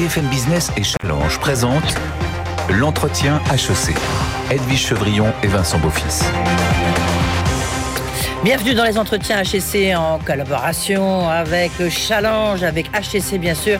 BFM 0.00 0.28
Business 0.28 0.72
et 0.78 0.82
Challenge 0.82 1.38
présentent 1.40 1.94
l'entretien 2.70 3.38
HEC. 3.52 3.94
Edwige 4.50 4.86
Chevrillon 4.86 5.26
et 5.42 5.46
Vincent 5.46 5.78
Beaufils. 5.78 6.24
Bienvenue 8.42 8.72
dans 8.72 8.84
les 8.84 8.96
entretiens 8.96 9.42
HEC 9.42 9.94
en 9.94 10.18
collaboration 10.18 11.28
avec 11.28 11.72
Challenge, 11.90 12.62
avec 12.62 12.86
HEC 12.94 13.38
bien 13.38 13.54
sûr, 13.54 13.78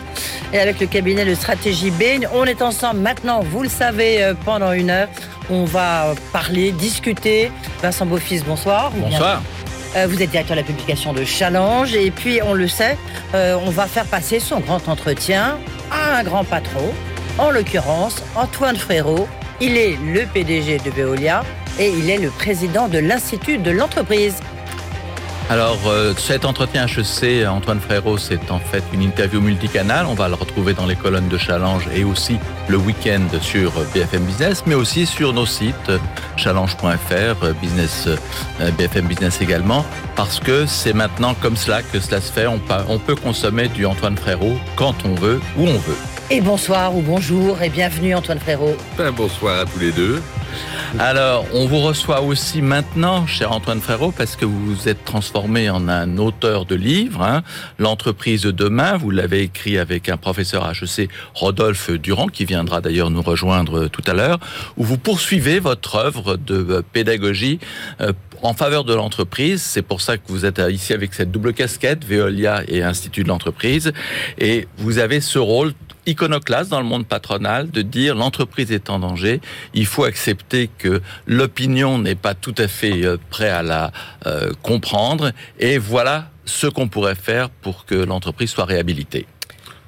et 0.53 0.59
avec 0.59 0.79
le 0.79 0.85
cabinet 0.85 1.25
de 1.25 1.33
stratégie 1.33 1.89
B. 1.89 2.23
On 2.35 2.45
est 2.45 2.61
ensemble 2.61 2.99
maintenant, 2.99 3.39
vous 3.41 3.63
le 3.63 3.69
savez, 3.69 4.21
euh, 4.23 4.35
pendant 4.45 4.73
une 4.73 4.91
heure. 4.91 5.07
On 5.49 5.65
va 5.65 6.13
parler, 6.31 6.71
discuter. 6.71 7.51
Vincent 7.81 8.05
Beaufils, 8.05 8.43
bonsoir. 8.45 8.91
Bonsoir. 8.91 9.41
Euh, 9.95 10.05
vous 10.07 10.21
êtes 10.21 10.29
directeur 10.29 10.55
de 10.55 10.61
la 10.61 10.67
publication 10.67 11.13
de 11.13 11.25
Challenge 11.25 11.93
et 11.95 12.11
puis 12.11 12.41
on 12.43 12.53
le 12.53 12.67
sait, 12.67 12.97
euh, 13.33 13.57
on 13.65 13.71
va 13.71 13.87
faire 13.87 14.05
passer 14.05 14.39
son 14.39 14.59
grand 14.59 14.87
entretien 14.87 15.57
à 15.91 16.17
un 16.17 16.23
grand 16.23 16.43
patron, 16.43 16.93
en 17.37 17.51
l'occurrence 17.51 18.23
Antoine 18.35 18.77
Frérot. 18.77 19.27
Il 19.59 19.77
est 19.77 19.95
le 19.97 20.25
PDG 20.25 20.79
de 20.79 20.89
Veolia 20.89 21.43
et 21.79 21.89
il 21.89 22.09
est 22.09 22.17
le 22.17 22.29
président 22.29 22.87
de 22.87 22.97
l'Institut 22.97 23.57
de 23.57 23.71
l'entreprise. 23.71 24.37
Alors, 25.51 25.79
euh, 25.85 26.13
cet 26.17 26.45
entretien 26.45 26.85
HEC, 26.85 27.45
Antoine 27.45 27.81
Frérot, 27.81 28.17
c'est 28.17 28.51
en 28.51 28.59
fait 28.59 28.85
une 28.93 29.01
interview 29.01 29.41
multicanale. 29.41 30.05
On 30.07 30.13
va 30.13 30.29
le 30.29 30.35
retrouver 30.35 30.73
dans 30.73 30.85
les 30.85 30.95
colonnes 30.95 31.27
de 31.27 31.37
Challenge 31.37 31.83
et 31.93 32.05
aussi 32.05 32.37
le 32.69 32.77
week-end 32.77 33.27
sur 33.41 33.73
BFM 33.93 34.23
Business, 34.23 34.63
mais 34.65 34.75
aussi 34.75 35.05
sur 35.05 35.33
nos 35.33 35.45
sites 35.45 35.91
challenge.fr, 36.37 37.53
business, 37.61 38.07
euh, 38.07 38.71
BFM 38.77 39.07
Business 39.07 39.41
également, 39.41 39.85
parce 40.15 40.39
que 40.39 40.65
c'est 40.65 40.93
maintenant 40.93 41.33
comme 41.33 41.57
cela 41.57 41.83
que 41.83 41.99
cela 41.99 42.21
se 42.21 42.31
fait. 42.31 42.47
On 42.47 42.99
peut 42.99 43.15
consommer 43.15 43.67
du 43.67 43.85
Antoine 43.85 44.15
Frérot 44.15 44.57
quand 44.77 44.95
on 45.03 45.15
veut, 45.15 45.41
où 45.57 45.63
on 45.67 45.79
veut. 45.79 46.10
Et 46.33 46.39
bonsoir 46.39 46.95
ou 46.95 47.01
bonjour 47.01 47.61
et 47.61 47.67
bienvenue 47.67 48.15
Antoine 48.15 48.39
Frérot. 48.39 48.77
Ben, 48.97 49.11
bonsoir 49.11 49.59
à 49.59 49.65
tous 49.65 49.79
les 49.79 49.91
deux. 49.91 50.21
Alors, 50.97 51.45
on 51.53 51.65
vous 51.65 51.79
reçoit 51.79 52.21
aussi 52.21 52.61
maintenant, 52.61 53.27
cher 53.27 53.51
Antoine 53.51 53.81
Frérot, 53.81 54.11
parce 54.11 54.37
que 54.37 54.45
vous 54.45 54.73
vous 54.75 54.87
êtes 54.87 55.03
transformé 55.03 55.69
en 55.69 55.89
un 55.89 56.17
auteur 56.17 56.65
de 56.65 56.75
livres. 56.75 57.21
hein. 57.21 57.43
L'entreprise 57.79 58.43
de 58.43 58.51
demain, 58.51 58.95
vous 58.95 59.11
l'avez 59.11 59.41
écrit 59.41 59.77
avec 59.77 60.07
un 60.07 60.15
professeur 60.15 60.69
HEC, 60.69 61.09
Rodolphe 61.33 61.91
Durand, 61.91 62.27
qui 62.27 62.45
viendra 62.45 62.79
d'ailleurs 62.79 63.09
nous 63.09 63.21
rejoindre 63.21 63.89
tout 63.89 64.03
à 64.07 64.13
l'heure, 64.13 64.39
où 64.77 64.85
vous 64.85 64.97
poursuivez 64.97 65.59
votre 65.59 65.95
œuvre 65.95 66.37
de 66.37 66.65
euh, 66.69 66.81
pédagogie 66.93 67.59
euh, 67.99 68.13
en 68.41 68.53
faveur 68.53 68.85
de 68.85 68.93
l'entreprise. 68.93 69.61
C'est 69.61 69.81
pour 69.81 69.99
ça 69.99 70.17
que 70.17 70.23
vous 70.27 70.45
êtes 70.45 70.59
euh, 70.59 70.71
ici 70.71 70.93
avec 70.93 71.13
cette 71.13 71.31
double 71.31 71.53
casquette, 71.53 72.05
Veolia 72.05 72.63
et 72.69 72.83
Institut 72.83 73.23
de 73.23 73.29
l'entreprise. 73.29 73.91
Et 74.37 74.67
vous 74.77 74.97
avez 74.97 75.19
ce 75.19 75.39
rôle 75.39 75.73
iconoclaste 76.11 76.69
dans 76.69 76.79
le 76.79 76.85
monde 76.85 77.05
patronal 77.05 77.71
de 77.71 77.81
dire 77.81 78.15
l'entreprise 78.15 78.71
est 78.71 78.89
en 78.89 78.99
danger, 78.99 79.41
il 79.73 79.85
faut 79.85 80.03
accepter 80.03 80.69
que 80.77 81.01
l'opinion 81.25 81.97
n'est 81.97 82.15
pas 82.15 82.33
tout 82.33 82.55
à 82.57 82.67
fait 82.67 83.03
euh, 83.03 83.17
prêt 83.29 83.49
à 83.49 83.63
la 83.63 83.91
euh, 84.25 84.51
comprendre 84.61 85.31
et 85.59 85.77
voilà 85.77 86.29
ce 86.45 86.67
qu'on 86.67 86.87
pourrait 86.87 87.15
faire 87.15 87.49
pour 87.49 87.85
que 87.85 87.95
l'entreprise 87.95 88.49
soit 88.49 88.65
réhabilitée. 88.65 89.25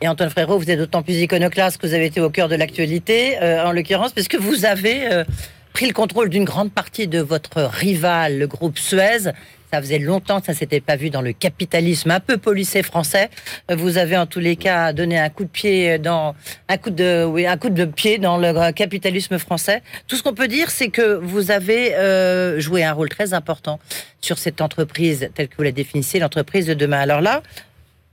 Et 0.01 0.07
Antoine 0.07 0.29
Frérot, 0.29 0.57
vous 0.57 0.69
êtes 0.69 0.79
d'autant 0.79 1.01
plus 1.01 1.21
iconoclaste 1.21 1.77
que 1.77 1.87
vous 1.87 1.93
avez 1.93 2.07
été 2.07 2.19
au 2.19 2.29
cœur 2.29 2.49
de 2.49 2.55
l'actualité, 2.55 3.37
euh, 3.41 3.65
en 3.65 3.71
l'occurrence, 3.71 4.11
parce 4.11 4.27
que 4.27 4.37
vous 4.37 4.65
avez 4.65 5.23
pris 5.71 5.87
le 5.87 5.93
contrôle 5.93 6.29
d'une 6.29 6.43
grande 6.43 6.71
partie 6.71 7.07
de 7.07 7.19
votre 7.19 7.63
rival, 7.63 8.37
le 8.37 8.47
groupe 8.47 8.77
Suez. 8.77 9.31
Ça 9.73 9.81
faisait 9.81 9.97
longtemps 9.97 10.39
que 10.39 10.45
ça 10.45 10.53
s'était 10.53 10.81
pas 10.81 10.95
vu 10.95 11.09
dans 11.09 11.23
le 11.23 11.33
capitalisme 11.33 12.11
un 12.11 12.19
peu 12.19 12.37
policé 12.37 12.83
français. 12.83 13.31
Vous 13.75 13.97
avez 13.97 14.15
en 14.15 14.27
tous 14.27 14.39
les 14.39 14.55
cas 14.55 14.93
donné 14.93 15.17
un 15.17 15.29
coup 15.29 15.45
de 15.45 15.49
pied 15.49 15.97
dans 15.97 16.35
un 16.69 16.77
coup 16.77 16.91
de 16.91 17.25
oui 17.25 17.47
un 17.47 17.57
coup 17.57 17.71
de 17.71 17.85
pied 17.85 18.19
dans 18.19 18.37
le 18.37 18.71
capitalisme 18.71 19.39
français. 19.39 19.81
Tout 20.07 20.15
ce 20.15 20.21
qu'on 20.21 20.35
peut 20.35 20.47
dire, 20.47 20.69
c'est 20.69 20.89
que 20.89 21.15
vous 21.15 21.49
avez 21.49 21.95
euh, 21.95 22.59
joué 22.59 22.83
un 22.83 22.93
rôle 22.93 23.09
très 23.09 23.33
important 23.33 23.79
sur 24.21 24.37
cette 24.37 24.61
entreprise 24.61 25.31
telle 25.33 25.47
que 25.47 25.57
vous 25.57 25.63
la 25.63 25.71
définissez, 25.71 26.19
l'entreprise 26.19 26.67
de 26.67 26.75
demain. 26.75 26.99
Alors 26.99 27.21
là, 27.21 27.41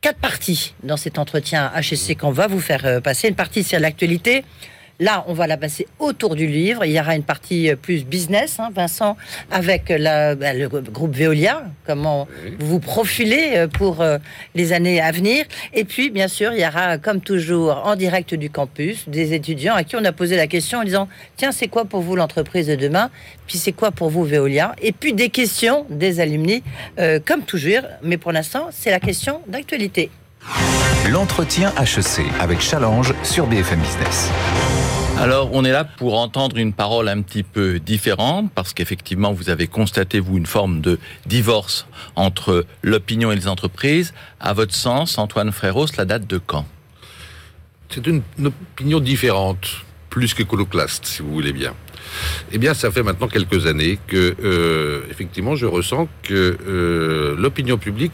quatre 0.01 0.19
parties 0.19 0.73
dans 0.83 0.97
cet 0.97 1.19
entretien 1.19 1.71
HSC 1.79 2.17
qu'on 2.17 2.31
va 2.31 2.47
vous 2.47 2.61
faire 2.61 2.87
euh, 2.87 3.01
passer. 3.01 3.29
Une 3.29 3.35
partie 3.35 3.65
sur 3.65 3.79
l'actualité. 3.81 4.45
Là, 5.01 5.25
on 5.29 5.33
va 5.33 5.47
la 5.47 5.57
passer 5.57 5.87
autour 5.99 6.37
du 6.37 6.47
livre. 6.47 6.85
Il 6.85 6.93
y 6.93 7.01
aura 7.01 7.17
une 7.17 7.23
partie 7.25 7.71
euh, 7.71 7.77
plus 7.77 8.05
business, 8.05 8.61
hein, 8.61 8.69
Vincent, 8.75 9.17
avec 9.51 9.89
la- 9.89 10.35
bah, 10.35 10.53
le 10.53 10.69
groupe 10.69 11.17
Veolia, 11.17 11.65
comment 11.87 12.29
vous 12.59 12.67
vous 12.67 12.81
profilez 12.81 13.53
euh, 13.57 13.67
pour 13.67 14.03
euh, 14.03 14.19
les 14.55 14.73
années 14.75 15.01
à 15.01 15.11
venir. 15.11 15.45
Et 15.73 15.85
puis, 15.85 16.11
bien 16.11 16.29
sûr, 16.29 16.53
il 16.53 16.61
y 16.61 16.67
aura, 16.67 16.99
comme 16.99 17.21
toujours, 17.21 17.83
en 17.87 17.97
direct 17.97 18.35
du 18.35 18.51
campus, 18.51 19.09
des 19.09 19.33
étudiants 19.33 19.75
à 19.75 19.85
qui 19.85 19.97
on 19.97 20.05
a 20.05 20.13
posé 20.13 20.37
la 20.37 20.47
question 20.47 20.79
en 20.81 20.85
disant, 20.85 21.09
tiens, 21.37 21.51
c'est 21.51 21.69
quoi 21.69 21.85
pour 21.87 22.03
vous 22.03 22.15
l'entreprise 22.15 22.67
de 22.67 22.77
demain? 22.77 23.11
Puis 23.47 23.59
c'est 23.59 23.73
quoi 23.73 23.91
pour 23.91 24.11
vous 24.11 24.25
Veolia? 24.25 24.77
Et 24.83 24.93
puis 24.93 25.15
des 25.15 25.31
questions 25.31 25.87
des 25.89 26.21
alumni, 26.21 26.63
euh, 26.99 27.19
comme 27.25 27.43
toujours. 27.43 27.83
Mais 28.03 28.19
pour 28.19 28.33
l'instant, 28.33 28.69
c'est 28.71 28.91
la 28.91 29.01
question 29.01 29.41
d'actualité. 29.49 30.11
L'entretien 31.11 31.73
HEC 31.81 32.25
avec 32.41 32.61
Challenge 32.61 33.13
sur 33.23 33.47
BFM 33.47 33.81
Business. 33.81 34.31
Alors, 35.21 35.51
on 35.53 35.67
est 35.67 35.71
là 35.71 35.85
pour 35.85 36.19
entendre 36.19 36.57
une 36.57 36.73
parole 36.73 37.07
un 37.07 37.21
petit 37.21 37.43
peu 37.43 37.79
différente, 37.79 38.51
parce 38.55 38.73
qu'effectivement, 38.73 39.35
vous 39.35 39.51
avez 39.51 39.67
constaté, 39.67 40.19
vous, 40.19 40.39
une 40.39 40.47
forme 40.47 40.81
de 40.81 40.99
divorce 41.27 41.87
entre 42.17 42.65
l'opinion 42.81 43.31
et 43.31 43.37
les 43.37 43.47
entreprises. 43.47 44.15
À 44.41 44.55
votre 44.55 44.75
sens, 44.75 45.19
Antoine 45.19 45.53
Frérot, 45.53 45.89
cela 45.89 46.07
date 46.07 46.27
de 46.27 46.39
quand? 46.39 46.65
C'est 47.91 48.07
une, 48.07 48.23
une 48.39 48.47
opinion 48.47 48.99
différente, 48.99 49.69
plus 50.09 50.33
qu'écoloclaste, 50.33 51.05
si 51.05 51.21
vous 51.21 51.35
voulez 51.35 51.53
bien. 51.53 51.75
Eh 52.53 52.59
bien, 52.59 52.75
ça 52.75 52.91
fait 52.91 53.03
maintenant 53.03 53.29
quelques 53.29 53.67
années 53.67 53.99
que, 54.07 54.35
euh, 54.43 55.03
effectivement, 55.11 55.55
je 55.57 55.67
ressens 55.67 56.09
que 56.23 56.57
euh, 56.67 57.37
l'opinion 57.39 57.79
publique 57.79 58.13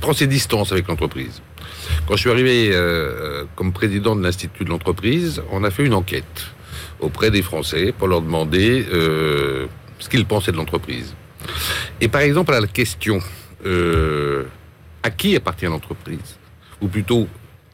prend 0.00 0.12
ses 0.12 0.26
distances 0.26 0.72
avec 0.72 0.88
l'entreprise. 0.88 1.42
Quand 2.06 2.14
je 2.14 2.20
suis 2.20 2.30
arrivé 2.30 2.70
euh, 2.72 3.44
comme 3.56 3.72
président 3.72 4.16
de 4.16 4.22
l'Institut 4.22 4.64
de 4.64 4.70
l'entreprise, 4.70 5.42
on 5.50 5.64
a 5.64 5.70
fait 5.70 5.84
une 5.84 5.94
enquête 5.94 6.46
auprès 7.00 7.30
des 7.30 7.42
Français 7.42 7.92
pour 7.96 8.08
leur 8.08 8.22
demander 8.22 8.86
ce 9.98 10.08
qu'ils 10.08 10.24
pensaient 10.24 10.52
de 10.52 10.56
l'entreprise. 10.56 11.14
Et 12.00 12.06
par 12.06 12.20
exemple, 12.20 12.54
à 12.54 12.60
la 12.60 12.68
question 12.68 13.20
à 15.02 15.10
qui 15.10 15.34
appartient 15.34 15.66
l'entreprise 15.66 16.38
Ou 16.80 16.88
plutôt, 16.88 17.26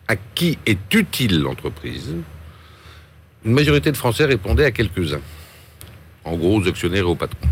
à 0.06 0.16
qui 0.16 0.58
est 0.64 0.94
utile 0.94 1.42
l'entreprise 1.42 2.14
Une 3.44 3.52
majorité 3.52 3.92
de 3.92 3.96
Français 3.96 4.24
répondait 4.24 4.64
à 4.64 4.70
quelques-uns, 4.70 5.20
en 6.28 6.36
gros 6.36 6.60
aux 6.60 6.68
actionnaires 6.68 7.04
et 7.04 7.06
aux 7.06 7.14
patrons, 7.14 7.48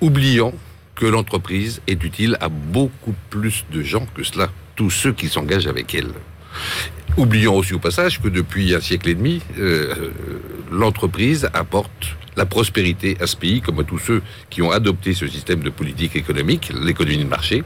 oubliant 0.00 0.52
que 0.94 1.06
l'entreprise 1.06 1.80
est 1.86 2.02
utile 2.04 2.36
à 2.40 2.48
beaucoup 2.48 3.14
plus 3.30 3.64
de 3.72 3.82
gens 3.82 4.06
que 4.14 4.22
cela, 4.22 4.50
tous 4.76 4.90
ceux 4.90 5.12
qui 5.12 5.28
s'engagent 5.28 5.66
avec 5.66 5.94
elle. 5.94 6.12
Oublions 7.16 7.56
aussi 7.56 7.74
au 7.74 7.78
passage 7.78 8.20
que 8.20 8.28
depuis 8.28 8.74
un 8.74 8.80
siècle 8.80 9.08
et 9.08 9.14
demi, 9.14 9.40
euh, 9.58 10.10
l'entreprise 10.70 11.48
apporte 11.52 12.16
la 12.36 12.46
prospérité 12.46 13.16
à 13.20 13.26
ce 13.26 13.36
pays, 13.36 13.60
comme 13.60 13.78
à 13.78 13.84
tous 13.84 13.98
ceux 13.98 14.22
qui 14.50 14.62
ont 14.62 14.72
adopté 14.72 15.14
ce 15.14 15.26
système 15.26 15.60
de 15.60 15.70
politique 15.70 16.16
économique, 16.16 16.72
l'économie 16.82 17.24
de 17.24 17.28
marché. 17.28 17.62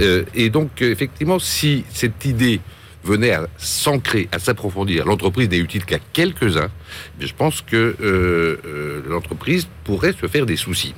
Euh, 0.00 0.24
et 0.34 0.48
donc, 0.48 0.80
effectivement, 0.80 1.38
si 1.38 1.84
cette 1.90 2.24
idée 2.24 2.60
venait 3.06 3.30
à 3.30 3.46
s'ancrer, 3.56 4.28
à 4.32 4.38
s'approfondir, 4.38 5.06
l'entreprise 5.06 5.48
n'est 5.48 5.58
utile 5.58 5.84
qu'à 5.84 5.98
quelques-uns, 6.12 6.70
mais 7.18 7.26
je 7.26 7.34
pense 7.34 7.62
que 7.62 7.96
euh, 8.00 8.60
euh, 8.66 9.02
l'entreprise 9.08 9.68
pourrait 9.84 10.12
se 10.12 10.26
faire 10.26 10.44
des 10.44 10.56
soucis. 10.56 10.94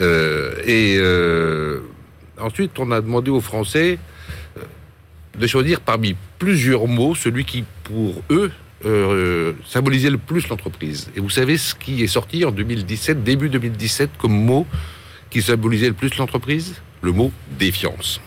Euh, 0.00 0.54
et 0.66 1.00
ensuite, 2.38 2.78
on 2.78 2.90
a 2.90 3.00
demandé 3.00 3.30
aux 3.30 3.40
Français 3.40 3.98
de 5.38 5.46
choisir 5.46 5.80
parmi 5.80 6.14
plusieurs 6.38 6.86
mots 6.86 7.14
celui 7.14 7.44
qui, 7.44 7.64
pour 7.84 8.22
eux, 8.30 8.52
symbolisait 9.64 10.10
le 10.10 10.18
plus 10.18 10.46
l'entreprise. 10.48 11.10
Et 11.16 11.20
vous 11.20 11.30
savez 11.30 11.56
ce 11.56 11.74
qui 11.74 12.02
est 12.02 12.06
sorti 12.06 12.44
en 12.44 12.50
2017, 12.50 13.24
début 13.24 13.48
2017, 13.48 14.10
comme 14.18 14.32
mot 14.32 14.66
qui 15.30 15.40
symbolisait 15.40 15.88
le 15.88 15.94
plus 15.94 16.14
l'entreprise? 16.18 16.74
Le 17.00 17.12
mot 17.12 17.32
défiance. 17.58 18.20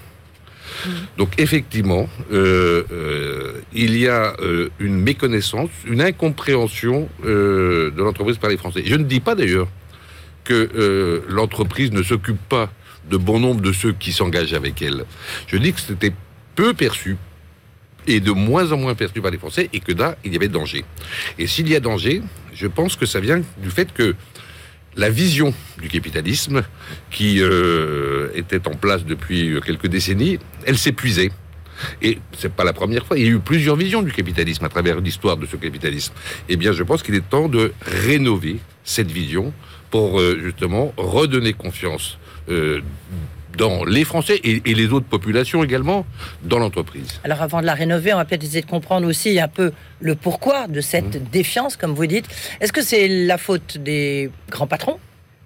Donc 1.18 1.40
effectivement, 1.40 2.10
euh, 2.32 2.84
euh, 2.92 3.62
il 3.74 3.98
y 3.98 4.08
a 4.08 4.36
euh, 4.40 4.70
une 4.80 5.00
méconnaissance, 5.00 5.70
une 5.86 6.02
incompréhension 6.02 7.10
de 7.24 7.94
l'entreprise 7.98 8.38
par 8.38 8.50
les 8.50 8.58
Français. 8.58 8.84
Je 8.86 8.96
ne 8.96 9.04
dis 9.04 9.20
pas 9.20 9.36
d'ailleurs 9.36 9.68
que 10.44 11.24
l'entreprise 11.28 11.92
ne 11.92 12.02
s'occupe 12.02 12.40
pas 12.48 12.72
de 13.10 13.18
bon 13.18 13.40
nombre 13.40 13.62
de 13.62 13.72
ceux 13.72 13.94
qui 13.94 14.12
s'engagent 14.12 14.54
avec 14.54 14.82
elle. 14.82 15.06
Je 15.48 15.58
dis 15.58 15.74
que 15.74 15.82
c'était 15.82 16.14
peu 16.56 16.74
perçu 16.74 17.18
et 18.08 18.20
de 18.22 18.32
moins 18.32 18.72
en 18.72 18.78
moins 18.78 18.96
perçu 18.96 19.22
par 19.22 19.32
les 19.32 19.38
Français 19.38 19.70
et 19.74 19.80
que 19.80 19.92
là, 19.92 20.18
il 20.24 20.34
y 20.34 20.36
avait 20.38 20.48
danger. 20.48 20.86
Et 21.38 21.48
s'il 21.48 21.68
y 21.70 21.76
a 21.76 21.80
danger, 21.80 22.22
je 22.54 22.68
pense 22.68 22.96
que 22.96 23.06
ça 23.06 23.20
vient 23.20 23.42
du 23.58 23.70
fait 23.70 23.94
que 23.94 24.16
la 24.98 25.10
vision 25.10 25.54
du 25.82 25.88
capitalisme, 25.88 26.64
qui 27.12 27.38
euh, 27.40 28.30
était 28.36 28.68
en 28.68 28.74
place 28.74 29.06
depuis 29.06 29.60
quelques 29.66 29.88
décennies, 29.88 30.40
elle 30.66 30.78
s'épuisait. 30.78 31.32
Et 32.02 32.18
c'est 32.38 32.52
pas 32.52 32.64
la 32.64 32.74
première 32.74 33.06
fois. 33.06 33.18
Il 33.18 33.26
y 33.26 33.28
a 33.28 33.32
eu 33.32 33.40
plusieurs 33.40 33.76
visions 33.76 34.02
du 34.02 34.12
capitalisme 34.12 34.66
à 34.66 34.70
travers 34.70 35.00
l'histoire 35.00 35.38
de 35.38 35.46
ce 35.46 35.56
capitalisme. 35.56 36.14
Eh 36.50 36.58
bien, 36.58 36.72
je 36.72 36.84
pense 36.84 37.04
qu'il 37.04 37.16
est 37.16 37.30
temps 37.30 37.48
de 37.48 37.72
rénover 37.82 38.58
cette 38.84 39.12
vision 39.12 39.54
pour 39.92 40.20
euh, 40.20 40.40
justement 40.42 40.94
redonner 40.98 41.54
confiance 41.54 42.18
euh, 42.50 42.82
dans 43.58 43.84
les 43.86 44.06
Français 44.06 44.40
et, 44.44 44.62
et 44.66 44.76
les 44.76 44.90
autres 44.94 45.08
populations 45.08 45.64
également 45.64 46.06
dans 46.44 46.60
l'entreprise. 46.60 47.20
Alors 47.24 47.42
avant 47.42 47.62
de 47.62 47.66
la 47.66 47.74
rénover, 47.74 48.14
on 48.14 48.18
va 48.18 48.26
peut-être 48.26 48.44
essayer 48.44 48.62
de 48.62 48.70
comprendre 48.70 49.08
aussi 49.08 49.40
un 49.40 49.48
peu 49.48 49.72
le 50.00 50.16
pourquoi 50.16 50.68
de 50.68 50.82
cette 50.82 51.08
Mmh. 51.08 51.30
défiance, 51.32 51.76
comme 51.78 51.94
vous 51.94 52.06
dites. 52.06 52.26
Est-ce 52.60 52.74
que 52.74 52.82
c'est 52.82 53.08
la 53.08 53.38
faute 53.38 53.78
des 53.78 54.30
grands 54.50 54.68
patrons? 54.68 55.00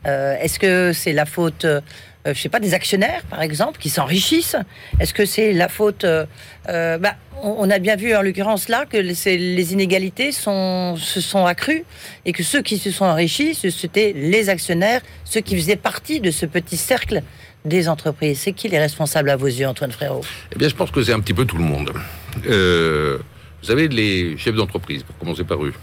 Euh, 0.07 0.35
Est-ce 0.41 0.57
que 0.59 0.91
c'est 0.93 1.13
la 1.13 1.25
faute, 1.25 1.65
euh, 1.65 1.81
je 2.25 2.33
sais 2.33 2.49
pas, 2.49 2.59
des 2.59 2.73
actionnaires, 2.73 3.21
par 3.29 3.41
exemple, 3.41 3.79
qui 3.79 3.89
s'enrichissent? 3.89 4.55
Est-ce 4.99 5.13
que 5.13 5.25
c'est 5.25 5.53
la 5.53 5.69
faute 5.69 6.03
euh, 6.03 6.25
euh, 6.69 6.97
bah, 6.97 7.15
on, 7.43 7.55
on 7.59 7.69
a 7.69 7.79
bien 7.79 7.95
vu 7.95 8.15
en 8.15 8.21
l'occurrence 8.21 8.69
là 8.69 8.85
que 8.85 8.97
les, 8.97 9.73
inégalités 9.73 10.31
sont, 10.31 10.95
se 10.97 11.21
sont 11.21 11.45
accrues 11.45 11.83
et 12.25 12.31
que 12.33 12.43
ceux 12.43 12.61
qui 12.61 12.77
se 12.77 12.91
sont 12.91 13.05
enrichis, 13.05 13.53
c'était 13.53 14.13
les 14.15 14.49
actionnaires, 14.49 15.01
ceux 15.23 15.41
qui 15.41 15.55
faisaient 15.55 15.75
partie 15.75 16.19
de 16.19 16.31
ce 16.31 16.45
petit 16.45 16.77
cercle 16.77 17.21
des 17.65 17.87
entreprises. 17.89 18.39
C'est 18.39 18.53
qui 18.53 18.67
les 18.69 18.79
responsables 18.79 19.29
à 19.29 19.35
vos 19.35 19.47
yeux, 19.47 19.67
Antoine 19.67 19.91
Frérot 19.91 20.21
Eh 20.53 20.57
bien, 20.57 20.67
je 20.69 20.75
pense 20.75 20.91
que 20.91 21.03
c'est 21.03 21.13
un 21.13 21.19
petit 21.19 21.33
peu 21.33 21.45
tout 21.45 21.57
le 21.57 21.63
monde. 21.63 21.91
Euh, 22.47 23.17
vous 23.61 23.67
savez, 23.67 23.87
les 23.87 24.37
chefs 24.37 24.55
d'entreprise, 24.55 25.03
pour 25.03 25.17
commencer 25.17 25.43
par 25.43 25.63
eux, 25.63 25.73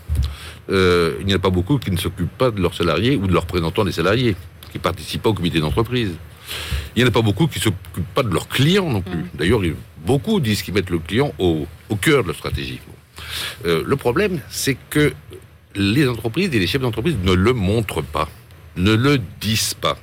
euh, 0.70 1.14
il 1.20 1.26
n'y 1.26 1.32
en 1.32 1.36
a 1.36 1.40
pas 1.40 1.50
beaucoup 1.50 1.78
qui 1.78 1.90
ne 1.90 1.96
s'occupent 1.96 2.36
pas 2.36 2.50
de 2.50 2.60
leurs 2.60 2.74
salariés 2.74 3.16
ou 3.16 3.26
de 3.26 3.32
leurs 3.32 3.42
représentants 3.42 3.84
des 3.84 3.92
salariés, 3.92 4.34
qui 4.72 4.78
participent 4.78 5.22
pas 5.22 5.30
au 5.30 5.34
comité 5.34 5.60
d'entreprise. 5.60 6.10
Il 6.96 7.00
n'y 7.02 7.04
en 7.04 7.08
a 7.08 7.12
pas 7.12 7.22
beaucoup 7.22 7.46
qui 7.46 7.58
s'occupent 7.60 8.12
pas 8.14 8.22
de 8.22 8.30
leurs 8.32 8.48
clients 8.48 8.90
non 8.90 9.00
plus. 9.02 9.24
D'ailleurs, 9.34 9.64
il- 9.64 9.74
beaucoup 10.04 10.40
disent 10.40 10.62
qu'ils 10.62 10.74
mettent 10.74 10.90
le 10.90 10.98
client 10.98 11.32
au, 11.38 11.66
au 11.88 11.96
cœur 11.96 12.22
de 12.22 12.28
leur 12.28 12.36
stratégie. 12.36 12.80
Euh, 13.66 13.82
le 13.84 13.96
problème, 13.96 14.40
c'est 14.48 14.76
que 14.90 15.12
les 15.74 16.08
entreprises 16.08 16.50
et 16.54 16.58
les 16.58 16.66
chefs 16.66 16.80
d'entreprise 16.80 17.16
ne 17.22 17.32
le 17.32 17.52
montrent 17.52 18.02
pas, 18.02 18.28
ne 18.76 18.94
le 18.94 19.18
disent 19.40 19.74
pas. 19.74 19.98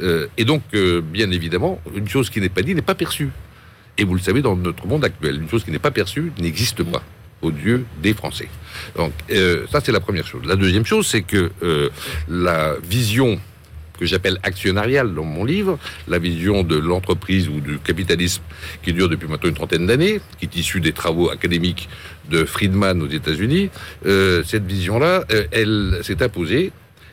Euh, 0.00 0.26
et 0.36 0.44
donc, 0.44 0.62
euh, 0.74 1.00
bien 1.00 1.30
évidemment, 1.30 1.80
une 1.94 2.08
chose 2.08 2.30
qui 2.30 2.40
n'est 2.40 2.48
pas 2.48 2.62
dite 2.62 2.76
n'est 2.76 2.82
pas 2.82 2.94
perçue. 2.94 3.30
Et 3.98 4.04
vous 4.04 4.14
le 4.14 4.20
savez, 4.20 4.42
dans 4.42 4.56
notre 4.56 4.86
monde 4.86 5.04
actuel, 5.04 5.40
une 5.40 5.48
chose 5.48 5.64
qui 5.64 5.70
n'est 5.70 5.78
pas 5.78 5.90
perçue 5.90 6.32
n'existe 6.38 6.82
pas 6.82 7.02
aux 7.42 7.50
yeux 7.50 7.84
des 8.02 8.12
Français. 8.12 8.48
Donc, 8.96 9.12
euh, 9.30 9.66
ça, 9.70 9.80
c'est 9.80 9.92
la 9.92 10.00
première 10.00 10.26
chose. 10.26 10.42
La 10.46 10.56
deuxième 10.56 10.84
chose, 10.84 11.06
c'est 11.06 11.22
que 11.22 11.50
la 12.28 12.76
vision 12.82 13.38
que 13.98 14.04
j'appelle 14.04 14.38
actionnariale 14.42 15.14
dans 15.14 15.24
mon 15.24 15.46
livre, 15.46 15.78
la 16.06 16.18
vision 16.18 16.62
de 16.62 16.76
l'entreprise 16.76 17.48
ou 17.48 17.60
du 17.60 17.78
capitalisme 17.78 18.42
qui 18.82 18.92
dure 18.92 19.08
depuis 19.08 19.26
maintenant 19.26 19.48
une 19.48 19.54
trentaine 19.54 19.86
d'années, 19.86 20.20
qui 20.38 20.44
est 20.44 20.56
issue 20.56 20.80
des 20.80 20.92
travaux 20.92 21.30
académiques 21.30 21.88
de 22.28 22.44
Friedman 22.44 23.00
aux 23.00 23.08
États-Unis, 23.08 23.70
cette 24.04 24.66
vision-là, 24.66 25.24
elle 25.50 26.00
s'est 26.02 26.22
imposée 26.22 26.72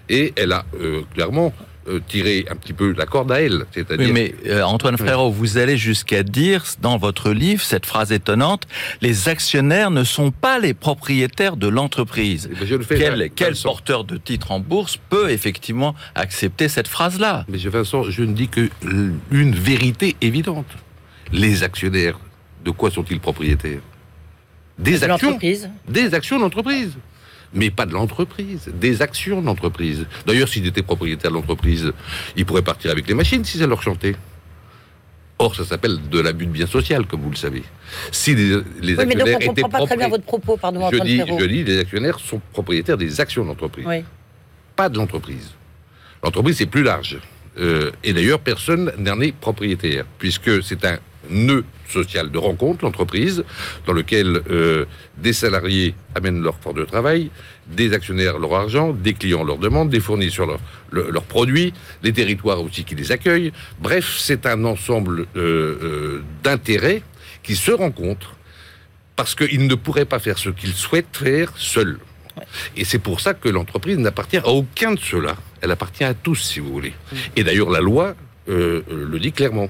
et 0.09 0.33
elle 0.36 0.51
a 0.51 0.65
clairement 1.13 1.53
euh, 1.88 2.00
tiré 2.07 2.45
un 2.50 2.56
petit 2.56 2.74
peu 2.74 2.94
la 2.94 3.06
corde 3.06 3.31
à 3.31 3.41
elle. 3.41 3.65
C'est-à-dire 3.74 4.06
Oui, 4.07 4.12
mais 4.13 4.35
euh, 4.47 4.62
Antoine 4.63 4.97
Frérot, 4.97 5.31
vous 5.31 5.57
allez 5.57 5.77
jusqu'à 5.77 6.24
dire 6.24 6.63
dans 6.81 6.97
votre 6.97 7.31
livre 7.31 7.62
cette 7.62 7.85
phrase 7.85 8.12
étonnante 8.12 8.68
les 9.01 9.27
actionnaires 9.30 9.91
ne 9.91 10.03
sont 10.03 10.31
pas 10.31 10.59
les 10.59 10.74
propriétaires 10.74 11.57
de 11.57 11.68
l'entreprise. 11.68 12.50
Eh 12.51 12.56
ben, 12.56 12.65
je 12.68 12.75
le 12.75 12.83
fais, 12.83 12.97
Quel, 12.97 13.30
quel 13.35 13.56
porteur 13.56 14.03
de 14.03 14.18
titre 14.18 14.51
en 14.51 14.59
bourse 14.59 14.97
peut 15.09 15.30
effectivement 15.31 15.94
accepter 16.15 16.68
cette 16.69 16.88
phrase-là? 16.88 17.45
Mais 17.50 17.57
je, 17.59 17.69
Vincent, 17.69 18.03
je 18.03 18.24
ne 18.24 18.33
dis 18.33 18.47
que 18.47 18.69
une 19.31 19.56
vérité 19.56 20.15
évidente. 20.21 20.68
Les 21.31 21.63
actionnaires, 21.63 22.19
de 22.63 22.71
quoi 22.71 22.91
sont-ils 22.91 23.19
propriétaires? 23.19 23.79
Des 24.79 25.00
De 25.00 25.06
actions. 25.06 25.27
l'entreprise 25.27 25.69
Des 25.88 26.13
actions 26.13 26.39
d'entreprise. 26.39 26.91
Mais 27.53 27.69
pas 27.69 27.85
de 27.85 27.94
l'entreprise, 27.94 28.71
des 28.73 29.01
actions 29.01 29.41
d'entreprise. 29.41 30.05
D'ailleurs, 30.25 30.47
s'ils 30.47 30.65
étaient 30.65 30.81
propriétaires 30.81 31.31
de 31.31 31.35
l'entreprise, 31.35 31.91
ils 32.35 32.45
pourraient 32.45 32.63
partir 32.63 32.91
avec 32.91 33.07
les 33.07 33.13
machines 33.13 33.44
si 33.45 33.57
ça 33.59 33.67
leur 33.67 33.81
chantait. 33.81 34.15
Or, 35.39 35.55
ça 35.55 35.65
s'appelle 35.65 35.97
de 36.09 36.19
l'abus 36.19 36.45
de 36.45 36.51
bien 36.51 36.67
social, 36.67 37.05
comme 37.05 37.21
vous 37.21 37.31
le 37.31 37.35
savez. 37.35 37.63
Si 38.11 38.35
les, 38.35 38.57
les 38.81 38.95
Oui, 38.95 39.05
mais 39.07 39.15
donc 39.15 39.27
actionnaires 39.27 39.38
on 39.41 39.45
ne 39.45 39.51
étaient 39.51 39.69
pas 39.69 39.85
très 39.85 39.97
bien 39.97 40.07
votre 40.07 40.23
propos, 40.23 40.57
pardon, 40.57 40.89
je 40.91 40.97
dis, 41.00 41.17
je 41.27 41.45
dis, 41.45 41.63
les 41.63 41.79
actionnaires 41.79 42.19
sont 42.19 42.39
propriétaires 42.53 42.97
des 42.97 43.19
actions 43.19 43.44
d'entreprise 43.45 43.85
Oui. 43.88 44.03
pas 44.75 44.89
de 44.89 44.97
l'entreprise. 44.97 45.51
L'entreprise, 46.23 46.57
c'est 46.57 46.65
plus 46.67 46.83
large. 46.83 47.17
Euh, 47.59 47.91
et 48.03 48.13
d'ailleurs, 48.13 48.39
personne 48.39 48.91
n'en 48.97 49.19
est 49.21 49.33
propriétaire, 49.35 50.05
puisque 50.17 50.63
c'est 50.63 50.85
un 50.85 50.97
nœud 51.29 51.63
social 51.89 52.31
de 52.31 52.37
rencontre, 52.37 52.83
l'entreprise, 52.85 53.43
dans 53.85 53.93
lequel 53.93 54.41
euh, 54.49 54.85
des 55.17 55.33
salariés 55.33 55.93
amènent 56.15 56.41
leur 56.41 56.57
force 56.59 56.75
de 56.75 56.85
travail, 56.85 57.29
des 57.67 57.93
actionnaires 57.93 58.39
leur 58.39 58.55
argent, 58.55 58.93
des 58.93 59.13
clients 59.13 59.43
leur 59.43 59.57
demandent, 59.57 59.89
des 59.89 59.99
fournisseurs 59.99 60.47
leur- 60.47 60.59
le- 60.91 61.09
leurs 61.11 61.23
produits, 61.23 61.73
les 62.01 62.11
territoires 62.13 62.61
aussi 62.61 62.83
qui 62.83 62.95
les 62.95 63.11
accueillent. 63.11 63.51
Bref, 63.79 64.15
c'est 64.19 64.45
un 64.45 64.65
ensemble 64.65 65.21
euh, 65.35 65.77
euh, 65.83 66.23
d'intérêts 66.43 67.03
qui 67.43 67.55
se 67.55 67.71
rencontrent 67.71 68.35
parce 69.15 69.35
qu'ils 69.35 69.67
ne 69.67 69.75
pourraient 69.75 70.05
pas 70.05 70.19
faire 70.19 70.37
ce 70.39 70.49
qu'ils 70.49 70.73
souhaitent 70.73 71.15
faire 71.15 71.51
seuls. 71.55 71.99
Et 72.75 72.83
c'est 72.83 72.97
pour 72.99 73.19
ça 73.21 73.35
que 73.35 73.47
l'entreprise 73.47 73.99
n'appartient 73.99 74.37
à 74.37 74.47
aucun 74.47 74.93
de 74.95 74.99
ceux-là. 74.99 75.35
Elle 75.61 75.69
appartient 75.69 76.03
à 76.03 76.15
tous, 76.15 76.35
si 76.37 76.59
vous 76.59 76.73
voulez. 76.73 76.93
Et 77.35 77.43
d'ailleurs, 77.43 77.69
la 77.69 77.79
loi 77.79 78.15
le 78.47 79.17
dit 79.19 79.31
clairement. 79.31 79.69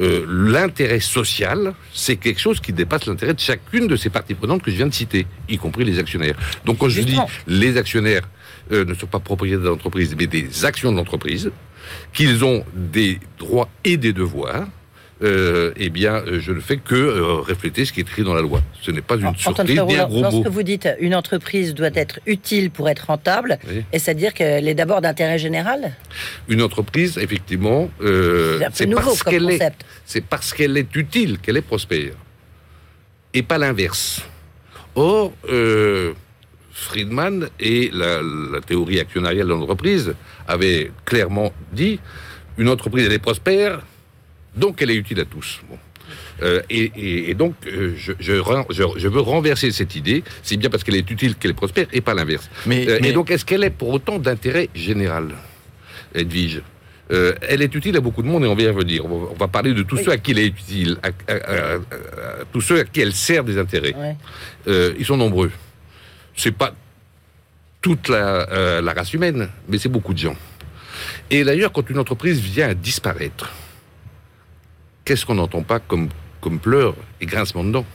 Euh, 0.00 0.24
l'intérêt 0.28 1.00
social, 1.00 1.74
c'est 1.92 2.16
quelque 2.16 2.40
chose 2.40 2.60
qui 2.60 2.72
dépasse 2.72 3.06
l'intérêt 3.06 3.34
de 3.34 3.40
chacune 3.40 3.86
de 3.86 3.96
ces 3.96 4.10
parties 4.10 4.34
prenantes 4.34 4.62
que 4.62 4.70
je 4.70 4.76
viens 4.76 4.86
de 4.86 4.94
citer, 4.94 5.26
y 5.48 5.56
compris 5.56 5.84
les 5.84 5.98
actionnaires. 5.98 6.36
Donc 6.64 6.78
quand 6.78 6.88
je 6.88 7.02
dis 7.02 7.18
les 7.46 7.76
actionnaires 7.76 8.28
euh, 8.72 8.84
ne 8.84 8.94
sont 8.94 9.06
pas 9.06 9.20
propriétaires 9.20 9.62
de 9.62 9.68
l'entreprise, 9.68 10.14
mais 10.18 10.26
des 10.26 10.64
actions 10.64 10.90
de 10.90 10.96
l'entreprise, 10.96 11.50
qu'ils 12.12 12.44
ont 12.44 12.64
des 12.74 13.20
droits 13.38 13.68
et 13.84 13.96
des 13.96 14.12
devoirs, 14.12 14.66
euh, 15.22 15.72
eh 15.76 15.90
bien, 15.90 16.14
euh, 16.26 16.40
je 16.40 16.50
ne 16.52 16.60
fais 16.60 16.76
que 16.76 16.94
euh, 16.94 17.34
refléter 17.36 17.84
ce 17.84 17.92
qui 17.92 18.00
est 18.00 18.02
écrit 18.02 18.24
dans 18.24 18.34
la 18.34 18.42
loi. 18.42 18.60
Ce 18.82 18.90
n'est 18.90 19.00
pas 19.00 19.14
une 19.14 19.26
Antoine 19.26 19.38
surprise 19.56 19.76
Frérot, 19.76 19.88
ni 19.88 19.94
un 19.94 19.98
lors- 19.98 20.08
gros 20.08 20.22
lorsque 20.22 20.36
mot. 20.36 20.50
vous 20.50 20.62
dites 20.64 20.88
une 21.00 21.14
entreprise 21.14 21.72
doit 21.74 21.90
être 21.94 22.18
utile 22.26 22.70
pour 22.70 22.88
être 22.88 23.06
rentable, 23.06 23.58
Oui. 23.68 23.84
et 23.92 23.98
c'est-à-dire 23.98 24.34
qu'elle 24.34 24.66
est 24.68 24.74
d'abord 24.74 25.00
d'intérêt 25.00 25.38
général? 25.38 25.92
Une 26.48 26.62
entreprise, 26.62 27.16
effectivement, 27.18 27.88
euh, 28.02 28.58
C'est 28.72 28.86
parce 28.92 29.22
qu'elle 29.22 29.48
est, 29.50 29.58
concept. 29.58 29.84
c'est 30.04 30.24
parce 30.24 30.52
qu'elle 30.52 30.76
est 30.76 30.94
utile 30.96 31.38
qu'elle 31.38 31.56
est 31.56 31.62
prospère, 31.62 32.12
et 33.32 33.42
pas 33.42 33.58
l'inverse. 33.58 34.22
Or, 34.96 35.32
Friedman 36.72 37.48
et 37.60 37.90
la, 37.92 38.20
la 38.20 38.60
théorie 38.60 38.98
actionnariale 38.98 39.46
de 39.46 39.52
l'entreprise 39.52 40.14
avaient 40.48 40.90
clairement 41.04 41.52
dit 41.72 42.00
une 42.58 42.68
entreprise 42.68 43.06
elle 43.06 43.12
est 43.12 43.18
prospère, 43.20 43.80
donc 44.56 44.80
elle 44.82 44.90
est 44.90 44.96
utile 44.96 45.20
à 45.20 45.24
tous. 45.24 45.60
Bon. 45.68 45.78
Euh, 46.42 46.60
et, 46.68 46.90
et- 46.96 47.30
et 47.30 47.34
donc, 47.34 47.54
euh, 47.66 47.94
je, 47.96 48.12
je, 48.18 48.32
ren- 48.34 48.66
je- 48.70 48.82
je 48.98 49.08
veux 49.08 49.20
renverser 49.20 49.70
cette 49.70 49.94
idée. 49.96 50.22
C'est 50.42 50.56
bien 50.56 50.68
parce 50.68 50.84
qu'elle 50.84 50.96
est 50.96 51.10
utile 51.10 51.34
qu'elle 51.36 51.54
prospère 51.54 51.86
et 51.92 52.00
pas 52.00 52.12
l'inverse. 52.14 52.50
Mais, 52.66 52.86
Euh, 52.88 52.98
mais- 53.00 53.08
Et 53.08 53.12
donc, 53.12 53.30
est-ce 53.30 53.44
qu'elle 53.44 53.64
est 53.64 53.70
pour 53.70 53.88
autant 53.90 54.18
d'intérêt 54.18 54.68
général, 54.74 55.28
Edwige? 56.14 56.62
Elle 57.10 57.62
est 57.62 57.72
utile 57.74 57.96
à 57.96 58.00
beaucoup 58.00 58.22
de 58.22 58.26
monde 58.26 58.44
et 58.44 58.48
on 58.48 58.54
va 58.56 58.62
y 58.62 58.68
revenir. 58.68 59.04
On 59.04 59.08
va, 59.08 59.28
on 59.30 59.34
va 59.34 59.46
parler 59.48 59.72
de 59.72 59.82
tous 59.84 59.96
Oui. 59.98 60.02
ceux 60.04 60.10
à 60.10 60.16
qui 60.18 60.32
elle 60.32 60.38
est 60.40 60.46
utile, 60.46 60.96
à, 61.02 61.08
à- 61.30 61.34
à- 61.36 61.54
à- 61.54 61.74
à 61.74 62.44
tous 62.52 62.60
ceux 62.62 62.80
à 62.80 62.84
qui 62.84 63.00
elle 63.02 63.12
sert 63.12 63.44
des 63.44 63.56
intérêts. 63.58 63.94
Ouais. 63.94 64.94
Ils 64.98 65.04
sont 65.04 65.16
nombreux. 65.16 65.52
C'est 66.36 66.50
pas 66.56 66.74
toute 67.80 68.08
la, 68.08 68.80
la 68.80 68.92
race 68.92 69.12
humaine, 69.14 69.48
mais 69.68 69.78
c'est 69.78 69.88
beaucoup 69.90 70.12
de 70.14 70.18
gens. 70.18 70.36
Et 71.30 71.44
d'ailleurs, 71.44 71.70
quand 71.72 71.88
une 71.90 71.98
entreprise 71.98 72.40
vient 72.40 72.68
à 72.70 72.74
disparaître, 72.74 73.52
qu'est-ce 75.04 75.24
qu'on 75.26 75.34
n'entend 75.34 75.62
pas 75.62 75.78
comme, 75.80 76.08
comme 76.40 76.58
pleurs 76.58 76.94
et 77.20 77.26
grincement 77.26 77.64
de 77.64 77.70
dents 77.72 77.86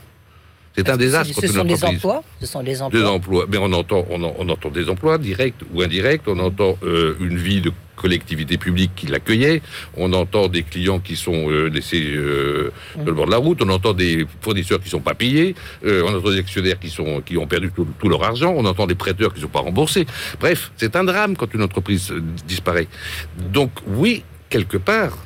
C'est 0.76 0.90
un 0.90 0.98
désastre 0.98 1.34
Ce 1.42 1.48
sont 1.48 1.64
des 1.64 1.84
emplois. 1.84 2.24
Ce 2.40 2.46
sont 2.46 2.62
des 2.64 2.72
des 2.74 2.82
emplois. 2.82 3.12
emplois, 3.12 3.46
mais 3.50 3.58
on 3.58 3.72
entend, 3.74 4.06
on, 4.10 4.24
en- 4.24 4.36
on 4.38 4.50
entend 4.50 4.70
des 4.70 4.88
emplois 4.90 5.18
directs 5.18 5.56
ou 5.74 5.82
indirects, 5.82 6.22
on 6.28 6.40
entend 6.40 6.78
euh, 6.84 7.16
une 7.20 7.38
vie 7.38 7.62
de 7.62 7.72
collectivité 7.96 8.58
publique 8.58 8.92
qui 8.96 9.08
l'accueillait, 9.08 9.62
on 9.98 10.14
entend 10.14 10.48
des 10.48 10.64
clients 10.64 11.00
qui 11.00 11.18
sont 11.18 11.50
euh, 11.50 11.68
laissés 11.68 12.02
euh, 12.16 12.72
sur 12.94 13.04
le 13.04 13.12
bord 13.12 13.26
de 13.26 13.32
la 13.32 13.38
route, 13.38 13.62
on 13.62 13.68
entend 13.68 13.92
des 13.94 14.26
fournisseurs 14.40 14.80
qui 14.80 14.90
sont 14.90 15.02
pas 15.02 15.16
payés, 15.16 15.54
euh, 15.86 16.04
on 16.08 16.16
entend 16.18 16.30
des 16.32 16.40
actionnaires 16.40 16.80
qui 16.80 16.90
sont 16.90 17.20
qui 17.26 17.36
ont 17.38 17.46
perdu 17.46 17.72
tout, 17.76 17.86
tout 18.00 18.08
leur 18.08 18.24
argent, 18.24 18.54
on 18.56 18.64
entend 18.66 18.88
des 18.88 18.96
prêteurs 18.96 19.34
qui 19.34 19.42
sont 19.42 19.50
pas 19.50 19.60
remboursés. 19.60 20.06
Bref, 20.40 20.72
c'est 20.78 20.96
un 20.96 21.04
drame 21.04 21.36
quand 21.36 21.54
une 21.54 21.62
entreprise 21.64 22.14
disparaît. 22.48 22.88
Donc 23.52 23.72
oui, 23.88 24.24
quelque 24.50 24.78
part, 24.78 25.18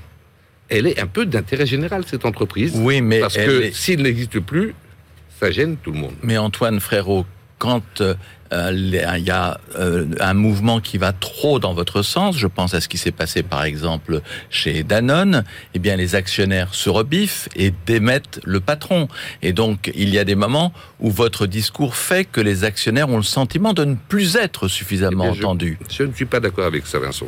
elle 0.77 0.87
est 0.87 0.99
un 0.99 1.07
peu 1.07 1.25
d'intérêt 1.25 1.65
général 1.65 2.03
cette 2.07 2.25
entreprise, 2.25 2.73
oui, 2.75 3.01
mais 3.01 3.19
parce 3.19 3.35
que 3.35 3.63
est- 3.63 3.73
s'il 3.75 4.01
n'existe 4.01 4.39
plus, 4.39 4.73
ça 5.39 5.51
gêne 5.51 5.77
tout 5.77 5.91
le 5.91 5.99
monde. 5.99 6.13
Mais 6.23 6.37
Antoine 6.37 6.79
Frérot, 6.79 7.25
quand 7.59 8.01
euh, 8.01 8.15
il 8.71 9.23
y 9.25 9.31
a 9.31 9.59
euh, 9.79 10.05
un 10.19 10.33
mouvement 10.35 10.79
qui 10.79 10.97
va 10.99 11.11
trop 11.11 11.57
dans 11.59 11.73
votre 11.73 12.01
sens, 12.03 12.37
je 12.37 12.45
pense 12.45 12.73
à 12.75 12.81
ce 12.81 12.87
qui 12.87 12.97
s'est 12.99 13.11
passé 13.11 13.41
par 13.41 13.63
exemple 13.63 14.21
chez 14.51 14.83
Danone, 14.83 15.43
eh 15.73 15.79
bien 15.79 15.95
les 15.95 16.13
actionnaires 16.13 16.73
se 16.75 16.89
rebiffent 16.89 17.49
et 17.55 17.73
démettent 17.87 18.39
le 18.43 18.59
patron. 18.59 19.07
Et 19.41 19.53
donc 19.53 19.91
il 19.95 20.09
y 20.09 20.19
a 20.19 20.23
des 20.23 20.35
moments 20.35 20.71
où 20.99 21.09
votre 21.09 21.47
discours 21.47 21.95
fait 21.95 22.25
que 22.25 22.41
les 22.41 22.63
actionnaires 22.63 23.09
ont 23.09 23.17
le 23.17 23.23
sentiment 23.23 23.73
de 23.73 23.85
ne 23.85 23.95
plus 23.95 24.35
être 24.35 24.67
suffisamment 24.67 25.23
Eh 25.25 25.31
bien, 25.31 25.33
je- 25.33 25.43
entendus. 25.43 25.79
Je 25.89 26.03
ne 26.03 26.13
suis 26.13 26.25
pas 26.25 26.39
d'accord 26.39 26.65
avec 26.65 26.85
ça, 26.85 26.99
Vincent. 26.99 27.27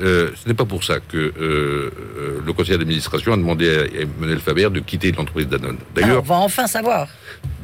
Euh, 0.00 0.30
ce 0.34 0.48
n'est 0.48 0.54
pas 0.54 0.64
pour 0.64 0.82
ça 0.82 0.98
que 0.98 1.16
euh, 1.16 1.32
euh, 1.38 2.40
le 2.44 2.52
conseil 2.52 2.76
d'administration 2.76 3.32
a 3.32 3.36
demandé 3.36 3.68
à 3.68 4.02
Emmanuel 4.02 4.40
Faber 4.40 4.68
de 4.70 4.80
quitter 4.80 5.12
l'entreprise 5.12 5.46
Danone. 5.46 5.76
Ah, 5.80 6.00
D'ailleurs, 6.00 6.22
on 6.22 6.26
va 6.26 6.36
enfin 6.36 6.66
savoir. 6.66 7.08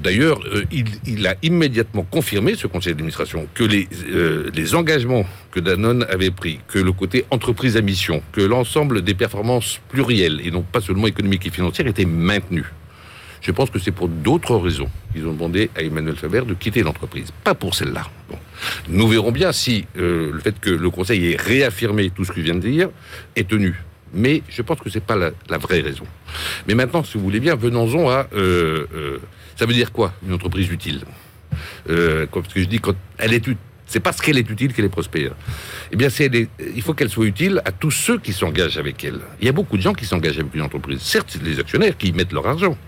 D'ailleurs, 0.00 0.40
il, 0.70 0.86
il 1.06 1.26
a 1.26 1.34
immédiatement 1.42 2.06
confirmé, 2.08 2.54
ce 2.54 2.66
conseil 2.66 2.92
d'administration, 2.94 3.46
que 3.52 3.64
les, 3.64 3.88
les 4.54 4.74
engagements 4.74 5.26
que 5.50 5.60
Danone 5.60 6.06
avait 6.08 6.30
pris, 6.30 6.60
que 6.68 6.78
le 6.78 6.92
côté 6.92 7.26
entreprise 7.30 7.76
à 7.76 7.82
mission, 7.82 8.22
que 8.32 8.40
l'ensemble 8.40 9.02
des 9.02 9.14
performances 9.14 9.80
plurielles, 9.88 10.40
et 10.44 10.50
non 10.50 10.62
pas 10.62 10.80
seulement 10.80 11.06
économiques 11.06 11.46
et 11.46 11.50
financières, 11.50 11.86
étaient 11.86 12.06
maintenus. 12.06 12.64
Je 13.40 13.52
pense 13.52 13.70
que 13.70 13.78
c'est 13.78 13.90
pour 13.90 14.08
d'autres 14.08 14.56
raisons 14.56 14.88
qu'ils 15.12 15.26
ont 15.26 15.32
demandé 15.32 15.70
à 15.76 15.82
Emmanuel 15.82 16.16
Faber 16.16 16.42
de 16.42 16.54
quitter 16.54 16.82
l'entreprise, 16.82 17.30
pas 17.44 17.54
pour 17.54 17.74
celle-là. 17.74 18.06
Nous 18.88 19.08
verrons 19.08 19.32
bien 19.32 19.52
si 19.52 19.86
euh, 19.96 20.30
le 20.32 20.40
fait 20.40 20.58
que 20.60 20.70
le 20.70 20.90
Conseil 20.90 21.32
ait 21.32 21.36
réaffirmé 21.36 22.10
tout 22.10 22.24
ce 22.24 22.32
que 22.32 22.40
je 22.40 22.44
viens 22.44 22.54
de 22.54 22.60
dire 22.60 22.90
est 23.36 23.48
tenu. 23.48 23.74
Mais 24.12 24.42
je 24.48 24.60
pense 24.62 24.80
que 24.80 24.90
c'est 24.90 25.02
pas 25.02 25.16
la, 25.16 25.58
vraie 25.58 25.80
raison. 25.80 26.04
Mais 26.66 26.74
maintenant, 26.74 27.04
si 27.04 27.16
vous 27.16 27.24
voulez 27.24 27.40
bien, 27.40 27.54
venons-en 27.54 28.10
à... 28.10 28.26
euh, 28.34 28.86
euh, 28.94 29.18
ça 29.56 29.66
veut 29.66 29.72
dire 29.72 29.92
quoi, 29.92 30.12
une 30.26 30.34
entreprise 30.34 30.70
utile? 30.70 31.00
Parce 31.86 32.48
que 32.48 32.60
je 32.60 32.66
dis, 32.66 32.80
quand 32.80 32.94
elle 33.18 33.32
est 33.32 33.38
utile, 33.46 33.56
c'est 33.90 34.00
parce 34.00 34.20
qu'elle 34.20 34.38
est 34.38 34.48
utile 34.48 34.72
qu'elle 34.72 34.84
est 34.84 34.88
prospère. 34.88 35.32
Eh 35.90 35.96
bien, 35.96 36.08
c'est 36.10 36.30
il 36.76 36.80
faut 36.80 36.94
qu'elle 36.94 37.08
soit 37.08 37.26
utile 37.26 37.60
à 37.64 37.72
tous 37.72 37.90
ceux 37.90 38.20
qui 38.20 38.32
s'engagent 38.32 38.78
avec 38.78 39.02
elle. 39.02 39.18
Il 39.40 39.46
y 39.46 39.48
a 39.48 39.52
beaucoup 39.52 39.76
de 39.76 39.82
gens 39.82 39.94
qui 39.94 40.06
s'engagent 40.06 40.38
avec 40.38 40.54
une 40.54 40.62
entreprise. 40.62 41.00
Certes, 41.00 41.36
les 41.42 41.58
actionnaires 41.58 41.96
qui 41.98 42.08
y 42.08 42.12
mettent 42.12 42.32
leur 42.32 42.46
argent, 42.46 42.78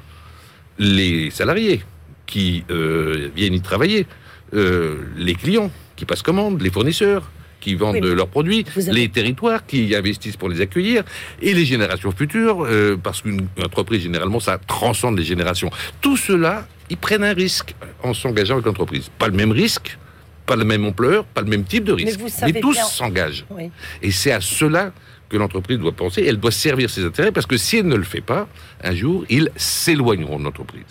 les 0.87 1.31
salariés 1.31 1.83
qui 2.27 2.65
euh, 2.71 3.29
viennent 3.37 3.55
y 3.55 3.61
travailler, 3.61 4.07
euh, 4.55 4.97
les 5.17 5.35
clients 5.35 5.71
qui 5.97 6.05
passent 6.05 6.23
commande, 6.23 6.61
les 6.61 6.71
fournisseurs 6.71 7.31
qui 7.61 7.77
vendent 7.77 7.95
Oui, 7.95 8.01
mais 8.03 8.15
leurs 8.15 8.27
produits, 8.29 8.67
avez- 8.77 8.91
les 8.93 9.09
territoires 9.09 9.65
qui 9.65 9.95
investissent 9.95 10.37
pour 10.37 10.49
les 10.49 10.61
accueillir, 10.61 11.05
et 11.41 11.55
les 11.55 11.65
générations 11.65 12.11
futures, 12.11 12.65
euh, 12.65 12.97
parce 13.01 13.23
qu'une 13.23 13.47
une 13.57 13.65
entreprise, 13.65 14.03
généralement, 14.03 14.41
ça 14.41 14.59
transcende 14.59 15.17
les 15.17 15.25
générations. 15.25 15.71
Tout 16.01 16.17
cela, 16.17 16.67
ils 16.91 16.97
prennent 16.97 17.23
un 17.23 17.35
risque 17.35 17.75
en 18.03 18.15
s'engageant 18.15 18.55
avec 18.55 18.67
l'entreprise. 18.67 19.11
Pas 19.17 19.29
le 19.29 19.35
même 19.35 19.53
risque, 19.53 19.97
pas 20.45 20.57
la 20.57 20.65
même 20.65 20.85
ampleur, 20.85 21.25
pas 21.25 21.43
le 21.43 21.47
même 21.47 21.63
type 21.63 21.85
de 21.85 21.93
risque. 21.93 22.19
vous 22.19 22.29
savez 22.29 22.61
tous 22.61 22.73
bien- 22.73 22.85
s'engagent. 22.85 23.45
Oui. 23.51 23.71
Et 24.03 24.11
c'est 24.11 24.33
à 24.33 24.41
cela 24.41 24.93
que 25.33 25.37
l'entreprise 25.39 25.79
doit 25.79 25.93
penser. 25.93 26.25
Elle 26.29 26.37
doit 26.37 26.51
servir 26.53 26.91
ses 26.91 27.05
intérêts 27.05 27.33
parce 27.33 27.47
que 27.47 27.57
si 27.57 27.79
elle 27.79 27.87
ne 27.87 27.97
le 27.97 28.05
fait 28.05 28.21
pas, 28.21 28.47
un 28.85 28.95
jour, 28.95 29.25
ils 29.31 29.49
s'éloigneront 29.57 30.39
de 30.39 30.45
l'entreprise. 30.45 30.85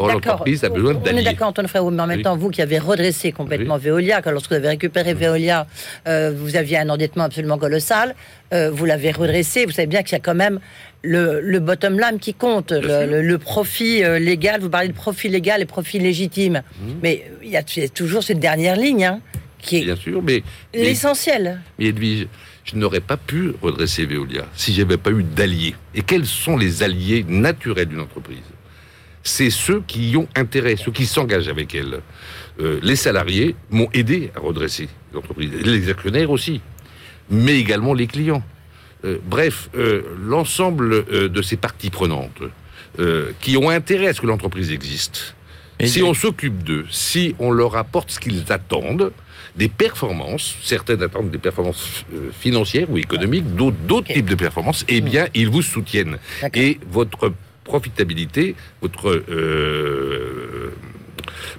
Or, 0.00 0.08
l'entreprise 0.12 0.62
a 0.64 0.68
besoin 0.68 0.94
On 0.94 1.00
est 1.00 1.04
d'alliés. 1.04 1.22
d'accord, 1.24 1.48
Antoine 1.48 1.66
Frérot, 1.66 1.90
mais 1.90 2.00
en 2.02 2.06
même 2.06 2.22
temps, 2.22 2.36
vous 2.36 2.50
qui 2.50 2.62
avez 2.62 2.78
redressé 2.78 3.32
complètement 3.32 3.78
Veolia, 3.78 4.22
quand 4.22 4.30
lorsque 4.30 4.50
vous 4.50 4.56
avez 4.56 4.68
récupéré 4.68 5.12
Veolia, 5.12 5.66
euh, 6.06 6.32
vous 6.36 6.54
aviez 6.54 6.78
un 6.78 6.88
endettement 6.88 7.24
absolument 7.24 7.58
colossal, 7.58 8.14
euh, 8.54 8.70
vous 8.70 8.84
l'avez 8.84 9.10
redressé, 9.10 9.66
vous 9.66 9.72
savez 9.72 9.88
bien 9.88 10.04
qu'il 10.04 10.12
y 10.12 10.14
a 10.14 10.20
quand 10.20 10.36
même 10.36 10.60
le, 11.02 11.40
le 11.40 11.58
bottom 11.58 11.98
line 11.98 12.20
qui 12.20 12.32
compte, 12.32 12.70
le, 12.70 12.82
sûr. 12.82 13.06
le- 13.08 13.22
le 13.22 13.38
profit 13.38 14.04
euh, 14.04 14.20
légal, 14.20 14.60
vous 14.60 14.70
parlez 14.70 14.86
de 14.88 14.92
profit 14.92 15.28
légal 15.28 15.62
et 15.62 15.66
profit 15.66 15.98
légitime, 15.98 16.62
Mhm. 16.80 16.94
mais 17.02 17.24
il 17.42 17.50
y, 17.50 17.56
a, 17.56 17.62
il 17.76 17.82
y 17.82 17.86
a 17.86 17.88
toujours 17.88 18.22
cette 18.22 18.38
dernière 18.38 18.76
ligne 18.76 19.04
hein, 19.04 19.20
qui 19.60 19.78
est 19.78 19.84
Bien 19.84 19.96
sûr, 19.96 20.22
mais, 20.22 20.44
l'essentiel. 20.74 21.60
mais 21.80 21.86
Edwige, 21.86 22.28
je 22.70 22.76
n'aurais 22.76 23.00
pas 23.00 23.16
pu 23.16 23.52
redresser 23.62 24.04
Veolia 24.04 24.44
si 24.54 24.74
j'avais 24.74 24.96
pas 24.96 25.10
eu 25.10 25.22
d'alliés. 25.22 25.74
Et 25.94 26.02
quels 26.02 26.26
sont 26.26 26.56
les 26.56 26.82
alliés 26.82 27.24
naturels 27.26 27.88
d'une 27.88 28.00
entreprise? 28.00 28.38
C'est 29.22 29.50
ceux 29.50 29.82
qui 29.86 30.10
y 30.10 30.16
ont 30.16 30.28
intérêt, 30.36 30.76
ceux 30.76 30.92
qui 30.92 31.06
s'engagent 31.06 31.48
avec 31.48 31.74
elle. 31.74 32.00
Euh, 32.60 32.78
les 32.82 32.96
salariés 32.96 33.54
m'ont 33.70 33.88
aidé 33.92 34.30
à 34.34 34.40
redresser 34.40 34.88
l'entreprise, 35.12 35.50
les 35.64 35.90
actionnaires 35.90 36.30
aussi, 36.30 36.60
mais 37.30 37.58
également 37.58 37.94
les 37.94 38.06
clients. 38.06 38.42
Euh, 39.04 39.18
bref, 39.24 39.70
euh, 39.76 40.02
l'ensemble 40.20 41.04
de 41.30 41.42
ces 41.42 41.56
parties 41.56 41.90
prenantes 41.90 42.42
qui 43.40 43.56
ont 43.56 43.70
intérêt 43.70 44.08
à 44.08 44.12
ce 44.14 44.20
que 44.20 44.26
l'entreprise 44.26 44.72
existe. 44.72 45.36
Et- 45.78 45.86
si 45.86 46.02
on 46.02 46.14
s'occupe 46.14 46.64
d'eux, 46.64 46.84
si 46.90 47.36
on 47.38 47.52
leur 47.52 47.76
apporte 47.76 48.10
ce 48.10 48.18
qu'ils 48.18 48.50
attendent, 48.50 49.12
des 49.58 49.68
performances, 49.68 50.54
certaines 50.62 51.02
attendent 51.02 51.30
des 51.30 51.38
performances 51.38 52.04
euh, 52.14 52.30
financières 52.40 52.88
ou 52.90 52.96
économiques, 52.96 53.44
d'autres 53.56 54.12
types 54.14 54.30
de 54.30 54.36
performances, 54.36 54.84
eh 54.88 55.00
bien, 55.00 55.26
ils 55.34 55.48
vous 55.48 55.62
soutiennent. 55.62 56.18
Et 56.54 56.78
votre 56.90 57.32
profitabilité, 57.64 58.54
votre 58.80 59.08
euh, 59.28 60.72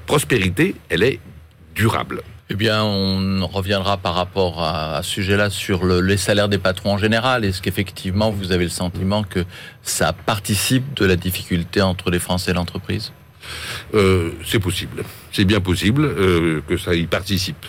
prospérité, 0.06 0.76
elle 0.90 1.04
est 1.04 1.20
durable. 1.76 2.22
Eh 2.52 2.56
bien, 2.56 2.84
on 2.84 3.46
reviendra 3.46 3.98
par 3.98 4.16
rapport 4.16 4.64
à, 4.64 4.96
à 4.98 5.04
ce 5.04 5.12
sujet-là 5.12 5.52
sur 5.52 5.86
le- 5.86 6.02
les 6.02 6.18
salaires 6.18 6.50
des 6.50 6.58
patrons 6.58 6.94
en 6.94 6.98
général. 6.98 7.46
Est-ce 7.46 7.62
qu'effectivement, 7.62 8.32
vous 8.32 8.52
avez 8.52 8.64
le 8.64 8.72
sentiment 8.72 9.22
que 9.24 9.46
ça 9.84 10.14
participe 10.14 10.96
de 10.96 11.06
la 11.06 11.16
difficulté 11.16 11.82
entre 11.84 12.10
les 12.10 12.18
Français 12.18 12.52
et 12.52 12.54
l'entreprise? 12.56 13.12
Euh, 13.94 14.32
c'est 14.46 14.60
possible. 14.60 15.04
C'est 15.32 15.46
bien 15.46 15.60
possible 15.60 16.04
euh, 16.06 16.62
que 16.68 16.76
ça 16.78 16.96
y 16.96 17.06
participe. 17.06 17.64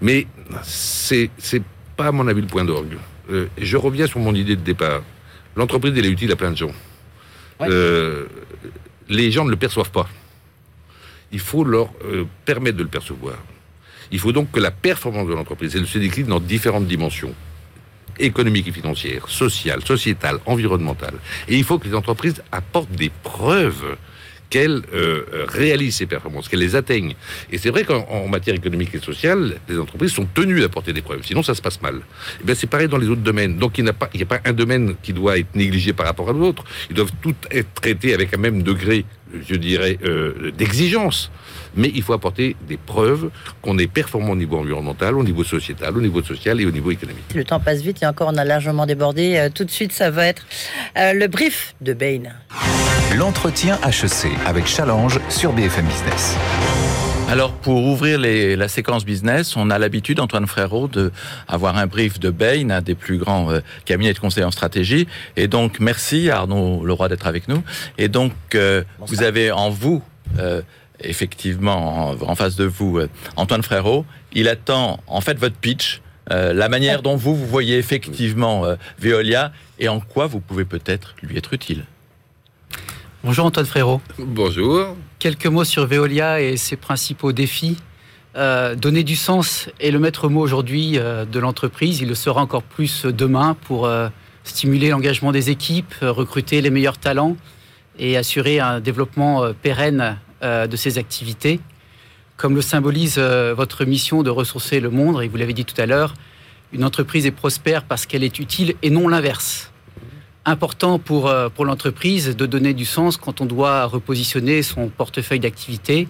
Mais 0.00 0.26
c'est 0.62 1.30
c'est 1.38 1.62
pas 1.96 2.08
à 2.08 2.12
mon 2.12 2.26
avis 2.28 2.40
le 2.40 2.46
point 2.46 2.64
d'orgue. 2.64 2.98
Euh, 3.30 3.46
et 3.56 3.64
je 3.64 3.76
reviens 3.76 4.06
sur 4.06 4.20
mon 4.20 4.34
idée 4.34 4.56
de 4.56 4.62
départ. 4.62 5.02
L'entreprise 5.56 5.92
elle 5.96 6.06
est 6.06 6.10
utile 6.10 6.32
à 6.32 6.36
plein 6.36 6.50
de 6.50 6.56
gens. 6.56 6.72
Ouais. 7.60 7.68
Euh, 7.70 8.26
les 9.08 9.30
gens 9.30 9.44
ne 9.44 9.50
le 9.50 9.56
perçoivent 9.56 9.90
pas. 9.90 10.08
Il 11.32 11.40
faut 11.40 11.64
leur 11.64 11.90
euh, 12.04 12.24
permettre 12.44 12.76
de 12.76 12.82
le 12.82 12.88
percevoir. 12.88 13.36
Il 14.12 14.18
faut 14.18 14.32
donc 14.32 14.52
que 14.52 14.60
la 14.60 14.70
performance 14.70 15.26
de 15.26 15.34
l'entreprise, 15.34 15.74
elle 15.74 15.86
se 15.86 15.98
décline 15.98 16.26
dans 16.26 16.40
différentes 16.40 16.86
dimensions 16.86 17.34
économiques 18.18 18.68
et 18.68 18.72
financières, 18.72 19.28
sociales, 19.28 19.82
sociétales, 19.84 20.38
environnementales. 20.46 21.16
Et 21.48 21.56
il 21.56 21.64
faut 21.64 21.78
que 21.78 21.88
les 21.88 21.94
entreprises 21.94 22.42
apportent 22.52 22.92
des 22.92 23.10
preuves 23.22 23.96
qu'elles 24.50 24.82
euh, 24.94 25.24
euh, 25.32 25.44
réalisent 25.48 25.96
ces 25.96 26.06
performances, 26.06 26.48
qu'elles 26.48 26.60
les 26.60 26.76
atteignent. 26.76 27.14
Et 27.50 27.58
c'est 27.58 27.70
vrai 27.70 27.84
qu'en 27.84 28.06
en 28.08 28.28
matière 28.28 28.54
économique 28.54 28.94
et 28.94 28.98
sociale, 29.00 29.56
les 29.68 29.78
entreprises 29.78 30.12
sont 30.12 30.26
tenues 30.26 30.60
d'apporter 30.60 30.92
des 30.92 31.02
preuves, 31.02 31.22
sinon 31.24 31.42
ça 31.42 31.54
se 31.54 31.62
passe 31.62 31.80
mal. 31.82 32.00
Et 32.40 32.44
bien 32.44 32.54
c'est 32.54 32.66
pareil 32.66 32.88
dans 32.88 32.98
les 32.98 33.08
autres 33.08 33.22
domaines. 33.22 33.56
Donc 33.56 33.78
il 33.78 33.84
n'y 33.84 33.90
a, 33.90 33.92
pas- 33.92 34.40
un 34.44 34.52
domaine 34.52 34.94
qui 35.02 35.12
doit 35.12 35.38
être 35.38 35.54
négligé 35.54 35.92
par 35.92 36.06
rapport 36.06 36.28
à 36.30 36.32
l'autre. 36.32 36.64
Ils 36.90 36.96
doivent 36.96 37.12
tous 37.22 37.34
être 37.50 37.72
traités 37.74 38.14
avec 38.14 38.32
un 38.34 38.38
même 38.38 38.62
degré, 38.62 39.04
je 39.32 39.54
dirais, 39.54 39.98
euh, 40.04 40.52
d'exigence. 40.56 41.30
Mais 41.74 41.90
il 41.94 42.02
faut 42.02 42.14
apporter 42.14 42.56
des 42.66 42.78
preuves 42.78 43.30
qu'on 43.60 43.76
est 43.78 43.86
performant 43.86 44.32
au 44.32 44.36
niveau 44.36 44.56
environnemental, 44.58 45.16
au 45.16 45.24
niveau 45.24 45.44
sociétal, 45.44 45.96
au 45.96 46.00
niveau 46.00 46.22
social 46.22 46.60
et 46.60 46.66
au 46.66 46.70
niveau 46.70 46.90
économique. 46.90 47.24
Le 47.34 47.44
temps 47.44 47.60
passe 47.60 47.80
vite 47.82 48.02
et 48.02 48.06
encore 48.06 48.28
on 48.32 48.36
a 48.36 48.44
largement 48.44 48.86
débordé. 48.86 49.36
Euh, 49.36 49.50
tout 49.52 49.64
de 49.64 49.70
suite, 49.70 49.92
ça 49.92 50.10
va 50.10 50.26
être 50.26 50.46
euh, 50.96 51.12
le 51.12 51.26
brief 51.26 51.74
de 51.80 51.92
Bain. 51.92 52.22
L'entretien 53.16 53.78
HEC 53.84 54.30
avec 54.46 54.66
Challenge 54.66 55.20
sur 55.28 55.52
BFM 55.52 55.86
Business. 55.86 56.36
Alors, 57.28 57.52
pour 57.52 57.84
ouvrir 57.84 58.18
les- 58.20 58.54
la 58.54 58.68
séquence 58.68 59.04
business, 59.04 59.56
on 59.56 59.68
a 59.70 59.78
l'habitude, 59.78 60.20
Antoine 60.20 60.46
Frérot, 60.46 60.86
de 60.86 61.10
avoir 61.48 61.76
un 61.76 61.86
brief 61.86 62.20
de 62.20 62.30
Bain, 62.30 62.70
un 62.70 62.80
des 62.80 62.94
plus 62.94 63.18
grands 63.18 63.50
euh, 63.50 63.60
cabinets 63.84 64.12
de 64.12 64.18
conseil 64.18 64.44
en 64.44 64.52
stratégie. 64.52 65.08
Et 65.36 65.48
donc, 65.48 65.80
merci 65.80 66.30
à 66.30 66.38
Arnaud 66.38 66.84
Leroy 66.84 67.08
d'être 67.08 67.26
avec 67.26 67.48
nous. 67.48 67.62
Et 67.98 68.08
donc, 68.08 68.32
euh, 68.54 68.84
vous 69.00 69.22
avez 69.22 69.50
en 69.50 69.70
vous, 69.70 70.02
euh, 70.38 70.62
effectivement, 71.00 72.10
en, 72.10 72.22
en 72.30 72.34
face 72.36 72.54
de 72.54 72.64
vous, 72.64 72.98
euh, 72.98 73.08
Antoine 73.34 73.62
Frérot. 73.62 74.06
Il 74.32 74.48
attend, 74.48 75.00
en 75.08 75.20
fait, 75.20 75.36
votre 75.38 75.56
pitch, 75.56 76.00
euh, 76.30 76.52
la 76.52 76.68
manière 76.68 77.02
dont 77.02 77.16
vous, 77.16 77.34
vous 77.34 77.46
voyez 77.46 77.76
effectivement 77.76 78.64
euh, 78.64 78.76
Veolia 79.00 79.52
et 79.80 79.88
en 79.88 79.98
quoi 79.98 80.26
vous 80.28 80.40
pouvez 80.40 80.64
peut-être 80.64 81.14
lui 81.22 81.36
être 81.36 81.52
utile. 81.52 81.84
Bonjour 83.24 83.46
Antoine 83.46 83.66
Frérot. 83.66 84.00
Bonjour. 84.18 84.96
Quelques 85.18 85.46
mots 85.46 85.64
sur 85.64 85.86
Veolia 85.86 86.42
et 86.42 86.58
ses 86.58 86.76
principaux 86.76 87.32
défis. 87.32 87.78
Euh, 88.36 88.74
donner 88.74 89.02
du 89.02 89.16
sens 89.16 89.70
est 89.80 89.90
le 89.90 89.98
maître 89.98 90.28
mot 90.28 90.42
aujourd'hui 90.42 90.98
euh, 90.98 91.24
de 91.24 91.38
l'entreprise. 91.38 92.00
Il 92.02 92.08
le 92.08 92.14
sera 92.14 92.42
encore 92.42 92.62
plus 92.62 93.06
demain 93.06 93.56
pour 93.62 93.86
euh, 93.86 94.08
stimuler 94.44 94.90
l'engagement 94.90 95.32
des 95.32 95.48
équipes, 95.48 95.94
recruter 96.02 96.60
les 96.60 96.68
meilleurs 96.68 96.98
talents 96.98 97.34
et 97.98 98.18
assurer 98.18 98.60
un 98.60 98.78
développement 98.80 99.52
pérenne 99.62 100.18
de 100.42 100.76
ces 100.76 100.98
activités. 100.98 101.60
Comme 102.36 102.54
le 102.54 102.60
symbolise 102.60 103.18
votre 103.18 103.86
mission 103.86 104.22
de 104.22 104.28
ressourcer 104.28 104.80
le 104.80 104.90
monde, 104.90 105.22
et 105.22 105.28
vous 105.28 105.38
l'avez 105.38 105.54
dit 105.54 105.64
tout 105.64 105.80
à 105.80 105.86
l'heure, 105.86 106.12
une 106.72 106.84
entreprise 106.84 107.24
est 107.24 107.30
prospère 107.30 107.84
parce 107.84 108.04
qu'elle 108.04 108.22
est 108.22 108.38
utile 108.38 108.74
et 108.82 108.90
non 108.90 109.08
l'inverse. 109.08 109.72
Important 110.48 111.00
pour, 111.00 111.26
euh, 111.26 111.48
pour 111.48 111.64
l'entreprise 111.64 112.36
de 112.36 112.46
donner 112.46 112.72
du 112.72 112.84
sens 112.84 113.16
quand 113.16 113.40
on 113.40 113.46
doit 113.46 113.84
repositionner 113.86 114.62
son 114.62 114.86
portefeuille 114.88 115.40
d'activités, 115.40 116.06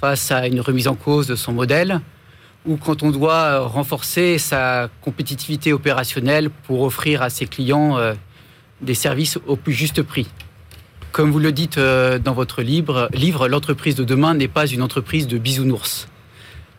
face 0.00 0.30
à 0.30 0.46
une 0.46 0.60
remise 0.60 0.88
en 0.88 0.94
cause 0.94 1.26
de 1.26 1.36
son 1.36 1.52
modèle 1.52 2.00
ou 2.64 2.78
quand 2.78 3.02
on 3.02 3.10
doit 3.10 3.60
renforcer 3.60 4.38
sa 4.38 4.88
compétitivité 5.02 5.74
opérationnelle 5.74 6.48
pour 6.48 6.82
offrir 6.82 7.20
à 7.20 7.28
ses 7.28 7.44
clients 7.44 7.98
euh, 7.98 8.14
des 8.80 8.94
services 8.94 9.38
au 9.46 9.56
plus 9.56 9.74
juste 9.74 10.00
prix. 10.00 10.26
Comme 11.12 11.30
vous 11.30 11.38
le 11.38 11.52
dites 11.52 11.76
euh, 11.76 12.18
dans 12.18 12.32
votre 12.32 12.62
livre 12.62 13.10
l'entreprise 13.46 13.94
de 13.94 14.04
demain 14.04 14.32
n'est 14.32 14.48
pas 14.48 14.66
une 14.66 14.80
entreprise 14.80 15.28
de 15.28 15.36
bisounours. 15.36 16.08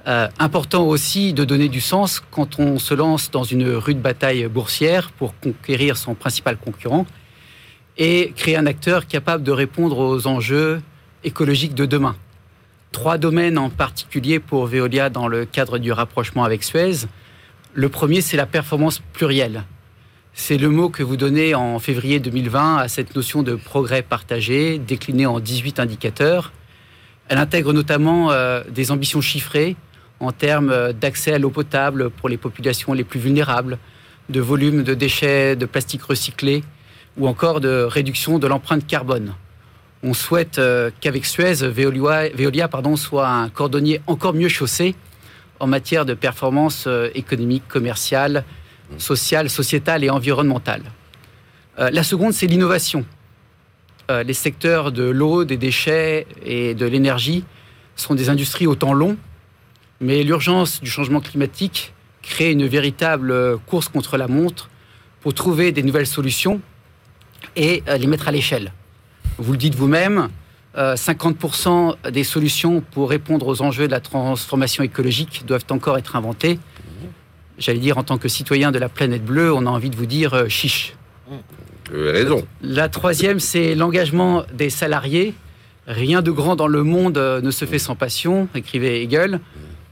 Euh, 0.07 0.29
important 0.39 0.87
aussi 0.87 1.33
de 1.33 1.43
donner 1.43 1.67
du 1.67 1.81
sens 1.81 2.23
quand 2.31 2.59
on 2.59 2.79
se 2.79 2.93
lance 2.93 3.29
dans 3.29 3.43
une 3.43 3.67
rude 3.67 4.01
bataille 4.01 4.47
boursière 4.47 5.11
pour 5.11 5.37
conquérir 5.37 5.97
son 5.97 6.15
principal 6.15 6.55
concurrent 6.55 7.05
et 7.97 8.31
créer 8.37 8.55
un 8.55 8.67
acteur 8.67 9.05
capable 9.05 9.43
de 9.43 9.51
répondre 9.51 9.97
aux 9.97 10.25
enjeux 10.25 10.81
écologiques 11.25 11.75
de 11.75 11.85
demain. 11.85 12.15
Trois 12.93 13.17
domaines 13.17 13.57
en 13.57 13.69
particulier 13.69 14.39
pour 14.39 14.65
Veolia 14.67 15.09
dans 15.09 15.27
le 15.27 15.43
cadre 15.43 15.77
du 15.77 15.91
rapprochement 15.91 16.45
avec 16.45 16.63
Suez. 16.63 17.05
Le 17.73 17.89
premier, 17.89 18.21
c'est 18.21 18.37
la 18.37 18.45
performance 18.45 19.01
plurielle. 19.11 19.65
C'est 20.33 20.57
le 20.57 20.69
mot 20.69 20.87
que 20.87 21.03
vous 21.03 21.17
donnez 21.17 21.53
en 21.53 21.79
février 21.79 22.21
2020 22.21 22.77
à 22.77 22.87
cette 22.87 23.13
notion 23.13 23.43
de 23.43 23.55
progrès 23.55 24.03
partagé, 24.03 24.77
déclinée 24.77 25.25
en 25.25 25.41
18 25.41 25.81
indicateurs. 25.81 26.53
Elle 27.27 27.39
intègre 27.39 27.73
notamment 27.73 28.31
euh, 28.31 28.63
des 28.69 28.91
ambitions 28.91 29.19
chiffrées 29.19 29.75
en 30.19 30.31
termes 30.31 30.93
d'accès 30.93 31.33
à 31.33 31.39
l'eau 31.39 31.50
potable 31.50 32.09
pour 32.09 32.29
les 32.29 32.38
populations 32.38 32.93
les 32.93 33.03
plus 33.03 33.19
vulnérables, 33.19 33.77
de 34.29 34.41
volume 34.41 34.83
de 34.83 34.93
déchets 34.93 35.55
de 35.55 35.65
plastique 35.65 36.03
recyclés 36.03 36.63
ou 37.17 37.27
encore 37.27 37.62
de 37.62 37.83
réduction 37.83 38.39
de 38.39 38.47
l'empreinte 38.47 38.86
carbone. 38.86 39.33
On 40.03 40.13
souhaite 40.13 40.59
euh, 40.59 40.91
qu'avec 41.01 41.25
Suez, 41.25 41.55
Veolia, 41.55 42.67
pardon, 42.67 42.95
soit 42.95 43.27
un 43.27 43.50
cordonnier 43.50 44.01
encore 44.05 44.33
mieux 44.33 44.50
chaussé 44.50 44.95
en 45.59 45.65
matière 45.65 46.05
de 46.05 46.13
performance 46.13 46.86
euh, 46.86 47.09
économique, 47.15 47.67
commerciale, 47.67 48.43
sociale, 49.00 49.50
sociétale 49.50 50.03
et 50.03 50.09
environnementale. 50.09 50.83
Euh, 51.79 51.89
la 51.91 52.03
seconde, 52.03 52.33
c'est 52.33 52.47
l'innovation. 52.47 53.05
les 54.09 54.33
secteurs 54.33 54.91
de 54.91 55.03
l'eau, 55.03 55.43
des 55.43 55.57
déchets 55.57 56.27
et 56.45 56.74
de 56.75 56.86
l'énergie 56.86 57.43
sont 57.95 58.15
des 58.15 58.29
industries 58.29 58.67
au 58.67 58.75
temps 58.75 58.93
long 58.93 59.17
mais 59.99 60.23
l'urgence 60.23 60.81
du 60.81 60.89
changement 60.89 61.21
climatique 61.21 61.93
crée 62.21 62.51
une 62.51 62.67
véritable 62.67 63.57
course 63.67 63.87
contre 63.87 64.17
la 64.17 64.27
montre 64.27 64.69
pour 65.21 65.33
trouver 65.33 65.71
des 65.71 65.83
nouvelles 65.83 66.07
solutions 66.07 66.61
et 67.55 67.83
euh, 67.87 67.97
les 67.97 68.07
mettre 68.07 68.27
à 68.27 68.31
l'échelle. 68.31 68.71
Vous 69.37 69.51
le 69.51 69.57
dites 69.57 69.75
vous-même, 69.75 70.29
50% 70.75 71.95
euh, 72.05 72.11
des 72.11 72.23
solutions 72.23 72.81
pour 72.91 73.09
répondre 73.09 73.47
aux 73.47 73.61
enjeux 73.61 73.87
de 73.87 73.91
la 73.91 73.99
transformation 73.99 74.83
écologique 74.83 75.43
doivent 75.45 75.65
encore 75.69 75.97
être 75.97 76.15
inventées. 76.15 76.59
J'allais 77.57 77.79
dire, 77.79 77.97
en 77.97 78.03
tant 78.03 78.19
que 78.19 78.27
citoyen 78.27 78.71
de 78.71 78.77
la 78.77 78.87
planète 78.87 79.25
bleue, 79.25 79.51
on 79.51 79.65
a 79.65 79.69
envie 79.69 79.89
de 79.89 79.95
vous 79.95 80.05
dire 80.05 80.33
euh, 80.35 80.47
chiche. 80.47 80.93
Vous 81.89 81.97
avez 81.97 82.11
raison. 82.11 82.45
La 82.61 82.89
troisième, 82.89 83.39
c'est 83.39 83.73
l'engagement 83.73 84.43
des 84.53 84.69
salariés. 84.69 85.33
Rien 85.87 86.21
de 86.21 86.31
grand 86.31 86.55
dans 86.55 86.67
le 86.67 86.83
monde 86.83 87.17
ne 87.17 87.49
se 87.49 87.63
fait 87.63 87.79
sans 87.79 87.95
passion, 87.95 88.49
écrivait 88.53 89.01
Hegel. 89.01 89.39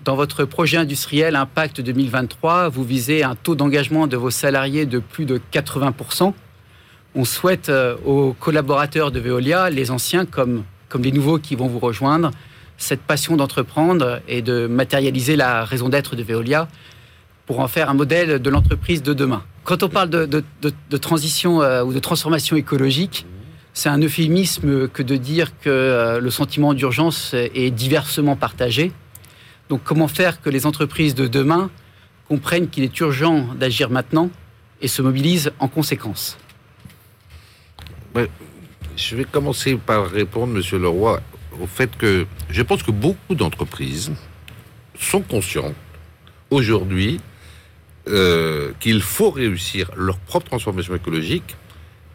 Dans 0.06 0.16
votre 0.16 0.46
projet 0.46 0.78
industriel 0.78 1.36
Impact 1.36 1.82
2023, 1.82 2.70
vous 2.70 2.84
visez 2.84 3.24
un 3.24 3.34
taux 3.34 3.56
d'engagement 3.56 4.06
de 4.06 4.16
vos 4.16 4.30
salariés 4.30 4.86
de 4.86 5.00
plus 5.00 5.26
de 5.26 5.42
80%. 5.52 6.32
On 7.16 7.26
souhaite 7.26 7.70
euh, 7.70 7.96
aux 8.06 8.34
collaborateurs 8.34 9.10
de 9.10 9.20
Veolia, 9.20 9.72
les 9.72 9.90
anciens 9.90 10.28
comme, 10.28 10.64
les 11.00 11.12
nouveaux 11.12 11.40
qui 11.40 11.56
vont 11.56 11.66
vous 11.66 11.80
rejoindre, 11.80 12.30
cette 12.78 13.02
passion 13.02 13.36
d'entreprendre 13.36 14.22
et 14.28 14.44
de 14.44 14.68
matérialiser 14.68 15.36
la 15.36 15.66
raison 15.66 15.90
d'être 15.90 16.16
de 16.16 16.22
Veolia 16.22 16.68
pour 17.48 17.60
en 17.60 17.68
faire 17.68 17.90
un 17.90 17.96
modèle 17.96 18.40
de 18.40 18.50
l'entreprise 18.52 19.02
de 19.02 19.14
demain. 19.16 19.42
Quand 19.64 19.82
on 19.82 19.90
parle 19.90 20.12
de, 20.12 20.28
de, 20.28 20.98
transition 20.98 21.64
euh, 21.64 21.84
ou 21.84 21.94
de 21.94 22.00
transformation 22.00 22.56
écologique, 22.56 23.26
c'est 23.74 23.90
un 23.90 24.00
euphémisme 24.00 24.88
que 24.88 25.02
de 25.02 25.16
dire 25.16 25.58
que 25.62 25.70
euh, 25.72 26.20
le 26.20 26.30
sentiment 26.30 26.76
d'urgence 26.76 27.34
est 27.34 27.72
diversement 27.72 28.36
partagé. 28.36 28.92
Donc 29.70 29.82
comment 29.84 30.08
faire 30.08 30.42
que 30.42 30.50
les 30.50 30.66
entreprises 30.66 31.16
de 31.16 31.28
demain 31.28 31.70
comprennent 32.28 32.70
qu'il 32.70 32.84
est 32.84 33.00
urgent 33.00 33.54
d'agir 33.56 33.90
maintenant 33.90 34.30
et 34.82 34.88
se 34.88 35.02
mobilisent 35.02 35.52
en 35.60 35.68
conséquence? 35.68 36.38
Je 38.96 39.16
vais 39.16 39.26
commencer 39.26 39.76
par 39.76 40.10
répondre, 40.10 40.54
Monsieur 40.54 40.80
Leroy, 40.80 41.22
au 41.62 41.68
fait 41.68 41.96
que 41.98 42.26
je 42.50 42.62
pense 42.62 42.84
que 42.84 42.92
beaucoup 42.92 43.36
d'entreprises 43.36 44.12
sont 44.98 45.22
conscientes 45.22 45.76
aujourd'hui 46.50 47.20
euh, 48.08 48.72
qu'il 48.80 49.02
faut 49.02 49.32
réussir 49.32 49.92
leur 49.98 50.18
propre 50.20 50.48
transformation 50.48 50.96
écologique 50.96 51.56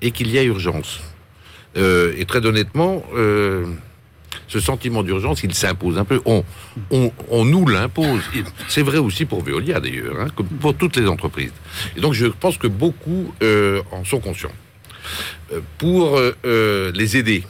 et 0.00 0.10
qu'il 0.12 0.30
y 0.30 0.38
a 0.38 0.42
urgence. 0.42 1.00
Euh, 1.76 2.14
et 2.16 2.24
très 2.24 2.44
honnêtement, 2.46 3.04
euh, 3.14 3.66
ce 4.48 4.60
sentiment 4.60 5.02
d'urgence, 5.02 5.42
il 5.42 5.54
s'impose 5.54 5.98
un 5.98 6.04
peu. 6.04 6.20
On, 6.24 6.44
on, 6.90 7.44
nous 7.44 7.66
l'impose. 7.66 8.22
C'est 8.68 8.82
vrai 8.82 8.98
aussi 8.98 9.24
pour 9.24 9.42
Veolia 9.42 9.80
d'ailleurs, 9.80 10.20
hein, 10.20 10.28
comme 10.34 10.46
pour 10.46 10.74
toutes 10.74 10.96
les 10.96 11.06
entreprises. 11.06 11.52
Et 11.96 12.00
donc 12.00 12.14
je 12.14 12.26
pense 12.26 12.58
que 12.58 12.66
beaucoup 12.66 13.34
euh, 13.42 13.82
en 13.92 14.04
sont 14.04 14.20
conscients. 14.20 14.52
Euh, 15.52 15.60
pour 15.78 16.18
euh, 16.18 16.92
les 16.92 17.16
aider, 17.16 17.44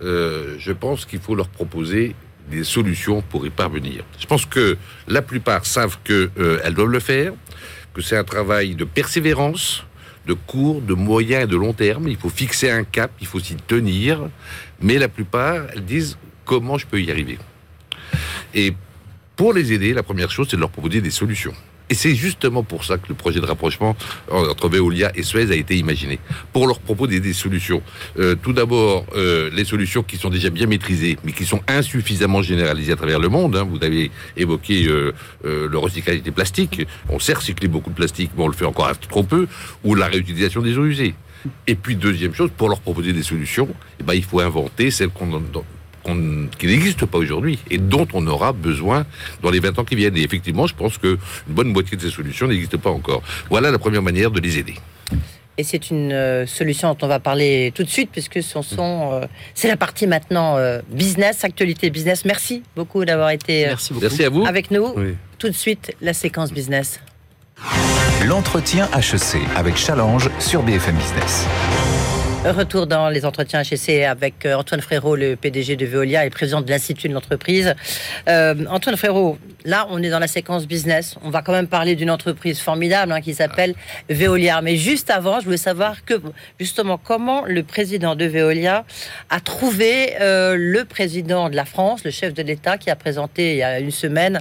je 0.00 0.72
pense 0.72 1.04
qu'il 1.04 1.20
faut 1.20 1.34
leur 1.34 1.48
proposer 1.48 2.14
des 2.50 2.64
solutions 2.64 3.20
pour 3.20 3.46
y 3.46 3.50
parvenir. 3.50 4.04
Je 4.18 4.26
pense 4.26 4.46
que 4.46 4.76
la 5.06 5.22
plupart 5.22 5.66
savent 5.66 5.98
qu'elles 6.04 6.74
doivent 6.74 6.88
le 6.88 7.00
faire, 7.00 7.32
que 7.94 8.00
c'est 8.00 8.16
un 8.16 8.24
travail 8.24 8.74
de 8.74 8.84
persévérance, 8.84 9.84
de 10.28 10.34
court, 10.34 10.82
de 10.82 10.94
moyen 10.94 11.40
et 11.40 11.46
de 11.46 11.56
long 11.56 11.72
terme. 11.72 12.06
Il 12.08 12.16
faut 12.16 12.28
fixer 12.28 12.70
un 12.70 12.84
cap, 12.84 13.10
il 13.20 13.26
faut 13.26 13.40
s'y 13.40 13.56
tenir. 13.56 14.28
Mais 14.80 14.98
la 14.98 15.08
plupart, 15.08 15.66
elles 15.74 15.84
disent 15.84 16.18
comment 16.44 16.78
je 16.78 16.86
peux 16.86 17.00
y 17.00 17.10
arriver. 17.10 17.38
Et 18.54 18.74
pour 19.34 19.52
les 19.54 19.72
aider, 19.72 19.94
la 19.94 20.02
première 20.02 20.30
chose, 20.30 20.48
c'est 20.50 20.56
de 20.56 20.60
leur 20.60 20.70
proposer 20.70 21.00
des 21.00 21.10
solutions. 21.10 21.54
Et 21.90 21.94
c'est 21.94 22.14
justement 22.14 22.62
pour 22.62 22.84
ça 22.84 22.98
que 22.98 23.08
le 23.08 23.14
projet 23.14 23.40
de 23.40 23.46
rapprochement 23.46 23.96
entre 24.30 24.68
Veolia 24.68 25.10
et 25.14 25.22
Suez 25.22 25.50
a 25.50 25.54
été 25.54 25.76
imaginé, 25.76 26.18
pour 26.52 26.66
leur 26.66 26.80
proposer 26.80 27.20
des 27.20 27.32
solutions. 27.32 27.82
Euh, 28.18 28.34
tout 28.34 28.52
d'abord, 28.52 29.06
euh, 29.16 29.50
les 29.52 29.64
solutions 29.64 30.02
qui 30.02 30.16
sont 30.16 30.28
déjà 30.28 30.50
bien 30.50 30.66
maîtrisées, 30.66 31.16
mais 31.24 31.32
qui 31.32 31.44
sont 31.46 31.60
insuffisamment 31.66 32.42
généralisées 32.42 32.92
à 32.92 32.96
travers 32.96 33.18
le 33.18 33.28
monde. 33.28 33.56
Hein. 33.56 33.66
Vous 33.68 33.82
avez 33.82 34.10
évoqué 34.36 34.86
euh, 34.86 35.12
le 35.42 35.78
recyclage 35.78 36.22
des 36.22 36.30
plastiques. 36.30 36.86
On 37.08 37.18
sait 37.18 37.34
recycler 37.34 37.68
beaucoup 37.68 37.90
de 37.90 37.94
plastique, 37.94 38.30
mais 38.36 38.44
on 38.44 38.48
le 38.48 38.54
fait 38.54 38.66
encore 38.66 38.98
trop 38.98 39.22
peu. 39.22 39.46
Ou 39.84 39.94
la 39.94 40.06
réutilisation 40.06 40.62
des 40.62 40.76
eaux 40.76 40.86
usées. 40.86 41.14
Et 41.66 41.74
puis, 41.74 41.96
deuxième 41.96 42.34
chose, 42.34 42.50
pour 42.56 42.68
leur 42.68 42.80
proposer 42.80 43.12
des 43.12 43.22
solutions, 43.22 43.68
eh 44.00 44.02
ben, 44.02 44.14
il 44.14 44.24
faut 44.24 44.40
inventer 44.40 44.90
celles 44.90 45.10
qu'on 45.10 45.32
qui 46.58 46.66
n'existe 46.66 47.06
pas 47.06 47.18
aujourd'hui 47.18 47.58
et 47.70 47.78
dont 47.78 48.06
on 48.12 48.26
aura 48.26 48.52
besoin 48.52 49.04
dans 49.42 49.50
les 49.50 49.60
20 49.60 49.78
ans 49.78 49.84
qui 49.84 49.96
viennent. 49.96 50.16
Et 50.16 50.22
effectivement, 50.22 50.66
je 50.66 50.74
pense 50.74 50.98
qu'une 50.98 51.18
bonne 51.46 51.68
moitié 51.68 51.96
de 51.96 52.02
ces 52.02 52.10
solutions 52.10 52.46
n'existent 52.46 52.78
pas 52.78 52.90
encore. 52.90 53.22
Voilà 53.50 53.70
la 53.70 53.78
première 53.78 54.02
manière 54.02 54.30
de 54.30 54.40
les 54.40 54.58
aider. 54.58 54.74
Et 55.58 55.64
c'est 55.64 55.90
une 55.90 56.12
euh, 56.12 56.46
solution 56.46 56.90
dont 56.90 56.98
on 57.02 57.08
va 57.08 57.18
parler 57.18 57.72
tout 57.74 57.82
de 57.82 57.88
suite, 57.88 58.10
puisque 58.12 58.40
ce 58.40 58.62
sont, 58.62 59.10
euh, 59.12 59.26
c'est 59.54 59.66
la 59.66 59.76
partie 59.76 60.06
maintenant 60.06 60.56
euh, 60.56 60.80
business, 60.88 61.42
actualité 61.42 61.90
business. 61.90 62.24
Merci 62.24 62.62
beaucoup 62.76 63.04
d'avoir 63.04 63.30
été 63.30 63.66
Merci, 63.66 63.92
Merci 64.00 64.24
à 64.24 64.30
vous. 64.30 64.46
avec 64.46 64.70
nous. 64.70 64.94
Tout 65.38 65.48
de 65.48 65.54
suite, 65.54 65.92
la 66.00 66.14
séquence 66.14 66.52
business. 66.52 67.00
L'entretien 68.24 68.88
HEC 68.96 69.40
avec 69.56 69.76
Challenge 69.76 70.30
sur 70.38 70.62
BFM 70.62 70.96
Business. 70.96 71.46
Retour 72.44 72.86
dans 72.86 73.08
les 73.08 73.26
entretiens 73.26 73.62
HEC 73.62 74.04
avec 74.04 74.46
euh, 74.46 74.54
Antoine 74.54 74.80
Frérot, 74.80 75.16
le 75.16 75.34
PDG 75.34 75.74
de 75.74 75.84
Veolia 75.84 76.24
et 76.24 76.30
président 76.30 76.60
de 76.60 76.70
l'Institut 76.70 77.08
de 77.08 77.12
l'entreprise. 77.12 77.74
Euh, 78.28 78.54
Antoine 78.70 78.96
Frérot, 78.96 79.38
là, 79.64 79.88
on 79.90 80.00
est 80.00 80.08
dans 80.08 80.20
la 80.20 80.28
séquence 80.28 80.68
business. 80.68 81.16
On 81.24 81.30
va 81.30 81.42
quand 81.42 81.52
même 81.52 81.66
parler 81.66 81.96
d'une 81.96 82.12
entreprise 82.12 82.60
formidable 82.60 83.10
hein, 83.10 83.20
qui 83.20 83.34
s'appelle 83.34 83.74
Veolia. 84.08 84.62
Mais 84.62 84.76
juste 84.76 85.10
avant, 85.10 85.40
je 85.40 85.46
voulais 85.46 85.56
savoir 85.56 86.04
que, 86.04 86.14
justement, 86.60 86.96
comment 86.96 87.44
le 87.44 87.64
président 87.64 88.14
de 88.14 88.24
Veolia 88.24 88.84
a 89.30 89.40
trouvé 89.40 90.14
euh, 90.20 90.54
le 90.56 90.84
président 90.84 91.50
de 91.50 91.56
la 91.56 91.64
France, 91.64 92.04
le 92.04 92.12
chef 92.12 92.34
de 92.34 92.42
l'État, 92.42 92.78
qui 92.78 92.88
a 92.88 92.96
présenté 92.96 93.54
il 93.54 93.58
y 93.58 93.62
a 93.64 93.80
une 93.80 93.90
semaine 93.90 94.38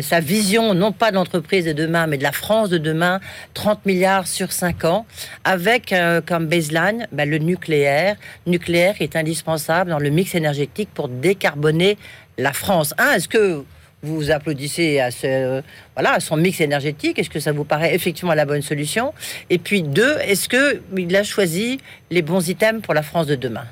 sa 0.00 0.20
vision, 0.20 0.74
non 0.74 0.92
pas 0.92 1.10
de 1.10 1.16
l'entreprise 1.16 1.64
de 1.64 1.72
demain, 1.72 2.06
mais 2.06 2.18
de 2.18 2.22
la 2.22 2.32
France 2.32 2.68
de 2.68 2.78
demain, 2.78 3.20
30 3.54 3.84
milliards 3.86 4.26
sur 4.26 4.52
5 4.52 4.84
ans, 4.84 5.06
avec 5.44 5.94
comme 6.26 6.46
baseline 6.46 7.06
ben, 7.10 7.21
le 7.24 7.38
nucléaire. 7.38 8.16
Nucléaire 8.46 8.94
est 9.00 9.16
indispensable 9.16 9.90
dans 9.90 9.98
le 9.98 10.10
mix 10.10 10.34
énergétique 10.34 10.88
pour 10.94 11.08
décarboner 11.08 11.96
la 12.38 12.52
France. 12.52 12.94
Un, 12.98 13.12
est-ce 13.14 13.28
que 13.28 13.62
vous 14.02 14.30
applaudissez 14.30 14.98
à, 14.98 15.10
ce, 15.10 15.62
voilà, 15.94 16.14
à 16.14 16.20
son 16.20 16.36
mix 16.36 16.60
énergétique? 16.60 17.18
Est-ce 17.18 17.30
que 17.30 17.38
ça 17.40 17.52
vous 17.52 17.64
paraît 17.64 17.94
effectivement 17.94 18.34
la 18.34 18.44
bonne 18.44 18.62
solution? 18.62 19.12
Et 19.50 19.58
puis 19.58 19.82
deux, 19.82 20.16
est-ce 20.26 20.48
qu'il 20.48 21.16
a 21.16 21.22
choisi 21.22 21.78
les 22.10 22.22
bons 22.22 22.48
items 22.48 22.82
pour 22.82 22.94
la 22.94 23.02
France 23.02 23.26
de 23.28 23.36
demain? 23.36 23.64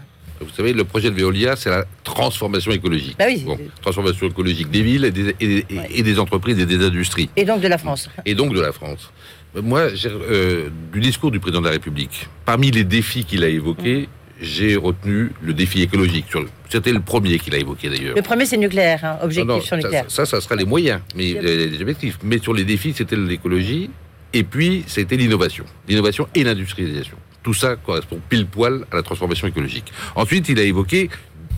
Vous 0.43 0.49
savez, 0.57 0.73
le 0.73 0.85
projet 0.85 1.11
de 1.11 1.17
Veolia, 1.17 1.55
c'est 1.55 1.69
la 1.69 1.85
transformation 2.03 2.73
écologique. 2.73 3.15
Bah 3.19 3.27
oui. 3.29 3.43
Bon, 3.45 3.59
transformation 3.83 4.27
écologique 4.27 4.71
des 4.71 4.83
villes 4.83 5.05
et 5.05 5.11
des, 5.11 5.37
et- 5.39 5.67
et- 5.69 5.79
Ouais. 5.79 5.89
et 5.95 6.03
des 6.03 6.19
entreprises 6.19 6.59
et 6.59 6.65
des 6.65 6.83
industries. 6.83 7.29
Et 7.37 7.45
donc 7.45 7.61
de 7.61 7.69
la 7.69 7.77
France. 7.77 8.09
et 8.25 8.35
donc 8.35 8.55
de 8.55 8.61
la 8.61 8.73
France. 8.73 9.11
Moi, 9.55 9.89
euh, 10.07 10.69
du 10.93 11.01
discours 11.01 11.31
du 11.31 11.41
président 11.41 11.61
de 11.61 11.67
la 11.67 11.73
République, 11.73 12.29
parmi 12.45 12.71
les 12.71 12.85
défis 12.85 13.25
qu'il 13.25 13.43
a 13.43 13.49
évoqués, 13.49 14.09
j'ai 14.41 14.77
retenu 14.77 15.33
le 15.43 15.53
défi 15.53 15.83
écologique. 15.83 16.33
Le- 16.35 16.49
C'était 16.69 16.93
le 16.93 17.01
premier 17.01 17.39
qu'il 17.39 17.55
a 17.55 17.59
évoqué 17.59 17.89
d'ailleurs. 17.89 18.15
Le 18.15 18.23
premier, 18.23 18.47
c'est 18.47 18.57
nucléaire, 18.57 19.05
hein, 19.05 19.19
objectif 19.23 19.49
Non, 19.49 19.57
non, 19.57 19.61
sur 19.61 19.71
ça- 19.71 19.77
nucléaire. 19.79 20.05
Ça, 20.09 20.25
ça, 20.25 20.41
sera 20.41 20.55
les 20.55 20.65
moyens, 20.65 21.01
mais 21.17 21.37
euh, 21.37 21.67
les 21.69 21.81
objectifs. 21.81 22.19
Mais 22.23 22.39
sur 22.39 22.55
les 22.55 22.65
défis, 22.65 22.95
c'était 22.97 23.17
l'écologie, 23.17 23.91
et 24.33 24.45
puis 24.45 24.85
c'était 24.87 25.17
l'innovation, 25.17 25.65
l'innovation 25.89 26.29
et 26.35 26.45
l'industrialisation. 26.45 27.17
Tout 27.43 27.55
ça 27.55 27.75
correspond 27.75 28.21
pile 28.29 28.47
poil 28.47 28.85
à 28.93 28.97
la 28.97 29.03
transformation 29.03 29.49
écologique. 29.49 29.93
Ensuite, 30.15 30.49
il 30.49 30.61
a 30.61 30.63
évoqué 30.63 31.11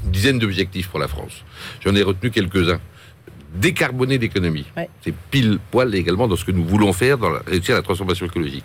une 0.07 0.11
dizaine 0.11 0.39
d'objectifs 0.39 0.89
pour 0.89 0.99
la 0.99 1.09
France. 1.09 1.45
J'en 1.85 1.95
ai 1.95 2.03
retenu 2.03 2.31
quelques-uns. 2.31 2.81
Décarboner 3.55 4.19
l'économie, 4.19 4.65
Ouais. 4.77 4.89
c'est 5.05 5.15
pile 5.31 5.59
poil 5.71 5.95
également 5.95 6.27
dans 6.27 6.37
ce 6.37 6.45
que 6.45 6.53
nous 6.53 6.65
voulons 6.65 6.93
faire 6.93 7.19
dans 7.19 7.31
la, 7.31 7.41
réussir 7.47 7.75
la 7.75 7.83
transformation 7.83 8.27
écologique. 8.27 8.65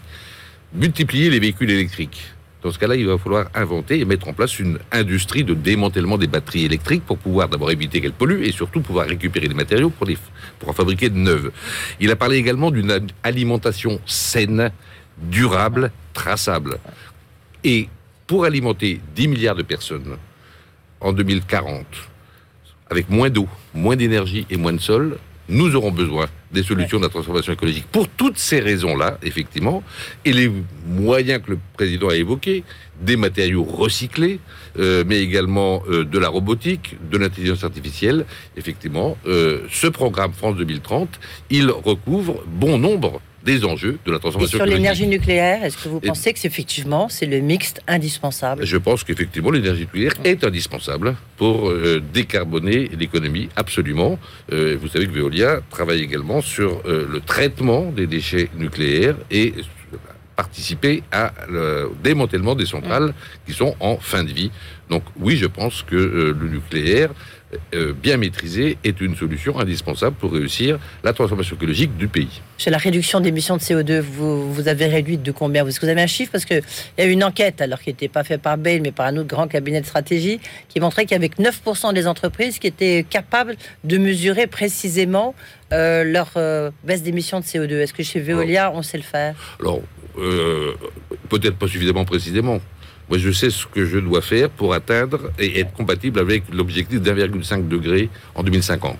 Multiplier 0.73 1.29
les 1.29 1.39
véhicules 1.39 1.69
électriques. 1.69 2.21
Dans 2.63 2.71
ce 2.71 2.79
cas-là, 2.79 2.95
il 2.95 3.05
va 3.05 3.17
falloir 3.17 3.47
inventer 3.53 3.99
et 3.99 4.05
mettre 4.05 4.27
en 4.27 4.33
place 4.33 4.59
une 4.59 4.79
industrie 4.91 5.43
de 5.43 5.53
démantèlement 5.53 6.17
des 6.17 6.27
batteries 6.27 6.65
électriques 6.65 7.03
pour 7.05 7.17
pouvoir 7.17 7.47
d'abord 7.49 7.69
éviter 7.71 8.01
qu'elles 8.01 8.13
polluent 8.13 8.43
et 8.43 8.51
surtout 8.51 8.81
pouvoir 8.81 9.07
récupérer 9.07 9.47
des 9.47 9.53
matériaux 9.53 9.89
pour, 9.89 10.07
les, 10.07 10.17
pour 10.59 10.69
en 10.69 10.73
fabriquer 10.73 11.09
de 11.09 11.17
neuves. 11.17 11.51
Il 11.99 12.09
a 12.11 12.15
parlé 12.15 12.37
également 12.37 12.71
d'une 12.71 13.07
alimentation 13.23 13.99
saine, 14.05 14.71
durable, 15.21 15.91
traçable. 16.13 16.79
Et 17.63 17.89
pour 18.25 18.43
alimenter 18.45 18.99
10 19.15 19.27
milliards 19.27 19.55
de 19.55 19.63
personnes 19.63 20.17
en 20.99 21.13
2040, 21.13 21.85
avec 22.89 23.09
moins 23.09 23.29
d'eau, 23.29 23.47
moins 23.73 23.95
d'énergie 23.95 24.45
et 24.49 24.57
moins 24.57 24.73
de 24.73 24.79
sol, 24.79 25.17
nous 25.49 25.75
aurons 25.75 25.91
besoin 25.91 26.27
des 26.51 26.63
solutions 26.63 26.97
de 26.97 27.03
la 27.03 27.09
transformation 27.09 27.53
écologique. 27.53 27.85
Pour 27.91 28.07
toutes 28.07 28.37
ces 28.37 28.59
raisons-là, 28.59 29.17
effectivement, 29.23 29.83
et 30.25 30.33
les 30.33 30.51
moyens 30.85 31.41
que 31.41 31.51
le 31.51 31.59
président 31.73 32.09
a 32.09 32.15
évoqués, 32.15 32.63
des 33.01 33.15
matériaux 33.15 33.63
recyclés, 33.63 34.39
euh, 34.79 35.03
mais 35.05 35.19
également 35.21 35.83
euh, 35.89 36.03
de 36.03 36.19
la 36.19 36.29
robotique, 36.29 36.97
de 37.11 37.17
l'intelligence 37.17 37.63
artificielle, 37.63 38.25
effectivement, 38.55 39.17
euh, 39.27 39.61
ce 39.71 39.87
programme 39.87 40.33
France 40.33 40.55
2030, 40.57 41.19
il 41.49 41.69
recouvre 41.69 42.43
bon 42.47 42.77
nombre 42.77 43.21
des 43.43 43.63
enjeux 43.65 43.97
de 44.05 44.11
la 44.11 44.17
Et 44.17 44.19
transformation 44.19 44.49
sur 44.57 44.57
écologique. 44.65 44.77
l'énergie 44.77 45.07
nucléaire, 45.07 45.63
est-ce 45.63 45.77
que 45.77 45.87
vous 45.89 45.99
Et- 46.03 46.07
pensez 46.07 46.33
que 46.33 46.39
c'est 46.39 46.47
effectivement 46.47 47.07
c'est 47.09 47.25
le 47.27 47.39
mixte 47.39 47.81
indispensable 47.87 48.65
Je 48.65 48.77
pense 48.77 49.03
qu'effectivement, 49.03 49.51
l'énergie 49.51 49.81
nucléaire 49.81 50.13
est 50.23 50.43
indispensable 50.43 51.15
pour 51.37 51.69
euh, 51.69 52.01
décarboner 52.13 52.89
l'économie, 52.99 53.49
absolument. 53.55 54.19
Euh, 54.51 54.77
vous 54.81 54.87
savez 54.87 55.05
que 55.07 55.11
Veolia 55.11 55.61
travaille 55.69 56.01
également 56.01 56.41
sur 56.41 56.81
euh, 56.85 57.07
le 57.09 57.19
traitement 57.21 57.91
des 57.91 58.07
déchets 58.07 58.49
nucléaires 58.57 59.15
et 59.31 59.53
participer 60.35 61.01
à 61.11 61.33
le 61.49 61.89
démantèlement 62.03 62.53
des 62.55 62.65
centrales 62.67 63.13
qui 63.47 63.53
sont 63.53 63.75
en 63.79 63.97
fin 63.97 64.23
de 64.23 64.31
vie. 64.31 64.51
Donc 64.89 65.03
oui, 65.19 65.35
je 65.35 65.47
pense 65.47 65.81
que 65.83 65.95
le 65.95 66.47
nucléaire, 66.47 67.09
euh, 67.73 67.93
bien 67.93 68.17
maîtrisé, 68.17 68.77
est 68.83 68.99
une 68.99 69.15
solution 69.15 69.57
indispensable 69.57 70.17
pour 70.17 70.33
réussir 70.33 70.79
la 71.05 71.13
transformation 71.13 71.55
écologique 71.55 71.95
du 71.95 72.09
pays. 72.09 72.41
Sur 72.57 72.71
la 72.71 72.77
réduction 72.77 73.21
d'émissions 73.21 73.55
de 73.55 73.61
CO2, 73.61 74.01
vous, 74.01 74.53
vous 74.53 74.67
avez 74.67 74.87
réduit 74.87 75.17
de 75.17 75.31
combien? 75.31 75.65
Est-ce 75.65 75.79
que 75.79 75.85
vous 75.85 75.91
avez 75.91 76.01
un 76.01 76.07
chiffre 76.07 76.33
Parce 76.33 76.43
qu'il 76.43 76.61
y 76.97 77.01
a 77.01 77.05
eu 77.05 77.11
une 77.11 77.23
enquête, 77.23 77.61
alors 77.61 77.79
qui 77.79 77.89
n'était 77.89 78.09
pas 78.09 78.25
faite 78.25 78.41
par 78.41 78.57
Bain, 78.57 78.81
mais 78.83 78.91
par 78.91 79.05
un 79.05 79.15
autre 79.15 79.29
grand 79.29 79.47
cabinet 79.47 79.79
de 79.79 79.85
stratégie, 79.85 80.41
qui 80.67 80.81
montrait 80.81 81.05
qu'avec 81.05 81.39
9% 81.39 81.93
des 81.93 82.05
entreprises 82.05 82.59
qui 82.59 82.67
étaient 82.67 83.05
capables 83.09 83.55
de 83.85 83.97
mesurer 83.97 84.47
précisément 84.47 85.33
euh, 85.71 86.03
leur 86.03 86.31
euh, 86.35 86.69
baisse 86.83 87.01
d'émissions 87.01 87.39
de 87.39 87.45
CO2. 87.45 87.77
Est-ce 87.77 87.93
que 87.93 88.03
chez 88.03 88.19
Veolia, 88.19 88.73
on 88.75 88.81
sait 88.81 88.97
le 88.97 89.03
faire? 89.03 89.35
Alors, 89.61 89.79
peut-être 91.29 91.55
pas 91.55 91.67
suffisamment 91.67 92.03
précisément. 92.03 92.59
Moi, 93.09 93.17
je 93.17 93.31
sais 93.31 93.49
ce 93.49 93.65
que 93.65 93.85
je 93.85 93.99
dois 93.99 94.21
faire 94.21 94.49
pour 94.49 94.73
atteindre 94.73 95.31
et 95.39 95.59
être 95.59 95.73
compatible 95.73 96.19
avec 96.19 96.43
l'objectif 96.53 97.01
d'1,5 97.01 97.67
degré 97.67 98.09
en 98.35 98.43
2050. 98.43 98.97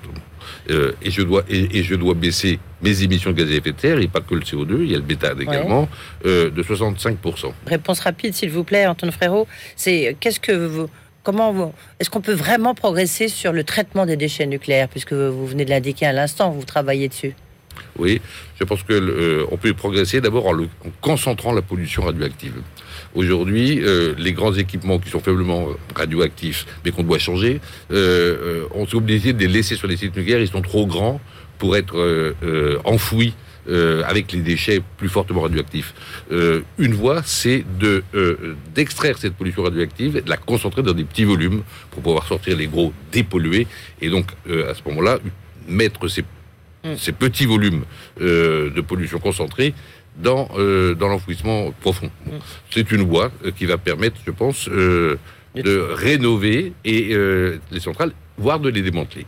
Euh, 0.69 0.93
et, 1.01 1.11
je 1.11 1.21
dois, 1.21 1.43
et, 1.49 1.79
et 1.79 1.83
je 1.83 1.95
dois 1.95 2.13
baisser 2.13 2.59
mes 2.81 3.03
émissions 3.03 3.31
de 3.31 3.37
gaz 3.37 3.51
à 3.51 3.55
effet 3.55 3.71
de 3.71 3.79
serre, 3.79 3.99
et 3.99 4.07
pas 4.07 4.21
que 4.21 4.35
le 4.35 4.41
CO2, 4.41 4.81
il 4.81 4.91
y 4.91 4.95
a 4.95 4.97
le 4.97 5.03
méthane 5.03 5.41
également, 5.41 5.89
euh, 6.25 6.49
de 6.49 6.63
65%. 6.63 7.51
Réponse 7.65 7.99
rapide, 7.99 8.33
s'il 8.33 8.49
vous 8.49 8.63
plaît, 8.63 8.85
Antoine 8.85 9.11
Frérot. 9.11 9.47
C'est 9.75 10.15
qu'est-ce 10.19 10.39
que 10.39 10.51
vous, 10.51 10.89
comment 11.23 11.73
est-ce 11.99 12.09
qu'on 12.09 12.21
peut 12.21 12.33
vraiment 12.33 12.75
progresser 12.75 13.27
sur 13.27 13.51
le 13.51 13.63
traitement 13.63 14.05
des 14.05 14.15
déchets 14.17 14.45
nucléaires, 14.45 14.89
puisque 14.89 15.13
vous 15.13 15.47
venez 15.47 15.65
de 15.65 15.69
l'indiquer 15.69 16.05
à 16.05 16.13
l'instant, 16.13 16.51
vous 16.51 16.63
travaillez 16.63 17.07
dessus? 17.07 17.33
Oui, 17.97 18.21
je 18.59 18.63
pense 18.63 18.83
que 18.83 18.93
euh, 18.93 19.45
on 19.51 19.57
peut 19.57 19.73
progresser 19.73 20.21
d'abord 20.21 20.47
en 20.47 20.57
concentrant 21.01 21.51
la 21.51 21.61
pollution 21.61 22.03
radioactive. 22.03 22.61
Aujourd'hui, 23.21 23.79
euh, 23.81 24.13
les 24.25 24.33
grands 24.39 24.53
équipements 24.53 24.99
qui 24.99 25.09
sont 25.09 25.19
faiblement 25.19 25.61
radioactifs, 25.95 26.61
mais 26.83 26.91
qu'on 26.91 27.03
doit 27.09 27.17
changer, 27.29 27.53
euh, 27.91 27.95
euh, 27.95 28.79
on 28.79 28.85
s'est 28.87 28.95
obligé 28.95 29.33
de 29.33 29.39
les 29.39 29.47
laisser 29.57 29.75
sur 29.75 29.87
les 29.87 29.97
sites 29.97 30.15
nucléaires. 30.15 30.39
Ils 30.39 30.47
sont 30.57 30.61
trop 30.61 30.85
grands 30.85 31.19
pour 31.57 31.75
être 31.75 31.97
euh, 31.97 32.33
euh, 32.43 32.77
enfouis. 32.85 33.33
euh, 33.69 34.03
avec 34.05 34.31
les 34.31 34.41
déchets 34.41 34.81
plus 34.97 35.09
fortement 35.09 35.41
radioactifs. 35.41 35.93
Euh, 36.31 36.61
une 36.77 36.93
voie, 36.93 37.21
c'est 37.25 37.65
de 37.79 38.03
euh, 38.15 38.55
d'extraire 38.73 39.17
cette 39.17 39.33
pollution 39.33 39.63
radioactive, 39.63 40.15
et 40.17 40.21
de 40.21 40.29
la 40.29 40.37
concentrer 40.37 40.83
dans 40.83 40.93
des 40.93 41.03
petits 41.03 41.25
volumes 41.25 41.63
pour 41.91 42.01
pouvoir 42.03 42.25
sortir 42.27 42.55
les 42.55 42.67
gros 42.67 42.93
dépollués, 43.11 43.67
et 44.01 44.09
donc 44.09 44.27
euh, 44.49 44.71
à 44.71 44.73
ce 44.73 44.81
moment-là 44.87 45.19
mettre 45.67 46.07
ces 46.07 46.23
ces 46.95 47.11
petits 47.11 47.45
volumes 47.45 47.83
euh, 48.21 48.69
de 48.69 48.79
pollution 48.79 49.19
concentrée 49.19 49.73
dans, 50.17 50.49
euh, 50.57 50.95
dans 50.95 51.07
l'enfouissement 51.07 51.71
profond. 51.81 52.09
Bon. 52.25 52.39
C'est 52.71 52.91
une 52.91 53.03
voie 53.03 53.31
euh, 53.45 53.51
qui 53.51 53.65
va 53.65 53.77
permettre, 53.77 54.17
je 54.25 54.31
pense, 54.31 54.67
euh, 54.69 55.17
de 55.55 55.79
rénover 55.91 56.73
et, 56.85 57.13
euh, 57.13 57.59
les 57.71 57.79
centrales, 57.79 58.11
voire 58.37 58.59
de 58.59 58.69
les 58.69 58.81
démanteler. 58.81 59.25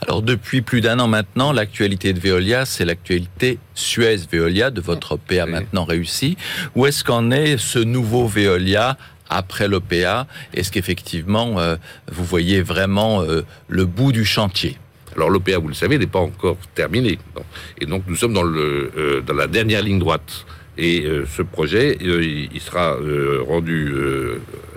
Alors 0.00 0.22
depuis 0.22 0.60
plus 0.62 0.80
d'un 0.80 0.98
an 0.98 1.08
maintenant, 1.08 1.52
l'actualité 1.52 2.12
de 2.12 2.20
Veolia, 2.20 2.66
c'est 2.66 2.84
l'actualité 2.84 3.58
Suez-Veolia 3.74 4.70
de 4.70 4.80
votre 4.80 5.16
PA 5.16 5.44
Oui. 5.44 5.50
maintenant 5.50 5.84
réussi. 5.84 6.36
Où 6.74 6.86
est-ce 6.86 7.02
qu'en 7.04 7.30
est 7.30 7.56
ce 7.56 7.78
nouveau 7.78 8.26
Veolia 8.26 8.98
après 9.30 9.66
l'OPA 9.68 10.26
Est-ce 10.52 10.70
qu'effectivement, 10.70 11.58
euh, 11.58 11.76
vous 12.10 12.24
voyez 12.24 12.60
vraiment 12.60 13.22
euh, 13.22 13.42
le 13.68 13.86
bout 13.86 14.12
du 14.12 14.24
chantier? 14.26 14.76
Alors 15.16 15.30
l'OPA, 15.30 15.58
vous 15.58 15.68
le 15.68 15.74
savez, 15.74 15.98
n'est 15.98 16.06
pas 16.06 16.18
encore 16.20 16.56
terminé. 16.74 17.18
Bon. 17.34 17.42
Et 17.80 17.86
donc 17.86 18.04
nous 18.06 18.16
sommes 18.16 18.32
dans, 18.32 18.42
le, 18.42 18.90
euh, 18.96 19.20
dans 19.20 19.34
la 19.34 19.46
dernière 19.46 19.82
ligne 19.82 19.98
droite. 19.98 20.46
Et 20.78 21.02
euh, 21.04 21.26
ce 21.26 21.42
projet, 21.42 21.98
euh, 22.02 22.24
il 22.24 22.60
sera 22.60 22.96
rendu 23.46 23.92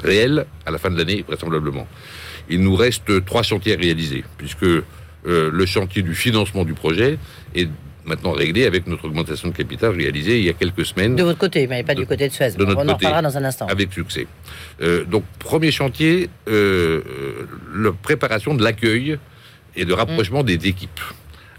réel 0.04 0.46
à 0.66 0.72
la 0.72 0.78
fin 0.78 0.90
de 0.92 0.98
l'année, 0.98 1.24
vraisemblablement. 1.28 1.88
Il 2.50 2.62
nous 2.62 2.76
reste 2.76 3.26
trois 3.26 3.44
chantiers 3.44 3.76
à 3.76 3.78
réaliser, 3.78 4.24
puisque 4.38 4.66
le 5.26 5.66
chantier 5.66 6.02
du 6.04 6.14
financement 6.14 6.64
du 6.66 6.74
projet 6.74 7.18
est 7.56 7.68
maintenant 8.06 8.34
réglé 8.34 8.66
avec 8.66 8.86
notre 8.86 9.06
augmentation 9.06 9.48
de 9.50 9.56
capital 9.56 9.96
réalisée 9.96 10.38
il 10.38 10.46
y 10.46 10.50
a 10.50 10.54
quelques 10.54 10.86
semaines 10.86 11.16
De 11.16 11.24
votre 11.24 11.40
côté, 11.40 11.66
mais 11.66 11.82
pas 11.84 11.96
De- 11.96 12.02
du 12.02 12.06
côté 12.06 12.28
de 12.28 12.34
Suez. 12.34 12.52
de 12.52 12.64
notre 12.64 12.78
on 12.78 12.84
en 12.84 12.94
côté. 12.94 13.08
reparlera 13.08 13.22
dans 13.24 13.36
un 13.36 13.44
instant. 13.46 13.66
avec 13.66 13.92
succès. 13.92 14.28
Euh, 14.84 15.04
donc, 15.06 15.24
premier 15.40 15.72
chantier, 15.72 16.30
euh, 16.48 17.02
la 17.76 17.92
préparation 17.94 18.54
de 18.54 18.64
l'accueil 18.64 19.18
et 19.76 19.86
de 19.86 19.94
rapprochement 19.94 20.44
des 20.44 20.68
équipes 20.68 21.00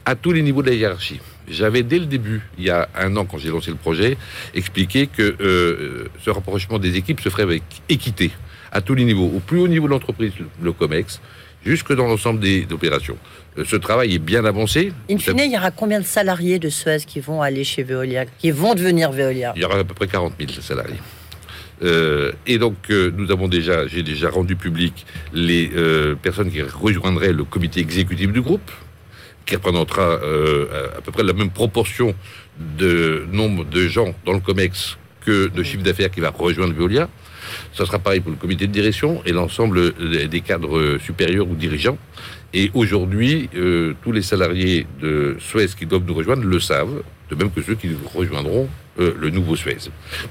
à 0.05 0.15
tous 0.15 0.33
les 0.33 0.43
niveaux 0.43 0.63
de 0.63 0.71
la 0.71 0.75
hiérarchie. 0.77 1.21
J'avais 1.49 1.83
dès 1.83 1.99
le 1.99 2.07
début, 2.07 2.43
il 2.59 2.65
y 2.65 2.71
a 2.71 2.89
un 2.97 3.17
an 3.17 3.25
quand 3.25 3.39
j'ai 3.39 3.51
lancé 3.51 3.71
le 3.71 3.77
projet, 3.77 4.17
expliqué 4.55 5.07
que 5.07 5.37
euh, 5.41 6.09
ce 6.25 6.31
rapprochement 6.31 6.79
des 6.79 6.97
équipes 6.97 7.21
se 7.21 7.29
ferait 7.29 7.43
avec 7.45 7.63
équité 7.89 8.31
à 8.73 8.81
tous 8.81 8.95
les 8.95 9.05
niveaux, 9.05 9.31
au 9.35 9.41
plus 9.41 9.61
haut 9.61 9.69
niveau 9.69 9.87
de 9.87 9.93
l'entreprise, 9.93 10.33
le 10.61 10.73
COMEX, 10.73 11.21
jusque 11.65 11.93
dans 11.95 12.07
l'ensemble 12.07 12.41
des 12.41 12.67
opérations. 12.73 13.17
Euh, 13.59 13.65
Ce 13.65 13.77
travail 13.77 14.15
est 14.15 14.19
bien 14.19 14.45
avancé. 14.45 14.93
In 15.11 15.19
fine, 15.19 15.39
il 15.39 15.53
y 15.53 15.57
aura 15.57 15.71
combien 15.71 16.01
de 16.01 16.05
salariés 16.05 16.59
de 16.59 16.69
Suez 16.69 16.99
qui 17.07 17.21
vont 17.21 17.43
aller 17.43 17.65
chez 17.65 17.83
Veolia, 17.83 18.25
qui 18.39 18.51
vont 18.51 18.75
devenir 18.75 19.13
Veolia? 19.13 19.53
Il 19.57 19.63
y 19.63 19.65
aura 19.65 19.79
à 19.79 19.85
peu 19.85 19.95
près 19.95 20.09
40 20.09 20.35
000 20.39 20.51
salariés. 20.61 20.97
Euh, 21.83 22.33
et 22.47 22.59
donc, 22.59 22.77
euh, 22.91 23.11
nous 23.17 23.31
avons 23.31 23.49
déjà, 23.49 23.87
j'ai 23.87 24.03
déjà 24.03 24.31
rendu 24.31 24.57
public 24.57 25.07
les 25.33 25.71
euh, 25.77 26.15
personnes 26.15 26.51
qui 26.51 26.63
rejoindraient 26.63 27.33
le 27.33 27.45
comité 27.45 27.81
exécutif 27.81 28.33
du 28.33 28.41
groupe, 28.41 28.71
qui 29.45 29.57
représentera 29.57 30.03
euh, 30.03 30.89
à 30.97 31.01
peu 31.01 31.13
près 31.13 31.23
la 31.23 31.33
même 31.33 31.51
proportion 31.51 32.15
de 32.79 33.27
nombre 33.31 33.65
de 33.65 33.87
gens 33.87 34.15
dans 34.25 34.33
le 34.33 34.41
COMEX 34.41 34.97
que 35.25 35.49
de 35.49 35.63
chiffre 35.63 35.83
d'affaires 35.83 36.11
qui 36.11 36.21
va 36.21 36.31
rejoindre 36.31 36.73
Veolia. 36.73 37.09
Ça 37.73 37.87
sera 37.87 37.99
pareil 37.99 38.21
pour 38.21 38.33
le 38.33 38.37
comité 38.37 38.67
de 38.67 38.73
direction 38.73 39.23
et 39.25 39.33
l'ensemble 39.33 39.93
des 40.29 40.41
cadres 40.41 40.99
supérieurs 40.99 41.49
ou 41.49 41.55
dirigeants. 41.55 41.97
Et 42.53 42.73
aujourd'hui, 42.75 43.49
tous 44.03 44.11
les 44.11 44.23
salariés 44.23 44.87
de 45.01 45.37
Suez 45.39 45.69
qui 45.79 45.87
doivent 45.87 46.05
nous 46.05 46.15
rejoindre 46.15 46.43
le 46.45 46.59
savent, 46.59 47.03
de 47.31 47.35
même 47.37 47.53
que 47.53 47.63
ceux 47.63 47.77
qui 47.77 47.91
rejoindront 48.15 48.69
euh, 48.99 49.15
le 49.19 49.31
nouveau 49.31 49.57
Suez. 49.57 49.79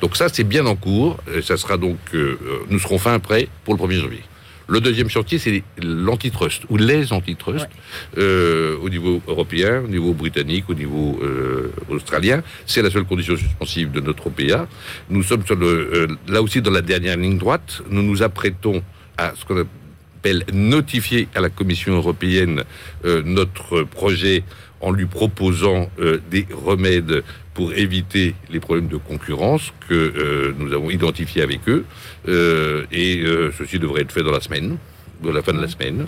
Donc 0.01 0.15
ça, 0.15 0.28
c'est 0.30 0.43
bien 0.43 0.65
en 0.65 0.75
cours. 0.75 1.17
Et 1.36 1.41
ça 1.41 1.58
sera 1.58 1.78
donc, 1.78 1.97
euh, 2.13 2.38
euh, 2.41 2.60
nous 2.69 2.80
serons 2.80 2.97
fin 2.97 3.19
prêts 3.19 3.47
pour 3.63 3.75
le 3.75 3.80
1er 3.80 4.01
janvier. 4.01 4.23
Le 4.67 4.82
deuxième 4.82 5.10
chantier, 5.10 5.38
c'est 5.38 5.63
l'antitrust, 5.82 6.63
ou 6.69 6.78
les 6.78 7.13
antitrusts, 7.13 7.69
euh, 8.17 8.75
au 8.82 8.89
niveau 8.89 9.21
européen, 9.28 9.84
au 9.84 9.88
niveau 9.88 10.13
britannique, 10.13 10.65
au 10.69 10.73
niveau 10.73 11.19
euh, 11.21 11.71
australien. 11.89 12.41
C'est 12.65 12.82
la 12.82 12.89
seule 12.89 13.06
condition 13.06 13.38
suspensive 13.38 13.91
de 13.91 14.01
notre 14.01 14.28
OPA. 14.28 14.67
Nous 15.10 15.21
sommes 15.21 15.45
sur 15.45 15.56
le, 15.56 15.67
euh, 15.67 16.08
là 16.28 16.41
aussi 16.41 16.62
dans 16.62 16.71
la 16.71 16.82
dernière 16.82 17.17
ligne 17.17 17.38
droite. 17.38 17.84
Nous 17.91 18.01
nous 18.01 18.23
apprêtons 18.23 18.82
à 19.17 19.34
ce 19.36 19.45
qu'on 19.45 19.62
appelle 19.62 20.43
notifier 20.51 21.28
à 21.36 21.41
la 21.41 21.49
Commission 21.49 21.93
européenne 21.93 22.63
notre 23.04 23.84
projet 23.84 24.43
en 24.81 24.91
lui 24.91 25.05
proposant 25.05 25.89
euh, 25.99 26.19
des 26.29 26.47
remèdes 26.51 27.23
pour 27.53 27.73
éviter 27.73 28.35
les 28.49 28.59
problèmes 28.59 28.89
de 28.89 28.97
concurrence 28.97 29.73
que 29.88 29.93
euh, 29.93 30.53
nous 30.57 30.73
avons 30.73 30.89
identifiés 30.89 31.41
avec 31.41 31.61
eux. 31.69 31.85
Euh, 32.27 32.85
et 32.91 33.23
ceci 33.57 33.79
devrait 33.79 34.01
être 34.01 34.11
fait 34.11 34.23
dans 34.23 34.31
la 34.31 34.41
semaine, 34.41 34.77
de 35.23 35.29
la 35.29 35.41
fin 35.41 35.53
de 35.53 35.61
la 35.61 35.67
semaine. 35.67 36.05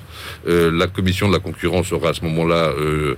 Euh, 0.48 0.72
la 0.72 0.88
commission 0.88 1.28
de 1.28 1.34
la 1.34 1.40
concurrence 1.40 1.92
aura 1.92 2.10
à 2.10 2.14
ce 2.14 2.24
moment-là 2.26 2.74
euh, 2.78 3.16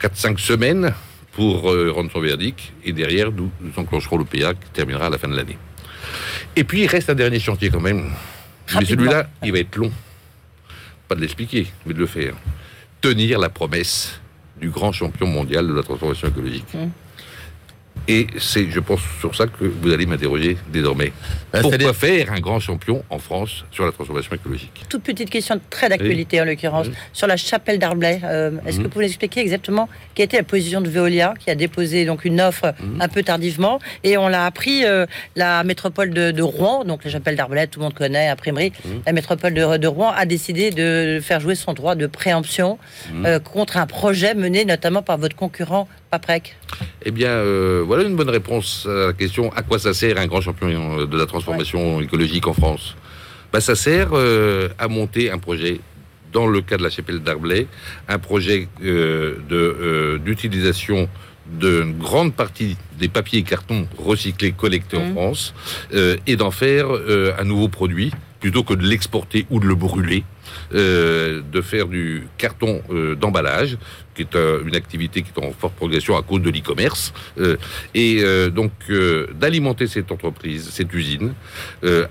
4-5 0.00 0.38
semaines 0.38 0.92
pour 1.32 1.62
rendre 1.62 2.10
son 2.10 2.20
verdict. 2.20 2.60
Et 2.84 2.92
derrière, 2.92 3.30
nous, 3.30 3.50
nous 3.60 3.72
enclencherons 3.76 4.18
l'OPA 4.18 4.54
qui 4.54 4.70
terminera 4.72 5.06
à 5.06 5.10
la 5.10 5.18
fin 5.18 5.28
de 5.28 5.36
l'année. 5.36 5.56
Et 6.56 6.64
puis, 6.64 6.82
il 6.82 6.86
reste 6.88 7.08
un 7.08 7.14
dernier 7.14 7.38
chantier 7.38 7.70
quand 7.70 7.80
même. 7.80 8.10
Mais 8.74 8.84
celui-là, 8.84 9.30
il 9.44 9.52
va 9.52 9.58
être 9.60 9.76
long. 9.76 9.92
Pas 11.06 11.14
de 11.14 11.20
l'expliquer, 11.20 11.68
mais 11.86 11.94
de 11.94 12.00
le 12.00 12.06
faire. 12.06 12.34
Tenir 13.00 13.38
la 13.38 13.48
promesse 13.48 14.20
du 14.60 14.70
grand 14.70 14.92
champion 14.92 15.26
mondial 15.26 15.66
de 15.66 15.72
la 15.72 15.82
transformation 15.82 16.28
écologique. 16.28 16.74
Mm. 16.74 16.88
Et 18.10 18.26
c'est, 18.38 18.68
je 18.70 18.80
pense, 18.80 19.00
sur 19.20 19.36
ça 19.36 19.46
que 19.46 19.64
vous 19.64 19.92
allez 19.92 20.04
m'interroger 20.04 20.56
désormais. 20.72 21.12
Bah, 21.52 21.60
Pourquoi 21.62 21.92
faire 21.94 22.32
un 22.32 22.40
grand 22.40 22.58
champion 22.58 23.04
en 23.08 23.18
France 23.20 23.64
sur 23.70 23.84
la 23.86 23.92
transformation 23.92 24.34
écologique? 24.34 24.84
Toute 24.88 25.02
petite 25.04 25.30
question 25.30 25.60
très 25.70 25.88
d'actualité 25.88 26.40
en 26.40 26.44
l'occurrence 26.44 26.88
Oui. 26.88 26.94
sur 27.12 27.28
la 27.28 27.36
chapelle 27.36 27.78
d'Arblay. 27.78 28.20
Euh, 28.24 28.50
Est-ce 28.66 28.76
que 28.76 28.80
Mhm. 28.80 28.82
vous 28.84 28.88
pouvez 28.90 29.06
expliquer 29.06 29.40
exactement 29.40 29.88
quelle 30.14 30.24
était 30.24 30.38
la 30.38 30.42
position 30.42 30.80
de 30.80 30.88
Veolia 30.88 31.34
qui 31.38 31.50
a 31.50 31.54
déposé 31.54 32.04
donc 32.04 32.24
une 32.24 32.40
offre 32.40 32.74
Mhm. 32.80 33.00
un 33.00 33.08
peu 33.08 33.22
tardivement 33.22 33.78
et 34.02 34.16
on 34.18 34.26
l'a 34.26 34.44
appris 34.44 34.84
euh, 34.84 35.06
la 35.36 35.62
métropole 35.62 36.10
de, 36.10 36.32
de 36.32 36.42
Rouen 36.42 36.84
donc 36.84 37.04
la 37.04 37.10
chapelle 37.12 37.36
d'Arblay 37.36 37.68
tout 37.68 37.78
le 37.78 37.84
monde 37.84 37.94
connaît 37.94 38.26
imprimerie 38.28 38.72
Mhm. 38.84 39.02
la 39.06 39.12
métropole 39.12 39.54
de, 39.54 39.76
de 39.76 39.86
Rouen 39.86 40.10
a 40.16 40.26
décidé 40.26 40.70
de 40.72 41.20
faire 41.22 41.38
jouer 41.40 41.54
son 41.54 41.74
droit 41.74 41.94
de 41.94 42.06
préemption 42.08 42.78
Mhm. 43.12 43.26
euh, 43.26 43.38
contre 43.38 43.76
un 43.76 43.86
projet 43.86 44.34
mené 44.34 44.64
notamment 44.64 45.02
par 45.02 45.16
votre 45.18 45.36
concurrent 45.36 45.86
Paprec. 46.10 46.56
Eh 47.04 47.10
bien, 47.12 47.28
euh, 47.30 47.82
voilà 47.86 48.02
une 48.04 48.16
bonne 48.16 48.30
réponse 48.30 48.86
à 48.90 49.06
la 49.08 49.12
question 49.12 49.52
à 49.52 49.62
quoi 49.62 49.78
ça 49.78 49.94
sert 49.94 50.18
un 50.18 50.26
grand 50.26 50.40
champion 50.40 51.00
euh, 51.00 51.06
de 51.06 51.16
la 51.16 51.26
transformation 51.26 52.00
écologique 52.00 52.46
en 52.48 52.52
France? 52.54 52.96
Bah, 53.52 53.60
Ça 53.60 53.74
sert 53.76 54.08
euh, 54.12 54.68
à 54.78 54.88
monter 54.88 55.30
un 55.30 55.38
projet, 55.38 55.80
dans 56.32 56.46
le 56.46 56.60
cas 56.62 56.76
de 56.76 56.82
la 56.82 56.90
chapelle 56.90 57.20
d'Arblay, 57.20 57.66
un 58.08 58.18
projet 58.18 58.68
euh, 58.84 59.36
de, 59.48 60.18
d'utilisation 60.24 61.08
d'une 61.46 61.96
grande 61.98 62.34
partie 62.34 62.76
des 62.98 63.08
papiers 63.08 63.40
et 63.40 63.42
cartons 63.42 63.86
recyclés 63.98 64.52
collectés 64.52 64.96
en 64.96 65.06
Mhm. 65.06 65.12
France 65.14 65.54
et 66.26 66.36
d'en 66.36 66.52
faire 66.52 66.86
un 67.38 67.44
nouveau 67.44 67.66
produit 67.68 68.12
plutôt 68.38 68.62
que 68.62 68.74
de 68.74 68.86
l'exporter 68.86 69.46
ou 69.50 69.58
de 69.58 69.66
le 69.66 69.74
brûler, 69.74 70.22
euh, 70.74 71.42
de 71.52 71.60
faire 71.60 71.86
du 71.86 72.26
carton 72.38 72.82
euh, 72.90 73.14
d'emballage, 73.14 73.76
qui 74.14 74.22
est 74.22 74.34
euh, 74.34 74.62
une 74.66 74.74
activité 74.74 75.22
qui 75.22 75.30
est 75.34 75.44
en 75.44 75.52
forte 75.52 75.74
progression 75.74 76.16
à 76.16 76.22
cause 76.22 76.42
de 76.42 76.50
l'e-commerce, 76.50 77.12
euh, 77.38 77.56
et 77.94 78.22
donc 78.50 78.72
d'alimenter 79.34 79.86
cette 79.86 80.10
entreprise, 80.12 80.68
cette 80.70 80.92
usine, 80.92 81.32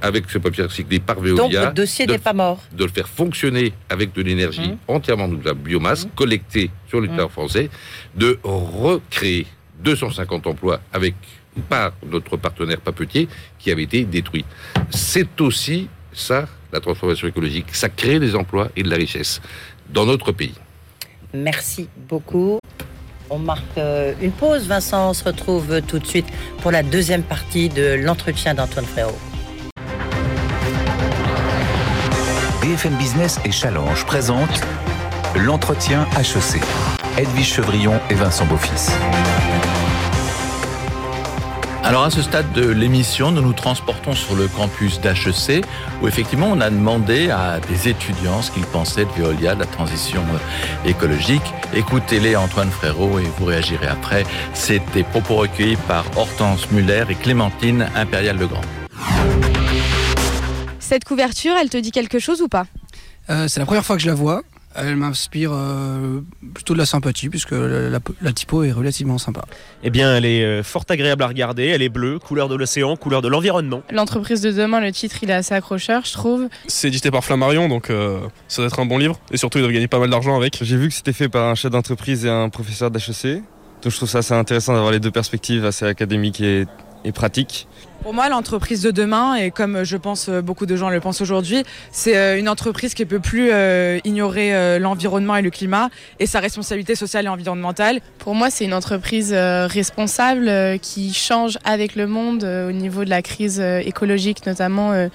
avec 0.02 0.30
ce 0.30 0.38
papier 0.38 0.63
recyclé 0.63 0.99
par 0.99 1.17
Donc 1.17 1.25
Veolia, 1.25 1.62
votre 1.62 1.73
dossier 1.73 2.06
de- 2.06 2.13
n'est 2.13 2.17
pas 2.19 2.34
mort. 2.34 2.60
de 2.71 2.84
le 2.84 2.89
faire 2.91 3.08
fonctionner 3.08 3.73
avec 3.89 4.13
de 4.13 4.21
l'énergie 4.21 4.69
Mhm. 4.71 4.78
entièrement 4.88 5.28
de 5.28 5.43
la 5.45 5.54
biomasse 5.54 6.06
Mhm. 6.06 6.12
collectée 6.15 6.71
sur 6.88 6.99
le 7.02 7.08
territoire 7.08 7.32
français, 7.32 7.69
de 8.15 8.39
recréer 8.43 9.45
250 9.84 10.47
emplois 10.47 10.80
avec 10.93 11.15
par 11.67 11.91
notre 12.10 12.38
partenaire 12.38 12.80
papetier 12.80 13.28
qui 13.58 13.71
avait 13.71 13.84
été 13.84 14.04
détruit. 14.06 14.45
C'est 14.89 15.39
aussi 15.41 15.88
ça 16.13 16.47
la 16.71 16.79
transformation 16.79 17.27
écologique, 17.27 17.73
ça 17.73 17.89
crée 17.89 18.19
des 18.19 18.36
emplois 18.36 18.69
et 18.75 18.84
de 18.84 18.89
la 18.89 18.95
richesse 18.95 19.41
dans 19.89 20.05
notre 20.05 20.32
pays. 20.32 20.55
Merci 21.34 21.88
beaucoup. 22.08 22.60
On 23.29 23.38
marque 23.38 23.77
euh, 23.77 24.13
une 24.21 24.32
pause. 24.32 24.67
Vincent, 24.67 25.10
on 25.10 25.13
se 25.13 25.23
retrouve 25.23 25.82
tout 25.88 25.99
de 25.99 26.05
suite 26.05 26.25
pour 26.62 26.71
la 26.71 26.82
deuxième 26.82 27.23
partie 27.23 27.69
de 27.69 27.93
l'entretien 27.93 28.53
d'Antoine 28.55 28.86
Frérot. 28.86 29.17
BFM 32.62 32.95
Business 32.97 33.39
et 33.45 33.51
Challenge 33.51 34.05
présentent 34.05 34.62
l'entretien 35.36 36.08
HEC. 36.17 36.62
Edwige 37.17 37.53
Chevrillon 37.53 37.99
et 38.10 38.15
Vincent 38.15 38.45
Beaufils. 38.45 38.91
Alors 41.89 42.04
à 42.04 42.12
ce 42.12 42.21
stade 42.21 42.52
de 42.54 42.69
l'émission, 42.69 43.32
nous 43.32 43.41
nous 43.41 43.54
transportons 43.54 44.13
sur 44.13 44.36
le 44.36 44.47
campus 44.47 45.02
d'HEC 45.02 45.65
où 46.04 46.08
effectivement 46.08 46.52
on 46.52 46.62
a 46.62 46.69
demandé 46.69 47.32
à 47.32 47.60
des 47.60 47.89
étudiants 47.89 48.43
ce 48.43 48.52
qu'ils 48.52 48.67
pensaient 48.67 49.06
de 49.06 49.12
Veolia, 49.13 49.56
de 49.56 49.62
la 49.62 49.65
transition 49.65 50.21
euh, 50.21 50.88
écologique. 50.88 51.41
Écoutez-les 51.73 52.36
Antoine 52.36 52.69
Frérot 52.69 53.17
et 53.17 53.23
vous 53.39 53.45
réagirez 53.45 53.88
après. 53.88 54.23
C'est 54.54 54.84
des 54.93 55.02
propos 55.02 55.38
recueillis 55.38 55.78
par 55.88 56.06
Hortense 56.15 56.69
Muller 56.69 57.06
et 57.10 57.15
Clémentine 57.15 57.89
Impérial-Legrand. 57.95 58.62
Cette 60.78 61.06
couverture, 61.06 61.56
elle 61.60 61.71
te 61.71 61.78
dit 61.78 61.89
quelque 61.89 62.19
chose 62.19 62.43
ou 62.43 62.47
pas? 62.47 62.67
Euh, 63.32 63.47
c'est 63.47 63.60
la 63.60 63.65
première 63.65 63.84
fois 63.84 63.95
que 63.95 64.04
je 64.04 64.10
la 64.10 64.13
vois. 64.13 64.43
Elle 64.75 64.95
m'inspire 64.97 65.51
euh, 65.53 66.21
plutôt 66.53 66.73
de 66.73 66.77
la 66.77 66.86
sympathie 66.86 67.27
puisque 67.29 67.51
la, 67.51 67.89
la- 67.89 67.99
la 68.21 68.34
typo 68.34 68.63
est 68.63 68.71
relativement 68.71 69.17
sympa. 69.17 69.41
Eh 69.84 69.89
bien, 69.89 70.15
elle 70.15 70.25
est 70.25 70.43
euh, 70.43 70.63
fort 70.63 70.86
agréable 70.89 71.23
à 71.23 71.27
regarder. 71.27 71.65
Elle 71.67 71.82
est 71.82 71.89
bleue, 71.89 72.19
couleur 72.19 72.47
de 72.49 72.55
l'océan, 72.55 72.95
couleur 72.95 73.21
de 73.21 73.27
l'environnement. 73.27 73.82
L'entreprise 73.91 74.41
de 74.41 74.51
demain, 74.51 74.79
le 74.79 74.91
titre, 74.91 75.17
il 75.23 75.29
est 75.32 75.34
assez 75.34 75.53
accrocheur, 75.55 76.03
je 76.05 76.13
trouve. 76.13 76.47
C'est 76.67 76.88
édité 76.88 77.10
par 77.12 77.23
Flammarion, 77.25 77.67
donc 77.67 77.89
euh, 77.89 78.19
ça 78.47 78.62
doit 78.62 78.67
être 78.67 78.79
un 78.79 78.86
bon 78.86 78.99
livre. 78.99 79.19
Et 79.32 79.38
surtout, 79.38 79.58
ils 79.58 79.62
doivent 79.62 79.73
gagner 79.73 79.88
pas 79.88 79.99
mal 79.99 80.10
d'argent 80.12 80.36
avec. 80.36 80.60
J'ai 80.63 80.77
vu 80.77 80.88
que 80.89 80.93
c'était 80.93 81.13
fait 81.13 81.29
par 81.29 81.47
un 81.49 81.55
chef 81.55 81.71
d'entreprise 81.71 82.25
et 82.25 82.29
un 82.29 82.49
professeur 82.49 82.91
d'HEC. 82.91 83.41
Donc 83.82 83.91
je 83.91 83.95
trouve 83.97 84.10
ça 84.10 84.19
assez 84.19 84.34
intéressant 84.34 84.73
d'avoir 84.73 84.91
les 84.91 84.99
deux 84.99 85.10
perspectives 85.12 85.65
assez 85.65 85.86
académiques 85.86 86.41
et, 86.41 86.65
et 87.05 87.12
pratiques. 87.12 87.67
Pour 88.01 88.13
moi, 88.13 88.29
l'entreprise 88.29 88.81
de 88.81 88.91
demain, 88.91 89.35
et 89.35 89.51
comme 89.51 89.83
je 89.83 89.97
pense 89.97 90.29
euh, 90.29 90.41
beaucoup 90.41 90.65
de 90.65 90.77
gens 90.77 90.89
le 90.89 91.01
pensent 91.01 91.19
aujourd'hui, 91.19 91.63
c'est 91.91 92.15
euh, 92.15 92.39
une 92.39 92.47
entreprise 92.47 92.93
qui 92.93 93.03
ne 93.03 93.09
peut 93.09 93.19
plus 93.19 93.49
euh, 93.51 93.99
ignorer 94.05 94.55
euh, 94.55 94.79
l'environnement 94.79 95.35
et 95.35 95.41
le 95.41 95.49
climat 95.49 95.89
et 96.19 96.25
sa 96.25 96.39
responsabilité 96.39 96.95
sociale 96.95 97.25
et 97.25 97.27
environnementale. 97.27 97.99
Pour 98.17 98.35
moi, 98.35 98.49
c'est 98.49 98.63
une 98.63 98.73
entreprise 98.73 99.33
euh, 99.33 99.67
responsable 99.67 100.47
euh, 100.47 100.77
qui 100.77 101.13
change 101.13 101.57
avec 101.65 101.95
le 101.95 102.07
monde 102.07 102.45
euh, 102.45 102.69
au 102.69 102.71
niveau 102.71 103.03
de 103.03 103.09
la 103.09 103.21
crise 103.21 103.59
euh, 103.59 103.79
écologique, 103.79 104.45
notamment 104.45 104.93
euh, 104.93 105.09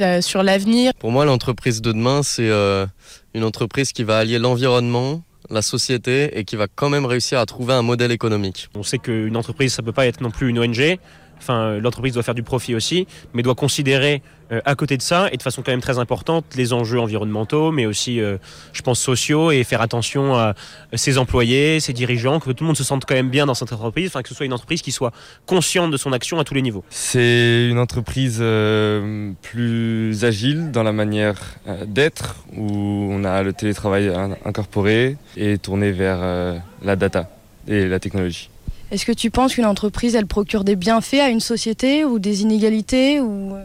euh, 0.00 0.20
sur 0.20 0.42
l'avenir. 0.42 0.92
Pour 0.98 1.12
moi, 1.12 1.24
l'entreprise 1.24 1.80
de 1.80 1.92
demain, 1.92 2.24
c'est 2.24 2.50
euh, 2.50 2.86
une 3.34 3.44
entreprise 3.44 3.92
qui 3.92 4.02
va 4.02 4.18
allier 4.18 4.40
l'environnement, 4.40 5.22
la 5.50 5.62
société 5.62 6.38
et 6.38 6.44
qui 6.44 6.56
va 6.56 6.66
quand 6.72 6.88
même 6.88 7.06
réussir 7.06 7.38
à 7.38 7.46
trouver 7.46 7.74
un 7.74 7.82
modèle 7.82 8.12
économique. 8.12 8.68
On 8.74 8.82
sait 8.82 8.98
qu'une 8.98 9.36
entreprise, 9.36 9.72
ça 9.74 9.82
peut 9.82 9.92
pas 9.92 10.06
être 10.06 10.20
non 10.20 10.30
plus 10.30 10.48
une 10.48 10.58
ONG. 10.58 10.98
Enfin, 11.38 11.78
l'entreprise 11.78 12.14
doit 12.14 12.22
faire 12.22 12.34
du 12.34 12.42
profit 12.42 12.74
aussi, 12.74 13.06
mais 13.34 13.42
doit 13.42 13.54
considérer 13.54 14.22
euh, 14.52 14.60
à 14.64 14.74
côté 14.74 14.96
de 14.96 15.02
ça, 15.02 15.28
et 15.32 15.36
de 15.36 15.42
façon 15.42 15.62
quand 15.62 15.70
même 15.72 15.80
très 15.80 15.98
importante, 15.98 16.44
les 16.56 16.72
enjeux 16.72 16.98
environnementaux, 17.00 17.72
mais 17.72 17.84
aussi, 17.86 18.20
euh, 18.20 18.38
je 18.72 18.82
pense, 18.82 18.98
sociaux, 19.00 19.50
et 19.50 19.62
faire 19.64 19.80
attention 19.80 20.34
à 20.36 20.54
ses 20.94 21.18
employés, 21.18 21.78
ses 21.80 21.92
dirigeants, 21.92 22.40
que 22.40 22.50
tout 22.52 22.64
le 22.64 22.66
monde 22.68 22.76
se 22.76 22.84
sente 22.84 23.04
quand 23.04 23.14
même 23.14 23.30
bien 23.30 23.46
dans 23.46 23.54
cette 23.54 23.72
entreprise, 23.72 24.12
que 24.12 24.28
ce 24.28 24.34
soit 24.34 24.46
une 24.46 24.52
entreprise 24.52 24.82
qui 24.82 24.92
soit 24.92 25.12
consciente 25.46 25.90
de 25.90 25.96
son 25.96 26.12
action 26.12 26.38
à 26.40 26.44
tous 26.44 26.54
les 26.54 26.62
niveaux. 26.62 26.84
C'est 26.90 27.68
une 27.68 27.78
entreprise 27.78 28.38
euh, 28.40 29.32
plus 29.42 30.24
agile 30.24 30.70
dans 30.70 30.82
la 30.84 30.92
manière 30.92 31.40
euh, 31.68 31.84
d'être, 31.86 32.36
où 32.56 33.08
on 33.10 33.24
a 33.24 33.42
le 33.42 33.52
télétravail 33.52 34.08
in- 34.08 34.36
incorporé 34.44 35.16
et 35.36 35.58
tourné 35.58 35.92
vers 35.92 36.18
euh, 36.20 36.58
la 36.82 36.96
data 36.96 37.28
et 37.68 37.86
la 37.86 37.98
technologie. 38.00 38.48
Est-ce 38.92 39.04
que 39.04 39.12
tu 39.12 39.30
penses 39.30 39.54
qu'une 39.54 39.64
entreprise, 39.66 40.14
elle 40.14 40.26
procure 40.26 40.62
des 40.64 40.76
bienfaits 40.76 41.14
à 41.20 41.28
une 41.28 41.40
société 41.40 42.04
ou 42.04 42.18
des 42.18 42.42
inégalités 42.42 43.20
ou... 43.20 43.54
euh, 43.54 43.64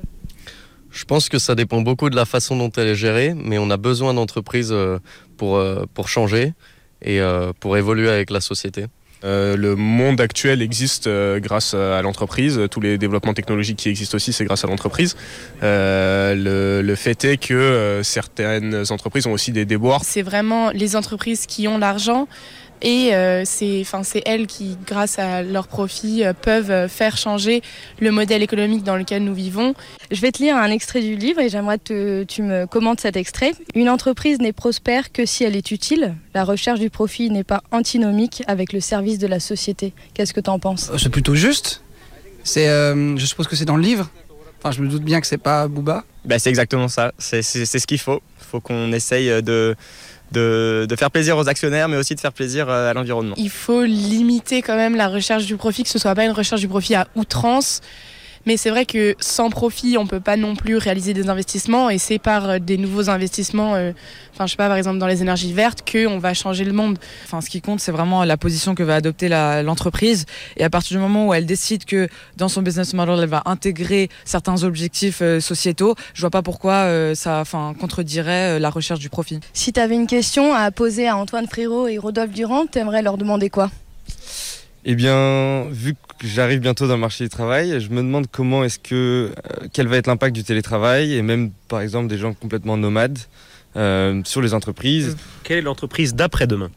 Je 0.92 1.06
pense 1.06 1.30
que 1.30 1.38
ça 1.38 1.54
dépend 1.56 1.82
beaucoup 1.82 2.10
de 2.10 2.16
la 2.16 2.26
façon 2.26 2.56
dont 2.58 2.72
elle 2.76 2.88
est 2.88 2.96
gérée, 2.96 3.34
mais 3.36 3.58
on 3.60 3.70
a 3.70 3.78
besoin 3.78 4.14
d'entreprises 4.16 4.72
euh, 4.72 4.98
pour, 5.38 5.58
euh, 5.58 5.86
pour 5.94 6.10
changer 6.10 6.54
et 7.04 7.20
pour 7.60 7.78
évoluer 7.78 8.10
avec 8.10 8.30
la 8.30 8.42
société. 8.42 8.86
Euh, 9.24 9.56
le 9.56 9.76
monde 9.76 10.22
actuel 10.22 10.62
existe 10.62 11.06
euh, 11.08 11.40
grâce 11.40 11.74
à 11.74 12.00
l'entreprise. 12.04 12.60
Tous 12.70 12.80
les 12.80 12.98
développements 13.00 13.34
technologiques 13.34 13.78
qui 13.78 13.90
existent 13.90 14.16
aussi, 14.16 14.34
c'est 14.34 14.46
grâce 14.46 14.64
à 14.66 14.68
l'entreprise. 14.68 15.16
Euh, 15.64 16.36
le, 16.36 16.82
le 16.88 16.96
fait 16.96 17.24
est 17.26 17.38
que 17.38 17.54
euh, 17.56 18.04
certaines 18.04 18.84
entreprises 18.92 19.26
ont 19.28 19.32
aussi 19.32 19.52
des 19.52 19.66
déboires. 19.66 20.02
C'est 20.04 20.22
vraiment 20.22 20.70
les 20.72 20.96
entreprises 20.96 21.46
qui 21.48 21.68
ont 21.68 21.80
l'argent 21.80 22.28
Et 22.82 23.14
euh, 23.14 23.44
c'est 23.46 23.86
elles 24.26 24.48
qui, 24.48 24.78
grâce 24.88 25.20
à 25.20 25.44
leurs 25.44 25.68
profits, 25.68 26.24
euh, 26.24 26.34
peuvent 26.34 26.88
faire 26.88 27.16
changer 27.16 27.62
le 28.00 28.12
modèle 28.12 28.42
économique 28.42 28.84
dans 28.84 28.96
lequel 28.96 29.24
nous 29.24 29.34
vivons. 29.36 29.76
Je 30.10 30.20
vais 30.22 30.32
te 30.32 30.42
lire 30.42 30.56
un 30.56 30.72
extrait 30.72 31.02
du 31.02 31.16
livre 31.16 31.40
et 31.40 31.50
j'aimerais 31.50 31.78
que 31.80 32.24
tu 32.24 32.42
me 32.42 32.66
commentes 32.66 33.02
cet 33.02 33.16
extrait. 33.16 33.54
Une 33.76 33.90
entreprise 33.90 34.40
n'est 34.40 34.54
prospère 34.54 35.12
que 35.12 35.26
si 35.26 35.44
elle 35.44 35.56
est 35.56 35.72
utile. 35.72 36.16
La 36.34 36.44
recherche 36.44 36.80
du 36.80 36.90
profit 36.90 37.30
n'est 37.30 37.44
pas 37.44 37.62
antinomique 37.72 38.44
avec 38.48 38.74
le 38.74 38.80
service 38.80 39.20
de 39.20 39.28
la 39.28 39.40
société. 39.40 39.94
Qu'est-ce 40.14 40.34
que 40.34 40.42
tu 40.42 40.50
en 40.50 40.60
penses 40.60 40.92
C'est 40.98 41.10
plutôt 41.10 41.36
juste. 41.36 41.84
C'est, 42.44 42.68
je 42.68 43.26
suppose 43.26 43.48
que 43.48 43.56
c'est 43.56 43.66
dans 43.66 43.78
le 43.78 43.84
livre. 43.84 44.10
Enfin, 44.58 44.72
je 44.72 44.82
me 44.82 44.88
doute 44.88 45.04
bien 45.04 45.22
que 45.22 45.28
c'est 45.28 45.38
pas 45.38 45.68
Booba. 45.68 46.04
Bah, 46.26 46.40
c'est 46.40 46.50
exactement 46.50 46.88
ça. 46.88 47.14
C'est 47.18 47.42
ce 47.42 47.88
qu'il 47.88 48.00
faut. 48.00 48.22
Il 48.40 48.46
faut 48.46 48.60
qu'on 48.60 48.92
essaye 48.92 49.42
de, 49.44 49.76
de, 50.32 50.86
de, 50.88 50.96
faire 50.96 51.12
plaisir 51.12 51.38
aux 51.38 51.48
actionnaires, 51.50 51.88
mais 51.88 51.98
aussi 51.98 52.16
de 52.16 52.20
faire 52.20 52.34
plaisir 52.34 52.70
euh, 52.70 52.90
à 52.90 52.94
l'environnement. 52.94 53.36
Il 53.38 53.50
faut 53.50 53.84
limiter 53.84 54.62
quand 54.62 54.76
même 54.76 54.96
la 54.96 55.08
recherche 55.08 55.46
du 55.46 55.58
profit, 55.58 55.84
que 55.84 55.90
ce 55.90 56.00
soit 56.00 56.16
pas 56.16 56.26
une 56.26 56.32
recherche 56.32 56.62
du 56.62 56.68
profit 56.68 56.96
à 56.96 57.08
outrance. 57.16 57.82
Mais 58.46 58.58
c'est 58.58 58.70
vrai 58.70 58.86
que 58.86 59.16
sans 59.20 59.50
profit, 59.50 59.98
on 59.98 60.08
peut 60.08 60.20
pas 60.20 60.38
non 60.38 60.56
plus 60.56 60.78
réaliser 60.78 61.14
des 61.14 61.30
investissements 61.30 61.90
et 61.90 61.98
c'est 61.98 62.20
par 62.20 62.50
euh, 62.50 62.60
des 62.60 62.78
nouveaux 62.78 63.10
investissements, 63.10 63.76
euh, 63.76 63.92
enfin 64.34 64.46
je 64.48 64.52
sais 64.52 64.58
pas, 64.58 64.68
par 64.68 64.78
exemple 64.78 64.98
dans 64.98 65.08
les 65.08 65.22
énergies 65.22 65.54
vertes, 65.54 65.90
qu'on 65.90 66.20
va 66.20 66.34
changer 66.34 66.64
le 66.64 66.74
monde. 66.74 66.98
Enfin, 67.26 67.42
ce 67.42 67.50
qui 67.50 67.62
compte, 67.62 67.80
c'est 67.80 67.92
vraiment 67.92 68.24
la 68.24 68.38
position 68.38 68.76
que 68.76 68.84
va 68.84 68.96
adopter 68.96 69.30
l'entreprise 69.30 70.26
et 70.58 70.64
à 70.64 70.70
partir 70.70 70.98
du 70.98 71.02
moment 71.02 71.28
où 71.28 71.34
elle 71.34 71.46
décide 71.46 71.86
que 71.86 72.08
dans 72.38 72.50
son 72.50 72.62
business 72.62 72.94
model, 72.94 73.20
elle 73.22 73.30
va 73.30 73.44
intégrer 73.46 74.10
certains 74.26 74.64
objectifs 74.64 75.22
euh, 75.22 75.40
sociétaux, 75.40 75.96
je 76.14 76.22
vois 76.22 76.30
pas 76.30 76.42
pourquoi 76.42 76.72
ça, 77.16 77.40
enfin, 77.40 77.74
contredirait 77.80 78.60
la 78.60 78.70
recherche 78.70 79.00
du 79.00 79.10
profit. 79.10 79.40
Si 79.54 79.74
tu 79.74 79.80
avais 79.80 79.96
une 79.96 80.08
question 80.08 80.54
à 80.54 80.72
poser 80.72 81.08
à 81.08 81.18
Antoine 81.18 81.48
Frérot 81.48 81.88
et 81.88 81.98
Rodolphe 81.98 82.32
Durand, 82.32 82.66
tu 82.66 82.80
aimerais 82.80 83.02
leur 83.02 83.18
demander 83.18 83.50
quoi? 83.50 83.70
Eh 84.84 84.96
bien, 84.96 85.66
vu 85.70 85.94
que 85.94 86.00
j'arrive 86.24 86.60
bientôt 86.60 86.88
dans 86.88 86.96
le 86.96 87.00
marché 87.00 87.24
du 87.24 87.30
travail, 87.30 87.80
je 87.80 87.90
me 87.90 87.98
demande 87.98 88.28
comment 88.32 88.64
est-ce 88.64 88.80
que, 88.80 89.32
euh, 89.32 89.68
quel 89.74 89.88
va 89.88 89.98
être 89.98 90.08
l'impact 90.08 90.36
du 90.36 90.44
télétravail 90.44 91.14
et 91.14 91.22
même, 91.22 91.52
par 91.68 91.82
exemple, 91.82 92.08
des 92.08 92.18
gens 92.18 92.34
complètement 92.34 92.78
nomades 92.78 93.20
euh, 93.76 94.22
sur 94.26 94.42
les 94.42 94.54
entreprises. 94.54 95.18
Quelle 95.44 95.60
est 95.60 95.62
l'entreprise 95.62 96.14
d'après-demain 96.14 96.70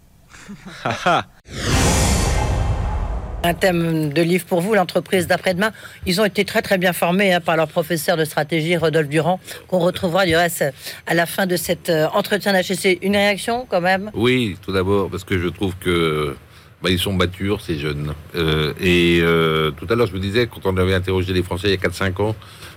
Un 3.43 3.55
thème 3.55 4.13
de 4.13 4.23
livre 4.23 4.45
pour 4.47 4.61
vous, 4.61 4.75
l'entreprise 4.75 5.27
d'après-demain. 5.27 5.73
Ils 6.07 6.21
ont 6.21 6.25
été 6.25 6.45
très 6.45 6.63
très 6.63 6.79
bien 6.79 6.93
formés 6.93 7.35
hein, 7.35 7.41
par 7.41 7.57
leur 7.57 7.69
professeur 7.69 8.17
de 8.17 8.25
stratégie, 8.25 8.77
Rodolphe 8.77 9.09
Durand, 9.09 9.41
qu'on 9.69 9.81
retrouvera 9.81 10.25
du 10.25 10.35
reste 10.37 10.65
à 11.07 11.15
la 11.15 11.27
fin 11.27 11.47
de 11.47 11.57
cet 11.57 11.91
euh, 11.91 12.07
entretien 12.15 12.53
d'HEC. 12.53 13.01
Une 13.03 13.17
réaction 13.17 13.67
quand 13.69 13.81
même? 13.81 14.11
Oui, 14.15 14.57
tout 14.63 14.73
d'abord, 14.73 15.11
parce 15.11 15.25
que 15.25 15.39
je 15.39 15.49
trouve 15.49 15.75
que 15.77 16.37
bah, 16.85 16.91
ils 16.91 16.99
sont 16.99 17.15
matures, 17.15 17.63
ces 17.63 17.79
jeunes. 17.79 18.13
Euh, 18.37 18.75
et 18.79 19.21
euh, 19.23 19.71
tout 19.71 19.87
à 19.89 19.95
l'heure, 19.95 20.07
je 20.07 20.13
me 20.13 20.19
disais, 20.19 20.47
quand 20.47 20.67
on 20.67 20.77
avait 20.77 20.93
interrogé 20.93 21.33
les 21.33 21.43
Français 21.43 21.69
il 21.69 21.71
y 21.71 21.73
a 21.73 21.77
4-5 21.79 22.21
ans, 22.21 22.37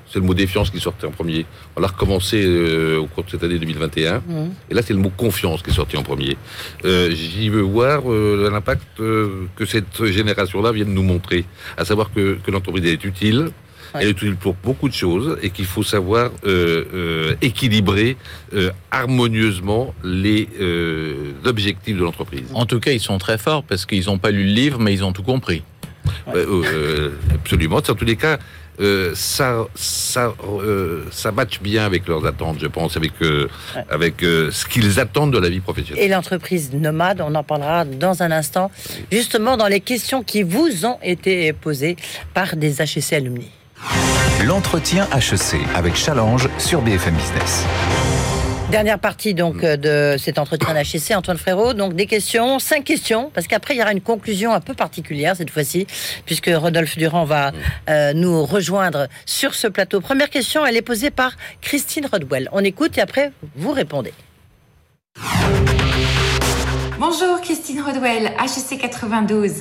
c'est 0.09 0.19
le 0.19 0.25
mot 0.25 0.33
défiance 0.33 0.69
qui 0.69 0.79
sortait 0.79 1.05
en 1.05 1.11
premier. 1.11 1.45
On 1.75 1.81
l'a 1.81 1.89
recommencé 1.89 2.41
euh, 2.45 2.99
au 2.99 3.07
cours 3.07 3.25
de 3.25 3.29
cette 3.31 3.43
année 3.43 3.59
2021. 3.59 4.19
Mmh. 4.19 4.21
Et 4.69 4.73
là, 4.73 4.81
c'est 4.81 4.93
le 4.93 4.99
mot 4.99 5.09
confiance 5.09 5.61
qui 5.61 5.71
est 5.71 5.73
sorti 5.73 5.97
en 5.97 6.03
premier. 6.03 6.37
J'y 6.85 7.49
veux 7.49 7.59
voir 7.61 8.03
l'impact 8.07 8.87
que 8.97 9.65
cette 9.65 10.05
génération-là 10.05 10.71
vient 10.71 10.85
de 10.85 10.91
nous 10.91 11.03
montrer. 11.03 11.43
À 11.75 11.83
savoir 11.83 12.09
que, 12.13 12.37
que 12.41 12.49
l'entreprise 12.49 12.85
est 12.85 13.03
utile, 13.03 13.49
elle 13.93 14.07
est 14.07 14.11
utile 14.11 14.35
pour 14.35 14.55
beaucoup 14.55 14.89
de 14.89 14.93
choses 14.93 15.37
et 15.41 15.49
qu'il 15.49 15.65
faut 15.65 15.83
savoir 15.83 16.31
euh, 16.45 16.85
euh, 16.93 17.35
équilibrer 17.41 18.17
euh, 18.53 18.71
harmonieusement 18.91 19.93
les 20.03 20.47
objectifs 21.45 21.97
de 21.97 22.03
l'entreprise. 22.03 22.45
En 22.53 22.65
tout 22.65 22.79
cas, 22.79 22.91
ils 22.91 22.99
sont 22.99 23.17
très 23.17 23.37
forts 23.37 23.63
parce 23.63 23.85
qu'ils 23.85 24.05
n'ont 24.05 24.17
pas 24.17 24.31
lu 24.31 24.43
le 24.43 24.51
livre, 24.51 24.79
mais 24.79 24.93
ils 24.93 25.03
ont 25.03 25.13
tout 25.13 25.23
compris. 25.23 25.63
absolument. 27.33 27.77
En 27.77 27.81
tous 27.81 28.05
les 28.05 28.15
cas, 28.15 28.37
ça, 29.13 29.65
ça, 29.75 30.33
ça 31.11 31.31
matche 31.31 31.61
bien 31.61 31.85
avec 31.85 32.07
leurs 32.07 32.25
attentes, 32.25 32.57
je 32.59 32.67
pense, 32.67 32.97
avec, 32.97 33.13
avec 33.89 34.15
ce 34.21 34.65
qu'ils 34.65 34.99
attendent 34.99 35.33
de 35.33 35.39
la 35.39 35.49
vie 35.49 35.59
professionnelle. 35.59 36.03
Et 36.03 36.07
l'entreprise 36.07 36.73
nomade, 36.73 37.21
on 37.21 37.33
en 37.35 37.43
parlera 37.43 37.85
dans 37.85 38.23
un 38.23 38.31
instant, 38.31 38.71
justement 39.11 39.57
dans 39.57 39.67
les 39.67 39.81
questions 39.81 40.23
qui 40.23 40.43
vous 40.43 40.85
ont 40.85 40.97
été 41.01 41.53
posées 41.53 41.95
par 42.33 42.55
des 42.55 42.81
HEC 42.81 43.13
alumni. 43.13 43.51
L'entretien 44.45 45.07
HEC 45.15 45.61
avec 45.75 45.95
Challenge 45.95 46.47
sur 46.57 46.81
BFM 46.81 47.15
Business. 47.15 47.65
Dernière 48.71 48.99
partie 48.99 49.33
donc 49.33 49.63
euh, 49.63 49.77
de 49.77 50.17
cet 50.17 50.37
entretien 50.37 50.73
d'HEC, 50.73 51.15
Antoine 51.15 51.37
Frérot. 51.37 51.73
Donc 51.73 51.95
des 51.95 52.05
questions, 52.05 52.59
cinq 52.59 52.83
questions, 52.83 53.31
parce 53.33 53.47
qu'après 53.47 53.75
il 53.75 53.77
y 53.77 53.81
aura 53.81 53.93
une 53.93 54.01
conclusion 54.01 54.51
un 54.51 54.59
peu 54.59 54.73
particulière 54.73 55.37
cette 55.37 55.49
fois-ci, 55.49 55.87
puisque 56.25 56.51
Rodolphe 56.53 56.97
Durand 56.97 57.23
va 57.23 57.53
euh, 57.89 58.11
nous 58.13 58.45
rejoindre 58.45 59.07
sur 59.25 59.55
ce 59.55 59.67
plateau. 59.67 60.01
Première 60.01 60.29
question, 60.29 60.65
elle 60.65 60.75
est 60.75 60.81
posée 60.81 61.11
par 61.11 61.31
Christine 61.61 62.07
Rodwell. 62.11 62.49
On 62.51 62.63
écoute 62.63 62.97
et 62.97 63.01
après 63.01 63.31
vous 63.55 63.71
répondez. 63.71 64.13
Bonjour, 66.99 67.41
Christine 67.41 67.79
Rodwell, 67.81 68.33
HEC 68.39 68.79
92. 68.79 69.51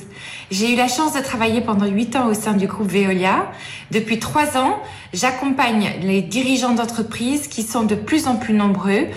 J'ai 0.51 0.73
eu 0.73 0.77
la 0.77 0.89
chance 0.89 1.13
de 1.13 1.21
travailler 1.21 1.61
pendant 1.61 1.85
8 1.85 2.17
ans 2.17 2.29
au 2.29 2.33
sein 2.33 2.55
du 2.55 2.67
groupe 2.67 2.91
Veolia. 2.91 3.53
Depuis 3.91 4.19
3 4.19 4.57
ans, 4.57 4.79
j'accompagne 5.13 5.91
les 6.01 6.23
dirigeants 6.23 6.73
d'entreprises 6.73 7.47
qui 7.47 7.63
sont 7.63 7.83
de 7.83 7.95
plus 7.95 8.27
en 8.27 8.37
plus 8.37 8.55
nombreux 8.55 9.09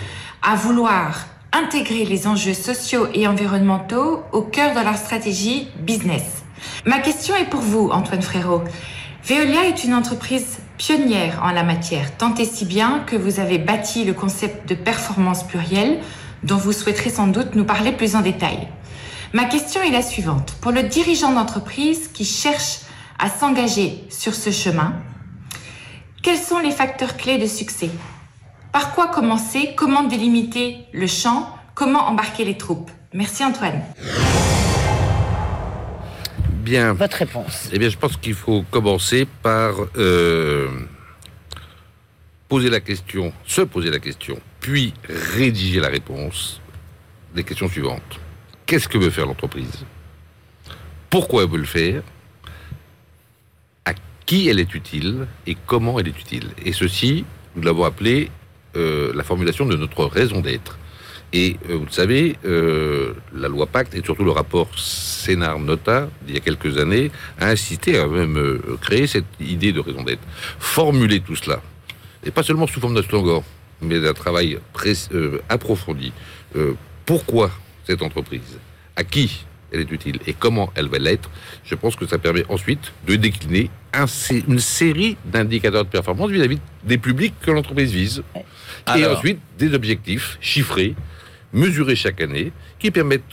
à 0.42 0.56
vouloir 0.56 1.28
intégrer 1.54 2.04
les 2.04 2.28
enjeux 2.28 2.54
sociaux 2.54 3.08
et 3.14 3.26
environnementaux 3.26 4.22
au 4.34 4.42
cœur 4.42 4.76
de 4.76 4.84
leur 4.84 4.98
stratégie 4.98 5.70
business. 5.80 6.44
Ma 6.86 7.00
question 7.00 7.38
est 7.38 7.50
pour 7.50 7.62
vous, 7.62 7.90
Antoine 7.90 8.22
Frérot. 8.22 8.64
Veolia 9.24 9.66
est 9.66 9.86
une 9.86 9.94
entreprise 9.94 10.58
pionnière 10.78 11.42
en 11.42 11.52
la 11.52 11.64
matière, 11.64 12.18
tant 12.18 12.36
et 12.36 12.46
si 12.46 12.66
bien 12.66 13.02
que 13.06 13.16
vous 13.16 13.40
avez 13.40 13.60
bâti 13.60 14.04
le 14.04 14.14
concept 14.14 14.68
de 14.68 14.76
performance 14.76 15.44
plurielle 15.44 16.00
dont 16.43 16.58
vous 16.58 16.71
souhaiterez 16.73 17.10
sans 17.10 17.28
doute 17.28 17.56
nous 17.56 17.65
parler 17.65 17.91
plus 17.91 18.15
en 18.15 18.21
détail. 18.21 18.67
Ma 19.34 19.45
question 19.45 19.82
est 19.82 19.91
la 19.91 20.02
suivante. 20.02 20.56
Pour 20.62 20.71
le 20.71 20.84
dirigeant 20.84 21.34
d'entreprise 21.34 22.10
qui 22.13 22.25
cherche 22.25 22.80
à 23.19 23.30
s'engager 23.30 24.04
sur 24.10 24.34
ce 24.34 24.49
chemin, 24.52 24.93
quels 26.23 26.38
sont 26.38 26.60
les 26.60 26.71
facteurs 26.71 27.15
clés 27.15 27.38
de 27.38 27.47
succès? 27.47 27.89
Par 28.71 28.93
quoi 28.93 29.08
commencer? 29.08 29.73
Comment 29.75 30.04
délimiter 30.04 30.78
le 30.93 31.08
champ? 31.08 31.56
Comment 31.75 32.08
embarquer 32.08 32.45
les 32.45 32.58
troupes? 32.58 32.91
Merci 33.13 33.43
Antoine. 33.43 33.82
Bien. 36.54 36.93
Votre 36.93 37.17
réponse. 37.17 37.69
Eh 37.71 37.80
bien, 37.80 37.89
je 37.89 37.97
pense 37.97 38.15
qu'il 38.17 38.36
faut 38.36 38.63
commencer 38.69 39.28
par 39.41 39.73
euh, 39.97 40.67
poser 42.47 42.69
la 42.69 42.80
question, 42.80 43.34
se 43.45 43.62
poser 43.62 43.89
la 43.89 43.99
question, 43.99 44.39
puis 44.60 44.93
rédiger 45.08 45.80
la 45.80 45.89
réponse 45.89 46.62
des 47.34 47.43
questions 47.43 47.69
suivantes. 47.69 48.19
Qu'est-ce 48.65 48.88
que 48.88 48.98
veut 48.98 49.10
faire 49.10 49.26
l'entreprise? 49.26 49.86
Pourquoi 51.10 51.43
elle 51.43 51.50
veut 51.50 51.58
le 51.58 51.65
faire? 51.65 52.04
À 53.86 53.93
qui 54.26 54.48
elle 54.50 54.60
est 54.60 54.74
utile 54.76 55.28
et 55.48 55.56
comment 55.65 56.00
elle 56.00 56.08
est 56.08 56.19
utile? 56.19 56.50
Et 56.65 56.74
ceci, 56.74 57.26
nous 57.56 57.63
l'avons 57.63 57.84
appelé 57.84 58.30
euh, 58.76 59.12
la 59.15 59.24
formulation 59.24 59.65
de 59.65 59.76
notre 59.76 60.06
raison 60.06 60.41
d'être. 60.41 60.78
Et 61.34 61.58
euh, 61.69 61.78
vous 61.78 61.86
le 61.86 61.91
savez, 61.91 62.38
euh, 62.45 63.13
la 63.34 63.48
loi 63.48 63.65
Pacte 63.65 63.95
et 63.95 64.04
surtout 64.04 64.24
le 64.24 64.32
rapport 64.32 64.67
Sénard-Nota 64.78 66.10
d'il 66.24 66.36
y 66.36 66.38
a 66.38 66.41
quelques 66.41 66.78
années 66.78 67.12
a 67.39 67.48
incité 67.48 67.98
à 67.98 68.08
même 68.08 68.60
créer 68.82 69.08
cette 69.08 69.26
idée 69.39 69.72
de 69.72 69.80
raison 69.80 70.04
d'être. 70.04 70.22
Formuler 70.60 71.19
tout 71.19 71.36
cela, 71.36 71.62
et 72.24 72.32
pas 72.32 72.43
seulement 72.43 72.67
sous 72.67 72.80
forme 72.80 72.95
de 72.95 73.02
slogan, 73.02 73.43
mais 73.82 74.00
d'un 74.00 74.13
travail 74.13 74.60
euh, 75.13 75.39
approfondi. 75.50 76.12
Euh, 76.56 76.74
pourquoi 77.06 77.52
cette 77.86 78.02
entreprise? 78.02 78.60
À 78.96 79.04
qui 79.04 79.46
elle 79.72 79.82
est 79.82 79.92
utile? 79.92 80.20
Et 80.26 80.34
comment 80.34 80.72
elle 80.76 80.88
va 80.88 80.98
l'être, 80.98 81.30
je 81.63 81.76
pense 81.76 81.96
que 81.96 82.08
ça 82.08 82.18
permet 82.18 82.44
ensuite 82.50 82.92
de 83.08 83.15
décliner 83.15 83.70
une 84.48 84.60
série 84.60 85.18
d'indicateurs 85.26 85.86
de 85.86 85.89
performance 85.89 86.32
vis-à-vis 86.32 86.60
des 86.84 86.98
publics 86.98 87.34
que 87.42 87.52
l'entreprise 87.52 87.92
vise. 87.92 88.24
Et 88.96 89.06
ensuite 89.06 89.39
des 89.58 89.74
objectifs 89.74 90.38
chiffrés, 90.42 90.96
mesurés 91.54 91.96
chaque 91.96 92.22
année, 92.22 92.52
qui 92.80 92.92
permettent 92.92 93.24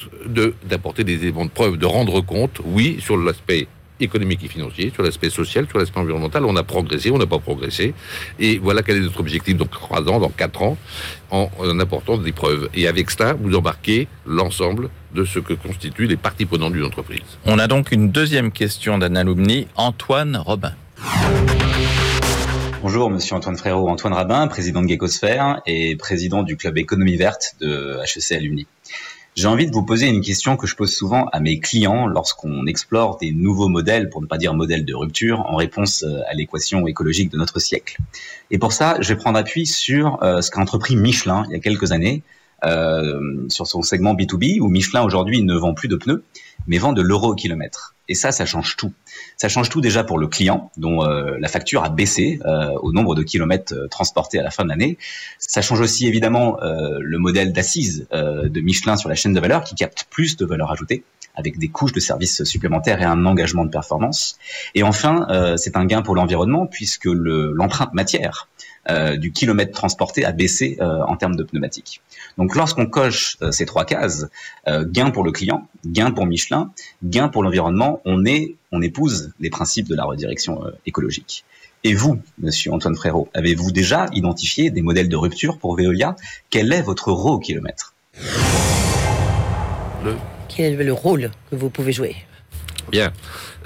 d'apporter 0.65 1.05
des 1.05 1.15
éléments 1.15 1.45
de 1.45 1.51
preuve, 1.51 1.77
de 1.77 1.87
rendre 1.87 2.21
compte, 2.21 2.61
oui, 2.65 2.99
sur 3.01 3.17
l'aspect 3.17 3.69
économique 4.01 4.45
et 4.45 4.49
financier, 4.49 4.91
sur 4.95 5.03
l'aspect 5.03 5.31
social, 5.31 5.67
sur 5.69 5.79
l'aspect 5.79 6.01
environnemental. 6.01 6.45
On 6.45 6.57
a 6.57 6.63
progressé, 6.63 7.11
on 7.11 7.19
n'a 7.19 7.27
pas 7.27 7.39
progressé. 7.39 7.95
Et 8.39 8.59
voilà 8.59 8.83
quel 8.83 8.97
est 8.97 9.01
notre 9.01 9.21
objectif 9.21 9.57
dans 9.57 9.67
trois 9.67 10.01
ans, 10.09 10.19
dans 10.19 10.29
quatre 10.29 10.63
ans, 10.63 10.77
en, 11.31 11.49
apportant 11.81 12.19
des 12.19 12.33
preuves. 12.33 12.69
Et 12.75 12.87
avec 12.87 13.11
cela, 13.11 13.35
vous 13.35 13.55
embarquez 13.55 14.09
l'ensemble 14.27 14.91
de 15.15 15.25
ce 15.25 15.39
que 15.39 15.55
constituent 15.55 16.07
les 16.07 16.17
parties 16.17 16.47
prenantes 16.47 16.73
d'une 16.73 16.85
entreprise. 16.85 17.23
On 17.45 17.59
a 17.59 17.67
donc 17.67 17.93
une 17.93 18.11
deuxième 18.11 18.53
question 18.53 18.99
d'un 18.99 19.17
alumni, 19.17 19.67
Antoine 19.77 20.37
Robin. 20.37 20.73
Bonjour, 22.83 23.11
monsieur 23.11 23.35
Antoine 23.35 23.57
Frérot, 23.57 23.89
Antoine 23.89 24.13
Rabin, 24.13 24.47
président 24.47 24.83
de 24.83 24.89
Gekosphère 24.89 25.61
et 25.67 25.97
président 25.97 26.43
du 26.43 26.57
club 26.57 26.79
Économie 26.79 27.17
Verte 27.17 27.57
de 27.61 27.99
HEC 28.05 28.33
Alumni. 28.33 28.67
J'ai 29.37 29.49
envie 29.49 29.67
de 29.67 29.73
vous 29.73 29.83
poser 29.83 30.07
une 30.07 30.23
question 30.23 30.57
que 30.57 30.67
je 30.67 30.75
pose 30.75 30.91
souvent 30.91 31.27
à 31.27 31.41
mes 31.41 31.61
clients 31.61 32.07
lorsqu'on 32.07 32.67
explore 32.67 33.19
des 33.19 33.33
nouveaux 33.33 33.69
modèles, 33.69 34.09
pour 34.09 34.23
ne 34.23 34.27
pas 34.27 34.39
dire 34.39 34.55
modèles 34.55 34.87
de 34.87 34.95
rupture, 34.95 35.41
en 35.41 35.57
réponse 35.57 36.05
euh, 36.05 36.23
à 36.31 36.33
l'équation 36.33 36.87
écologique 36.87 37.31
de 37.31 37.37
notre 37.37 37.59
siècle. 37.59 37.99
Et 38.51 38.57
pour 38.57 38.73
ça, 38.73 38.97
je 39.01 39.09
vais 39.09 39.17
prendre 39.17 39.39
appui 39.39 39.67
sur 39.67 40.23
euh, 40.23 40.41
ce 40.41 40.51
qu'a 40.51 40.63
entrepris 40.63 40.97
Michelin 40.97 41.45
il 41.49 41.53
y 41.53 41.55
a 41.55 41.59
quelques 41.59 41.93
années, 41.93 42.23
sur 42.63 43.67
son 43.67 43.83
segment 43.83 44.15
B2B, 44.15 44.61
où 44.61 44.69
Michelin 44.69 45.03
aujourd'hui 45.03 45.43
ne 45.43 45.55
vend 45.55 45.75
plus 45.75 45.89
de 45.89 45.97
pneus, 45.97 46.25
mais 46.67 46.79
vend 46.79 46.93
de 46.93 47.03
l'euro 47.03 47.33
au 47.33 47.35
kilomètre. 47.35 47.95
Et 48.09 48.15
ça, 48.15 48.31
ça 48.31 48.47
change 48.47 48.77
tout. 48.77 48.93
Ça 49.37 49.49
change 49.49 49.69
tout 49.69 49.81
déjà 49.81 50.05
pour 50.05 50.19
le 50.19 50.29
client, 50.29 50.71
dont 50.77 51.05
euh, 51.05 51.37
la 51.41 51.49
facture 51.49 51.83
a 51.85 51.89
baissé 51.89 52.39
euh, 52.47 52.71
au 52.83 52.93
nombre 52.93 53.15
de 53.17 53.23
kilomètres 53.23 53.75
euh, 53.75 53.89
transportés 53.89 54.39
à 54.39 54.43
la 54.45 54.51
fin 54.51 54.63
de 54.65 54.69
l'année. 54.69 54.97
Ça 55.39 55.61
change 55.61 55.81
aussi 55.81 56.07
évidemment 56.07 56.61
euh, 56.63 56.99
le 57.01 57.19
modèle 57.19 57.53
d'assise 57.53 58.07
euh, 58.13 58.49
de 58.49 58.61
Michelin 58.61 58.97
sur 58.97 59.09
la 59.09 59.17
chaîne 59.17 59.33
de 59.33 59.41
valeur, 59.41 59.65
qui 59.65 59.75
capte 59.75 60.07
plus 60.09 60.37
de 60.37 60.47
valeur 60.47 60.71
ajoutée, 60.71 61.03
avec 61.35 61.59
des 61.59 61.69
couches 61.69 61.93
de 61.93 62.01
services 62.01 62.45
supplémentaires 62.45 63.03
et 63.03 63.05
un 63.05 63.27
engagement 63.27 63.65
de 63.65 63.71
performance. 63.71 64.39
Et 64.77 64.85
enfin, 64.85 65.27
euh, 65.31 65.57
c'est 65.57 65.77
un 65.77 65.85
gain 65.85 66.03
pour 66.03 66.15
l'environnement, 66.15 66.67
puisque 66.67 67.07
le- 67.07 67.53
l'empreinte 67.53 67.93
matière 67.93 68.49
euh, 68.89 69.17
du 69.17 69.33
kilomètre 69.33 69.73
transporté 69.73 70.25
a 70.25 70.31
baissé 70.31 70.77
euh, 70.81 71.03
en 71.09 71.17
termes 71.17 71.35
de 71.35 71.43
pneumatiques. 71.43 72.01
Donc 72.37 72.55
lorsqu'on 72.55 72.87
coche 72.87 73.39
euh, 73.41 73.51
ces 73.51 73.65
trois 73.65 73.85
cases, 73.85 74.27
euh, 74.69 74.85
gain 74.87 75.11
pour 75.11 75.25
le 75.25 75.33
client, 75.33 75.69
gain 75.87 76.11
pour 76.11 76.27
Michelin, 76.27 76.71
gain 77.03 77.29
pour 77.29 77.43
l'environnement, 77.43 78.03
on 78.05 78.83
épouse 78.83 79.33
les 79.41 79.51
principes 79.51 79.89
de 79.89 79.95
la 79.95 80.05
redirection 80.05 80.65
euh, 80.65 80.71
écologique. 80.85 81.45
Et 81.85 81.95
vous, 81.95 82.21
Monsieur 82.39 82.73
Antoine 82.73 82.97
Frérot, 82.97 83.29
avez-vous 83.33 83.71
déjà 83.71 84.07
identifié 84.13 84.71
des 84.71 84.83
modèles 84.83 85.09
de 85.09 85.17
rupture 85.17 85.59
pour 85.59 85.77
Veolia? 85.77 86.17
Quel 86.51 86.73
est 86.73 86.83
votre 86.83 87.11
euro 87.11 87.35
au 87.35 87.39
kilomètre? 87.39 87.95
Quel 90.49 90.81
est 90.81 90.85
le 90.85 90.93
rôle 90.93 91.31
que 91.51 91.57
vous 91.57 91.71
pouvez 91.71 91.93
jouer? 91.93 92.17
Bien. 92.91 93.13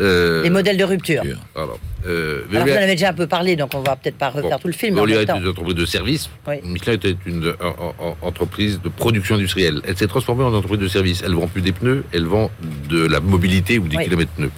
Euh, 0.01 0.43
Les 0.43 0.51
modèles 0.51 0.77
de 0.77 0.85
rupture. 0.85 1.23
Alors, 1.55 1.79
euh, 2.07 2.43
Alors, 2.51 2.67
vous 2.67 2.73
en 2.73 2.77
avez 2.77 2.87
déjà 2.87 3.11
un 3.11 3.13
peu 3.15 3.27
parlé, 3.27 3.57
donc 3.57 3.71
on 3.75 3.81
va 3.83 3.97
peut-être 3.97 4.17
pas 4.17 4.31
refaire 4.31 4.51
Bon, 4.53 4.59
tout 4.59 4.67
le 4.69 4.73
film. 4.73 4.95
Veolia 4.97 5.23
est 5.23 5.31
une 5.31 5.49
entreprise 5.49 5.75
de 5.75 5.85
service. 5.87 6.31
Oui. 6.49 6.57
Michelin 6.65 6.93
était 6.95 7.17
une 7.27 7.55
en- 7.61 7.95
en- 7.99 8.17
entreprise 8.23 8.81
de 8.83 8.89
production 8.89 9.35
industrielle. 9.35 9.83
Elle 9.87 9.97
s'est 9.97 10.07
transformée 10.07 10.45
en 10.45 10.55
entreprise 10.55 10.81
de 10.81 10.89
service. 10.89 11.23
Elle 11.25 11.35
vend 11.35 11.49
plus 11.49 11.63
des 11.63 11.73
pneus, 11.73 12.05
elle 12.13 12.25
vend 12.25 12.51
de 12.89 13.07
la 13.07 13.21
mobilité 13.21 13.79
ou 13.79 13.89
des 13.89 13.97
Oui. 13.99 14.05
kilomètres 14.05 14.33
pneus. 14.33 14.51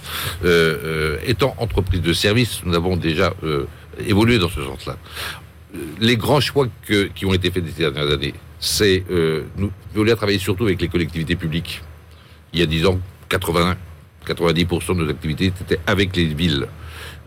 Euh, 0.45 0.77
euh, 0.83 1.17
étant 1.27 1.55
entreprise 1.59 2.01
de 2.01 2.13
service, 2.13 2.61
nous 2.65 2.73
avons 2.75 2.95
déjà 2.95 3.33
euh, 3.43 3.65
évolué 4.07 4.39
dans 4.39 4.49
ce 4.49 4.63
sens-là. 4.63 4.97
Les 5.99 6.17
grands 6.17 6.39
choix 6.39 6.67
que- 6.87 7.05
qui 7.15 7.25
ont 7.25 7.33
été 7.33 7.49
faits 7.51 7.63
ces 7.75 7.81
dernières 7.83 8.09
années, 8.11 8.33
c'est 8.59 9.03
nous, 9.57 9.71
Veolia 9.93 10.15
travaillait 10.15 10.39
surtout 10.39 10.63
avec 10.65 10.79
les 10.81 10.87
collectivités 10.87 11.35
publiques. 11.35 11.81
Il 12.53 12.59
y 12.59 12.63
a 12.63 12.67
10 12.67 12.85
ans, 12.85 12.99
80, 13.29 13.75
90% 14.27 14.97
de 14.97 15.03
nos 15.03 15.09
activités 15.09 15.47
étaient 15.47 15.79
avec 15.87 16.15
les 16.15 16.25
villes. 16.25 16.67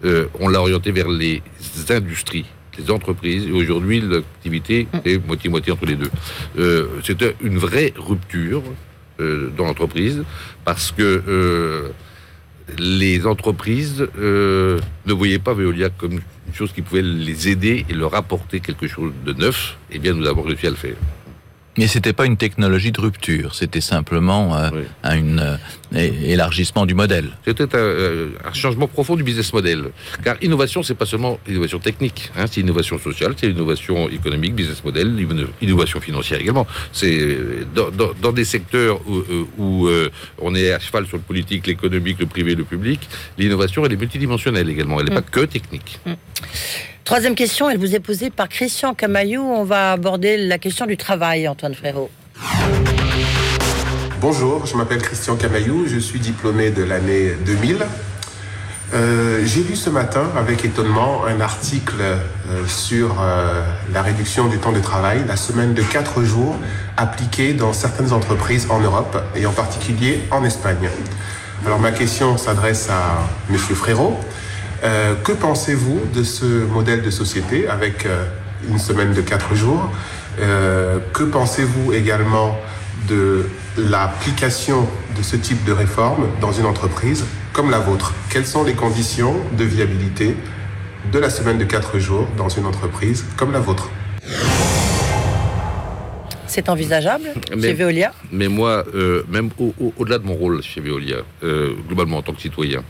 Euh, 0.05 0.27
on 0.41 0.49
l'a 0.49 0.61
orienté 0.61 0.93
vers 0.93 1.09
les 1.09 1.43
industries, 1.89 2.47
les 2.79 2.91
entreprises, 2.91 3.47
et 3.47 3.53
aujourd'hui 3.53 4.01
l'activité 4.01 4.87
est 5.05 5.25
moitié-moitié 5.27 5.73
entre 5.73 5.87
les 5.87 5.97
deux. 5.97 6.11
Euh, 6.59 6.87
C'était 7.05 7.35
une 7.43 7.59
vraie 7.59 7.93
rupture 7.97 8.63
euh, 9.21 9.51
dans 9.57 9.65
l'entreprise 9.65 10.25
parce 10.65 10.93
que 10.93 11.93
les 12.79 13.27
entreprises 13.27 14.09
ne 14.19 15.13
voyaient 15.13 15.39
pas 15.39 15.55
Veolia 15.55 15.89
comme 15.89 16.15
une 16.15 16.55
chose 16.55 16.73
qui 16.73 16.83
pouvait 16.83 17.03
les 17.03 17.49
aider 17.49 17.87
et 17.89 17.95
leur 17.95 18.15
apporter 18.15 18.59
quelque 18.61 18.89
chose 18.89 19.13
de 19.25 19.33
neuf. 19.33 19.79
Eh 19.93 19.99
bien, 20.01 20.15
nous 20.15 20.27
avons 20.27 20.43
réussi 20.43 20.67
à 20.67 20.71
le 20.71 20.77
faire. 20.77 20.97
Mais 21.79 21.87
c'était 21.89 22.15
pas 22.15 22.25
une 22.25 22.39
technologie 22.39 22.91
de 22.91 23.01
rupture, 23.01 23.55
c'était 23.55 23.83
simplement 23.83 24.57
euh, 24.57 24.71
un 25.03 25.39
euh, 25.39 25.57
élargissement 25.93 26.87
du 26.87 26.95
modèle. 26.95 27.29
C'était 27.47 27.75
un, 27.75 27.79
euh, 27.79 28.29
un 28.45 28.53
changement 28.55 28.89
profond 28.89 29.15
du 29.15 29.23
business 29.23 29.53
model. 29.53 29.91
Car 30.25 30.37
innovation, 30.41 30.83
c'est 30.83 30.95
pas 30.95 31.05
seulement 31.05 31.39
innovation 31.47 31.79
technique, 31.79 32.31
hein, 32.37 32.47
c'est 32.51 32.63
innovation 32.63 32.99
sociale, 32.99 33.35
c'est 33.37 33.49
innovation 33.51 34.09
économique, 34.09 34.55
business 34.55 34.83
model, 34.83 35.09
inno- 35.21 35.49
innovation 35.61 36.01
financière 36.01 36.41
également. 36.41 36.67
C'est 36.93 37.19
euh, 37.21 37.67
dans, 37.75 37.91
dans- 37.91 38.13
dans 38.23 38.33
des 38.33 38.47
secteurs 38.47 39.01
où, 39.07 39.17
euh, 39.19 39.45
où, 39.59 39.87
euh, 39.87 40.09
on 40.39 40.55
est 40.55 40.73
à 40.73 40.79
cheval 40.79 41.07
sur 41.07 41.19
le 41.19 41.23
politique, 41.23 41.67
l'économique, 41.67 42.19
le 42.21 42.27
privé, 42.27 42.55
le 42.55 42.65
public, 42.65 43.01
l'innovation, 43.37 43.85
elle 43.85 43.93
est 43.93 43.97
multidimensionnelle 43.97 44.71
également, 44.71 44.99
elle 44.99 45.09
n'est 45.11 45.15
pas 45.15 45.21
que 45.23 45.41
technique. 45.45 45.99
Troisième 47.07 47.37
question, 47.37 47.71
elle 47.71 47.79
vous 47.79 47.95
est 47.95 48.01
posée 48.01 48.31
par 48.31 48.49
Christian 48.49 48.93
Camaillou. 48.93 49.41
On 49.41 49.63
va 49.63 49.93
aborder 49.93 50.37
la 50.37 50.59
question 50.59 50.87
du 50.87 50.97
travail, 50.97 51.47
Antoine 51.47 51.73
Frérot. 51.73 52.11
Bonjour, 54.21 54.67
je 54.67 54.77
m'appelle 54.77 55.01
Christian 55.01 55.37
Camaillou, 55.37 55.87
je 55.87 56.01
suis 56.01 56.19
diplômé 56.19 56.73
de 56.73 56.83
l'année 56.83 57.31
2000. 57.47 57.87
Euh, 58.93 59.41
J'ai 59.45 59.63
lu 59.63 59.77
ce 59.77 59.89
matin 59.89 60.25
avec 60.37 60.65
étonnement 60.65 61.25
un 61.27 61.41
article 61.41 62.01
euh, 62.01 62.67
sur 62.67 63.21
euh, 63.21 63.63
la 63.93 64.03
réduction 64.03 64.49
du 64.49 64.59
temps 64.59 64.73
de 64.73 64.81
travail, 64.81 65.21
la 65.29 65.37
semaine 65.37 65.75
de 65.75 65.83
4 65.83 66.25
jours 66.25 66.57
appliquée 66.97 67.53
dans 67.53 67.73
certaines 67.73 68.13
entreprises 68.13 68.67
en 68.69 68.81
Europe 68.81 69.17
et 69.37 69.47
en 69.47 69.53
particulier 69.53 70.23
en 70.33 70.43
Espagne. 70.43 70.91
Alors 71.65 71.79
ma 71.79 71.93
question 71.93 72.37
s'adresse 72.37 72.91
à 72.91 73.29
Monsieur 73.49 73.77
Frérot. 73.77 74.19
Euh, 74.85 75.15
que 75.25 75.33
pensez-vous 75.33 76.01
de 76.15 76.23
ce 76.23 76.45
modèle 76.45 77.03
de 77.03 77.11
société 77.11 77.67
avec 77.69 78.05
euh, 78.07 78.25
une 78.69 78.79
semaine 78.79 79.13
de 79.13 79.21
4 79.23 79.55
jours 79.55 79.91
Euh, 80.39 80.99
Que 81.15 81.23
pensez-vous 81.25 81.95
également 81.95 82.59
de 83.09 83.47
l'application 83.79 84.87
de 85.17 85.23
ce 85.23 85.37
type 85.37 85.65
de 85.65 85.73
réforme 85.73 86.27
dans 86.43 86.53
une 86.53 86.67
entreprise 86.67 87.25
comme 87.55 87.71
la 87.71 87.79
vôtre? 87.79 88.13
Quelles 88.29 88.45
sont 88.47 88.63
les 88.65 88.75
conditions 88.75 89.35
de 89.57 89.65
viabilité 89.65 90.37
de 91.11 91.19
la 91.19 91.31
semaine 91.31 91.57
de 91.57 91.65
4 91.65 91.99
jours 91.99 92.29
dans 92.37 92.51
une 92.51 92.67
entreprise 92.67 93.25
comme 93.39 93.53
la 93.53 93.61
vôtre? 93.61 93.89
C'est 96.47 96.69
envisageable 96.69 97.29
Mais- 97.57 97.63
chez 97.69 97.73
Veolia? 97.75 98.13
Mais 98.33 98.49
moi, 98.49 98.85
euh, 98.95 99.23
même 99.31 99.51
au- 99.59 99.75
au- 99.81 99.93
au-delà 99.97 100.19
de 100.19 100.25
mon 100.27 100.35
rôle 100.35 100.63
chez 100.63 100.81
Veolia, 100.81 101.17
euh, 101.45 101.73
globalement 101.89 102.19
en 102.19 102.23
tant 102.23 102.33
que 102.35 102.41
citoyen, 102.41 102.83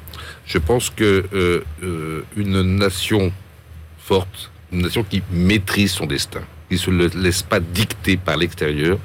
je 0.46 0.58
pense 0.58 0.90
que 0.90 1.24
euh, 1.32 1.62
euh, 1.82 2.22
une 2.36 2.62
nation 2.76 3.32
forte, 3.98 4.50
une 4.72 4.82
nation 4.82 5.02
qui 5.04 5.22
maîtrise 5.30 5.92
son 5.92 6.06
destin, 6.06 6.42
qui 6.68 6.74
ne 6.74 6.80
se 6.80 6.90
le 6.90 7.06
laisse 7.14 7.42
pas 7.42 7.60
dicter 7.60 8.16
par 8.16 8.36
l'extérieur, 8.36 8.98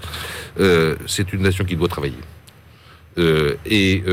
euh, 0.60 0.96
c'est 1.08 1.34
une 1.34 1.42
nation 1.42 1.66
qui 1.66 1.76
doit 1.76 1.88
travailler. 1.88 2.16
Et 3.66 4.04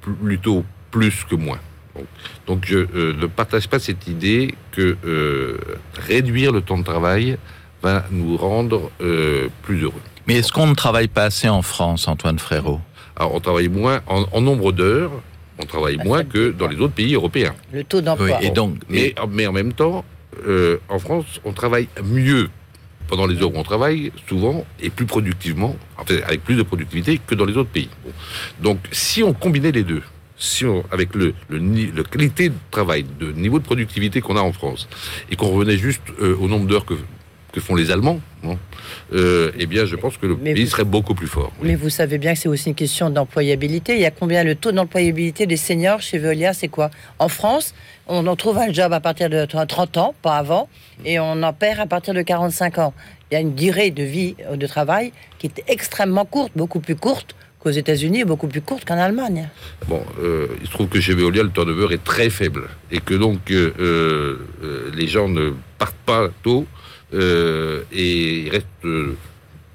plutôt 0.00 0.64
plus 0.90 1.24
que 1.24 1.34
moins. 1.34 1.60
Donc, 1.94 2.06
donc 2.46 2.64
je 2.66 2.78
euh, 2.78 3.14
ne 3.14 3.26
partage 3.26 3.68
pas 3.68 3.78
cette 3.78 4.06
idée 4.06 4.54
que 4.72 4.96
euh, 5.04 5.58
réduire 5.94 6.52
le 6.52 6.60
temps 6.60 6.78
de 6.78 6.84
travail 6.84 7.36
va 7.82 8.04
nous 8.10 8.36
rendre 8.36 8.90
euh, 9.00 9.48
plus 9.62 9.82
heureux. 9.82 10.02
Mais 10.26 10.36
est-ce 10.36 10.52
qu'on 10.52 10.66
ne 10.66 10.74
travaille 10.74 11.08
pas 11.08 11.24
assez 11.24 11.48
en 11.48 11.62
France, 11.62 12.06
Antoine 12.08 12.38
Frérot? 12.38 12.80
Alors, 13.16 13.34
on 13.34 13.40
travaille 13.40 13.68
moins 13.68 14.00
en, 14.06 14.24
en 14.32 14.40
nombre 14.40 14.72
d'heures, 14.72 15.10
on 15.62 15.66
travaille 15.66 15.96
moins 16.04 16.24
que 16.24 16.50
dans 16.50 16.66
les 16.68 16.76
autres 16.78 16.94
pays 16.94 17.14
européens. 17.14 17.54
Le 17.72 17.84
taux 17.84 18.00
d'emploi. 18.00 18.38
Oui, 18.40 18.46
et 18.46 18.50
donc, 18.50 18.76
mais, 18.88 19.14
mais 19.30 19.46
en 19.46 19.52
même 19.52 19.72
temps, 19.72 20.04
euh, 20.46 20.78
en 20.88 20.98
France, 20.98 21.40
on 21.44 21.52
travaille 21.52 21.88
mieux 22.04 22.48
pendant 23.08 23.26
les 23.26 23.42
heures 23.42 23.52
où 23.54 23.58
on 23.58 23.62
travaille, 23.64 24.12
souvent, 24.28 24.64
et 24.80 24.88
plus 24.90 25.06
productivement, 25.06 25.76
en 25.98 26.04
fait, 26.04 26.22
avec 26.22 26.44
plus 26.44 26.54
de 26.54 26.62
productivité 26.62 27.20
que 27.26 27.34
dans 27.34 27.44
les 27.44 27.56
autres 27.56 27.70
pays. 27.70 27.88
Bon. 28.04 28.12
Donc, 28.62 28.78
si 28.92 29.22
on 29.24 29.32
combinait 29.32 29.72
les 29.72 29.82
deux, 29.82 30.02
si 30.36 30.64
on, 30.64 30.84
avec 30.92 31.14
le, 31.14 31.34
le, 31.48 31.58
ni- 31.58 31.90
la 31.94 32.04
qualité 32.04 32.48
de 32.50 32.54
travail, 32.70 33.04
le 33.20 33.32
niveau 33.32 33.58
de 33.58 33.64
productivité 33.64 34.20
qu'on 34.20 34.36
a 34.36 34.40
en 34.40 34.52
France, 34.52 34.88
et 35.30 35.36
qu'on 35.36 35.48
revenait 35.48 35.76
juste 35.76 36.02
euh, 36.22 36.36
au 36.40 36.46
nombre 36.48 36.66
d'heures 36.66 36.84
que, 36.86 36.94
que 37.52 37.60
font 37.60 37.74
les 37.74 37.90
Allemands, 37.90 38.20
bon, 38.44 38.56
euh, 39.12 39.52
eh 39.58 39.66
bien, 39.66 39.84
je 39.84 39.96
pense 39.96 40.16
que 40.16 40.26
le 40.26 40.36
pays 40.36 40.66
serait 40.66 40.84
beaucoup 40.84 41.14
plus 41.14 41.26
fort. 41.26 41.52
Mais 41.62 41.74
vous 41.74 41.90
savez 41.90 42.18
bien 42.18 42.34
que 42.34 42.38
c'est 42.38 42.48
aussi 42.48 42.68
une 42.68 42.74
question 42.74 43.10
d'employabilité. 43.10 43.94
Il 43.94 44.00
y 44.00 44.06
a 44.06 44.10
combien 44.10 44.44
le 44.44 44.54
taux 44.54 44.72
d'employabilité 44.72 45.46
des 45.46 45.56
seniors 45.56 46.00
chez 46.00 46.18
Veolia 46.18 46.52
C'est 46.52 46.68
quoi? 46.68 46.90
En 47.18 47.28
France, 47.28 47.74
on 48.06 48.26
en 48.26 48.36
trouve 48.36 48.58
un 48.58 48.72
job 48.72 48.92
à 48.92 49.00
partir 49.00 49.30
de 49.30 49.44
30 49.44 49.96
ans, 49.96 50.14
pas 50.22 50.36
avant, 50.36 50.68
et 51.04 51.18
on 51.20 51.42
en 51.42 51.52
perd 51.52 51.80
à 51.80 51.86
partir 51.86 52.14
de 52.14 52.22
45 52.22 52.78
ans. 52.78 52.94
Il 53.30 53.34
y 53.34 53.36
a 53.36 53.40
une 53.40 53.54
durée 53.54 53.90
de 53.90 54.02
vie 54.02 54.34
euh, 54.48 54.56
de 54.56 54.66
travail 54.66 55.12
qui 55.38 55.46
est 55.46 55.64
extrêmement 55.68 56.24
courte, 56.24 56.52
beaucoup 56.56 56.80
plus 56.80 56.96
courte 56.96 57.34
qu'aux 57.60 57.70
États-Unis, 57.70 58.24
beaucoup 58.24 58.48
plus 58.48 58.62
courte 58.62 58.84
qu'en 58.84 58.98
Allemagne. 58.98 59.48
Bon, 59.86 60.02
euh, 60.22 60.48
il 60.60 60.66
se 60.66 60.72
trouve 60.72 60.88
que 60.88 61.00
chez 61.00 61.14
Veolia, 61.14 61.42
le 61.42 61.50
turnover 61.50 61.94
est 61.94 62.02
très 62.02 62.30
faible 62.30 62.68
et 62.90 63.00
que 63.00 63.14
donc 63.14 63.50
euh, 63.50 63.72
euh, 63.78 64.90
les 64.94 65.06
gens 65.06 65.28
ne 65.28 65.52
partent 65.78 65.94
pas 66.06 66.28
tôt 66.42 66.66
euh, 67.14 67.82
et 67.92 68.40
ils 68.40 68.50
restent 68.50 68.66
euh, 68.84 69.16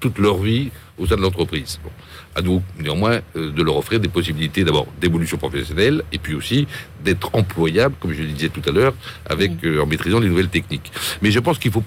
toute 0.00 0.18
leur 0.18 0.38
vie 0.38 0.70
au 0.98 1.06
sein 1.06 1.16
de 1.16 1.22
l'entreprise. 1.22 1.78
Bon. 1.82 1.90
À 2.34 2.42
nous, 2.42 2.62
néanmoins, 2.78 3.20
euh, 3.36 3.50
de 3.52 3.62
leur 3.62 3.76
offrir 3.76 4.00
des 4.00 4.08
possibilités 4.08 4.64
d'abord 4.64 4.86
d'évolution 5.00 5.36
professionnelle 5.36 6.02
et 6.12 6.18
puis 6.18 6.34
aussi 6.34 6.66
d'être 7.04 7.30
employable, 7.34 7.94
comme 8.00 8.12
je 8.12 8.22
le 8.22 8.28
disais 8.28 8.48
tout 8.48 8.62
à 8.66 8.72
l'heure, 8.72 8.94
avec 9.28 9.52
en 9.64 9.86
maîtrisant 9.86 10.20
les 10.20 10.28
nouvelles 10.28 10.48
techniques. 10.48 10.92
Mais 11.22 11.30
je 11.30 11.40
pense 11.40 11.58
qu'il 11.58 11.72
faut. 11.72 11.84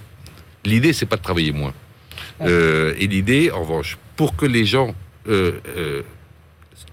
L'idée, 0.65 0.93
c'est 0.93 1.05
pas 1.05 1.17
de 1.17 1.21
travailler 1.21 1.51
moins. 1.51 1.73
Et 2.41 3.07
l'idée, 3.07 3.51
en 3.51 3.61
revanche, 3.61 3.97
pour 4.15 4.35
que 4.35 4.45
les 4.45 4.65
gens 4.65 4.93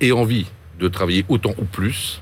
aient 0.00 0.12
envie 0.12 0.46
de 0.78 0.88
travailler 0.88 1.24
autant 1.28 1.54
ou 1.58 1.64
plus, 1.64 2.20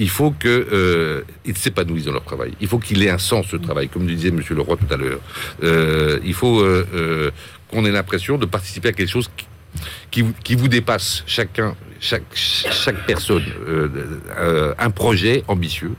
il 0.00 0.08
faut 0.08 0.30
que 0.32 0.48
euh, 0.72 1.22
s'épanouissent 1.54 2.06
dans 2.06 2.12
leur 2.12 2.24
travail. 2.24 2.52
Il 2.60 2.66
faut 2.68 2.78
qu'il 2.78 3.02
ait 3.04 3.10
un 3.10 3.18
sens 3.18 3.46
ce 3.50 3.56
travail, 3.56 3.88
comme 3.88 4.06
le 4.08 4.14
disait 4.14 4.30
Monsieur 4.32 4.54
Leroy 4.56 4.76
tout 4.76 4.92
à 4.92 4.96
l'heure. 4.96 5.20
Euh, 5.62 6.18
il 6.24 6.34
faut 6.34 6.60
euh, 6.60 6.86
euh, 6.94 7.30
qu'on 7.70 7.84
ait 7.84 7.92
l'impression 7.92 8.38
de 8.38 8.46
participer 8.46 8.88
à 8.88 8.92
quelque 8.92 9.10
chose 9.10 9.30
qui, 9.36 9.46
qui, 10.10 10.22
vous- 10.22 10.34
qui 10.42 10.54
vous 10.56 10.68
dépasse 10.68 11.22
chacun, 11.26 11.76
chaque, 12.00 12.24
chaque 12.34 13.06
personne, 13.06 13.44
euh, 13.68 13.88
euh, 14.38 14.74
un 14.78 14.90
projet 14.90 15.44
ambitieux. 15.48 15.92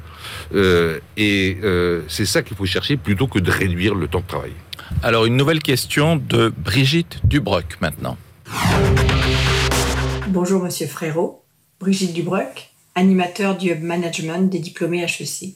Euh, 0.55 0.99
et 1.15 1.57
euh, 1.63 2.01
c'est 2.07 2.25
ça 2.25 2.41
qu'il 2.41 2.57
faut 2.57 2.65
chercher 2.65 2.97
plutôt 2.97 3.27
que 3.27 3.39
de 3.39 3.51
réduire 3.51 3.93
le 3.95 4.07
temps 4.07 4.21
de 4.21 4.27
travail. 4.27 4.53
Alors, 5.03 5.25
une 5.25 5.37
nouvelle 5.37 5.59
question 5.61 6.15
de 6.17 6.51
Brigitte 6.57 7.19
Dubroc 7.23 7.77
maintenant. 7.81 8.17
Bonjour 10.27 10.63
Monsieur 10.63 10.87
Frérot, 10.87 11.43
Brigitte 11.79 12.13
Dubroc, 12.13 12.70
animateur 12.95 13.57
du 13.57 13.71
Hub 13.71 13.81
Management 13.81 14.49
des 14.49 14.59
diplômés 14.59 15.03
HEC. 15.03 15.55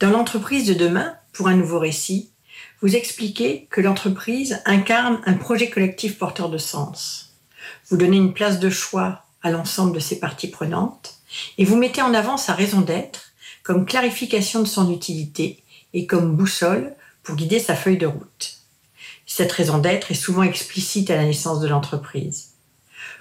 Dans 0.00 0.10
l'entreprise 0.10 0.66
de 0.66 0.74
demain, 0.74 1.14
pour 1.32 1.48
un 1.48 1.56
nouveau 1.56 1.78
récit, 1.78 2.30
vous 2.82 2.94
expliquez 2.94 3.66
que 3.70 3.80
l'entreprise 3.80 4.60
incarne 4.64 5.20
un 5.24 5.34
projet 5.34 5.70
collectif 5.70 6.18
porteur 6.18 6.50
de 6.50 6.58
sens. 6.58 7.34
Vous 7.88 7.96
donnez 7.96 8.16
une 8.16 8.34
place 8.34 8.60
de 8.60 8.70
choix 8.70 9.24
à 9.42 9.50
l'ensemble 9.50 9.94
de 9.94 10.00
ses 10.00 10.18
parties 10.18 10.50
prenantes 10.50 11.18
et 11.58 11.64
vous 11.64 11.76
mettez 11.76 12.02
en 12.02 12.14
avant 12.14 12.36
sa 12.36 12.52
raison 12.52 12.80
d'être 12.80 13.32
comme 13.62 13.86
clarification 13.86 14.60
de 14.60 14.66
son 14.66 14.92
utilité 14.92 15.62
et 15.92 16.06
comme 16.06 16.36
boussole 16.36 16.94
pour 17.22 17.36
guider 17.36 17.58
sa 17.58 17.74
feuille 17.74 17.98
de 17.98 18.06
route. 18.06 18.58
Cette 19.26 19.52
raison 19.52 19.78
d'être 19.78 20.10
est 20.10 20.14
souvent 20.14 20.44
explicite 20.44 21.10
à 21.10 21.16
la 21.16 21.24
naissance 21.24 21.60
de 21.60 21.68
l'entreprise 21.68 22.52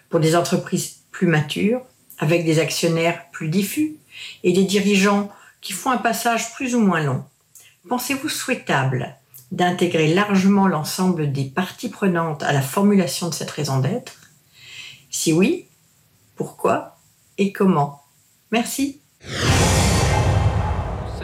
pour 0.10 0.20
des 0.20 0.36
entreprises 0.36 0.98
plus 1.12 1.28
matures, 1.28 1.82
avec 2.18 2.46
des 2.46 2.60
actionnaires 2.60 3.30
plus 3.32 3.50
diffus 3.50 3.96
et 4.44 4.54
des 4.54 4.64
dirigeants 4.64 5.32
qui 5.62 5.74
font 5.74 5.92
un 5.92 5.98
passage 5.98 6.54
plus 6.54 6.76
ou 6.76 6.80
moins 6.80 7.02
long. 7.02 7.24
Pensez-vous 7.90 8.30
souhaitable 8.30 9.16
d'intégrer 9.52 10.14
largement 10.14 10.68
l'ensemble 10.68 11.32
des 11.32 11.46
parties 11.46 11.90
prenantes 11.90 12.44
à 12.44 12.54
la 12.54 12.62
formulation 12.62 13.30
de 13.30 13.34
cette 13.34 13.52
raison 13.52 13.80
d'être? 13.80 14.14
Si 15.10 15.34
oui, 15.34 15.68
pourquoi 16.36 16.98
et 17.38 17.52
comment? 17.52 18.02
Merci. 18.52 19.00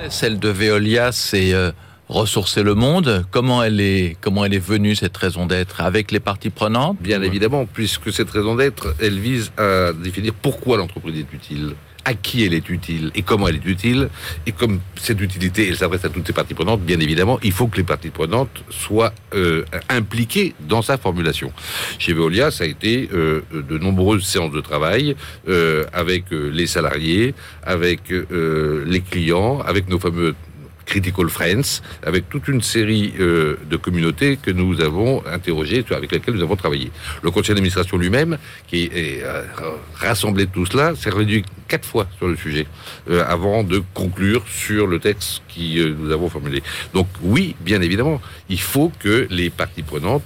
Celle 0.10 0.40
de 0.40 0.50
Veolia, 0.50 1.12
c'est 1.12 1.54
euh, 1.54 1.72
ressourcer 2.12 2.62
le 2.62 2.76
monde. 2.76 3.26
Comment 3.32 3.64
elle 3.64 3.80
est, 3.80 4.18
comment 4.22 4.46
elle 4.46 4.54
est 4.54 4.60
venue 4.60 4.96
cette 4.96 5.16
raison 5.16 5.46
d'être 5.46 5.82
avec 5.82 6.12
les 6.12 6.20
parties 6.20 6.50
prenantes? 6.50 6.98
Bien 7.02 7.22
évidemment, 7.22 7.66
puisque 7.66 8.12
cette 8.12 8.30
raison 8.30 8.56
d'être, 8.56 8.94
elle 9.00 9.18
vise 9.18 9.52
à 9.58 9.94
définir 9.94 10.34
pourquoi 10.34 10.78
l'entreprise 10.78 11.18
est 11.20 11.34
utile, 11.34 11.74
à 12.04 12.14
qui 12.14 12.44
elle 12.44 12.54
est 12.54 12.70
utile 12.70 13.12
et 13.16 13.22
comment 13.22 13.48
elle 13.48 13.56
est 13.56 13.66
utile. 13.66 14.10
Et 14.46 14.52
comme 14.52 14.80
cette 14.96 15.22
utilité, 15.22 15.70
elle 15.70 15.78
s'adresse 15.78 16.04
à 16.04 16.10
toutes 16.10 16.28
ces 16.28 16.34
parties 16.34 16.54
prenantes, 16.54 16.82
bien 16.82 17.00
évidemment, 17.00 17.40
il 17.44 17.54
faut 17.54 17.68
que 17.68 17.78
les 17.78 17.84
parties 17.84 18.10
prenantes 18.10 18.64
soient 18.70 19.14
euh, 19.34 19.64
impliquées 19.90 20.54
dans 20.68 20.82
sa 20.82 20.98
formulation. 20.98 21.54
Chez 21.98 22.14
Veolia, 22.14 22.52
ça 22.52 22.66
a 22.66 22.68
été 22.68 23.10
euh, 23.14 23.42
de 23.54 23.78
nombreuses 23.78 24.26
séances 24.26 24.52
de 24.52 24.62
travail 24.62 25.16
euh, 25.48 25.86
avec 25.94 26.26
les 26.32 26.68
salariés, 26.68 27.34
avec 27.64 28.02
les 28.12 29.02
clients, 29.02 29.60
avec 29.62 29.88
nos 29.90 30.00
fameux 30.00 30.36
Critical 30.92 31.30
Friends, 31.30 31.82
avec 32.04 32.28
toute 32.30 32.50
une 32.50 32.62
série 32.62 33.14
euh, 33.18 33.56
de 33.70 33.78
communautés 33.78 34.36
que 34.36 34.52
nous 34.52 34.82
avons 34.82 35.24
interrogées, 35.26 35.86
avec 35.90 36.12
lesquelles 36.12 36.34
nous 36.34 36.44
avons 36.44 36.58
travaillé. 36.58 36.92
Le 37.24 37.32
conseil 37.32 37.56
d'administration 37.56 37.98
lui-même, 37.98 38.38
qui 38.68 38.90
est 38.94 39.24
euh, 39.24 39.44
rassemblé 39.96 40.48
tout 40.48 40.66
cela, 40.66 40.94
s'est 40.98 41.10
réduit 41.10 41.46
quatre 41.70 41.88
fois 41.88 42.08
sur 42.18 42.28
le 42.28 42.36
sujet 42.36 42.68
euh, 43.10 43.24
avant 43.26 43.64
de 43.64 43.82
conclure 43.94 44.44
sur 44.50 44.86
le 44.86 45.00
texte 45.00 45.42
qui 45.48 45.80
euh, 45.80 45.96
nous 45.98 46.12
avons 46.12 46.28
formulé. 46.28 46.62
Donc 46.94 47.08
oui, 47.22 47.56
bien 47.62 47.82
évidemment, 47.82 48.20
il 48.50 48.60
faut 48.60 48.92
que 49.00 49.28
les 49.30 49.50
parties 49.50 49.84
prenantes 49.84 50.24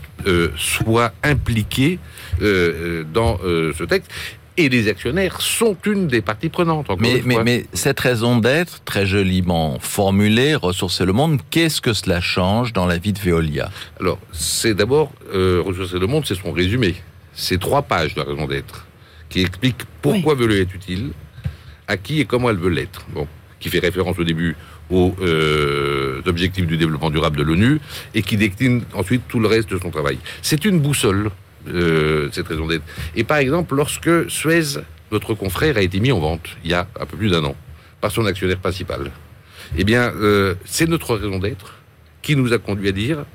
soient 0.58 1.14
impliquées 1.22 2.00
dans 2.40 3.38
ce 3.44 3.84
texte. 3.84 4.10
Et 4.58 4.70
les 4.70 4.88
actionnaires 4.88 5.42
sont 5.42 5.76
une 5.86 6.08
des 6.08 6.22
parties 6.22 6.50
prenantes. 6.50 6.90
encore 6.90 7.02
Mais, 7.02 7.18
une 7.20 7.26
mais, 7.26 7.34
fois. 7.36 7.44
mais 7.44 7.66
cette 7.74 8.00
raison 8.00 8.38
d'être, 8.38 8.84
très 8.86 9.06
joliment 9.06 9.78
formulée, 9.80 10.56
ressourcer 10.56 11.06
le 11.06 11.12
monde, 11.12 11.42
qu'est-ce 11.50 11.82
que 11.82 11.94
cela 11.94 12.22
change 12.22 12.72
dans 12.72 12.86
la 12.86 12.98
vie 12.98 13.12
de 13.12 13.20
Veolia? 13.20 13.70
Alors, 14.00 14.18
c'est 14.32 14.74
d'abord, 14.74 15.12
euh, 15.34 15.62
Ressourcer 15.66 16.00
le 16.00 16.08
monde, 16.08 16.26
c'est 16.26 16.36
son 16.36 16.52
résumé. 16.52 16.96
C'est 17.34 17.60
trois 17.60 17.82
pages 17.82 18.16
de 18.16 18.22
la 18.22 18.28
raison 18.28 18.48
d'être, 18.48 18.86
qui 19.30 19.42
explique 19.42 19.78
pourquoi 20.02 20.36
Veolia 20.36 20.62
est 20.62 20.74
utile, 20.74 21.10
à 21.88 21.98
qui 21.98 22.22
et 22.22 22.26
comment 22.26 22.50
elle 22.50 22.58
veut 22.58 22.70
l'être. 22.70 23.06
Bon, 23.14 23.28
qui 23.60 23.70
fait 23.70 23.80
référence 23.80 24.18
au 24.18 24.24
début 24.24 24.56
aux 24.90 25.16
euh, 25.22 26.22
objectifs 26.26 26.68
du 26.68 26.78
développement 26.78 27.10
durable 27.10 27.38
de 27.38 27.44
l'ONU 27.44 27.80
et 28.14 28.22
qui 28.22 28.38
décline 28.38 28.84
ensuite 28.94 29.24
tout 29.28 29.40
le 29.40 29.48
reste 29.48 29.70
de 29.72 29.80
son 29.80 29.90
travail. 29.90 30.20
C'est 30.42 30.64
une 30.66 30.80
boussole, 30.80 31.32
euh, 31.68 32.30
cette 32.32 32.48
raison 32.48 32.68
d'être. 32.68 32.84
Et 33.16 33.24
par 33.24 33.38
exemple, 33.38 33.76
lorsque 33.76 34.30
Suez, 34.30 34.80
notre 35.12 35.34
confrère, 35.34 35.78
a 35.78 35.82
été 35.82 36.00
mis 36.00 36.12
en 36.12 36.20
vente 36.20 36.48
il 36.64 36.72
y 36.72 36.74
a 36.74 36.88
un 37.00 37.06
peu 37.06 37.18
plus 37.18 37.30
d'un 37.30 37.44
an 37.44 37.56
par 38.02 38.12
son 38.12 38.26
actionnaire 38.26 38.60
principal, 38.60 39.12
eh 39.78 39.84
bien, 39.84 40.14
euh, 40.16 40.56
c'est 40.66 40.88
notre 40.88 41.16
raison 41.16 41.40
d'être 41.40 41.76
qui 42.22 42.36
nous 42.36 42.54
a 42.54 42.58
conduit 42.58 42.90
à 42.90 42.92
dire 42.92 43.26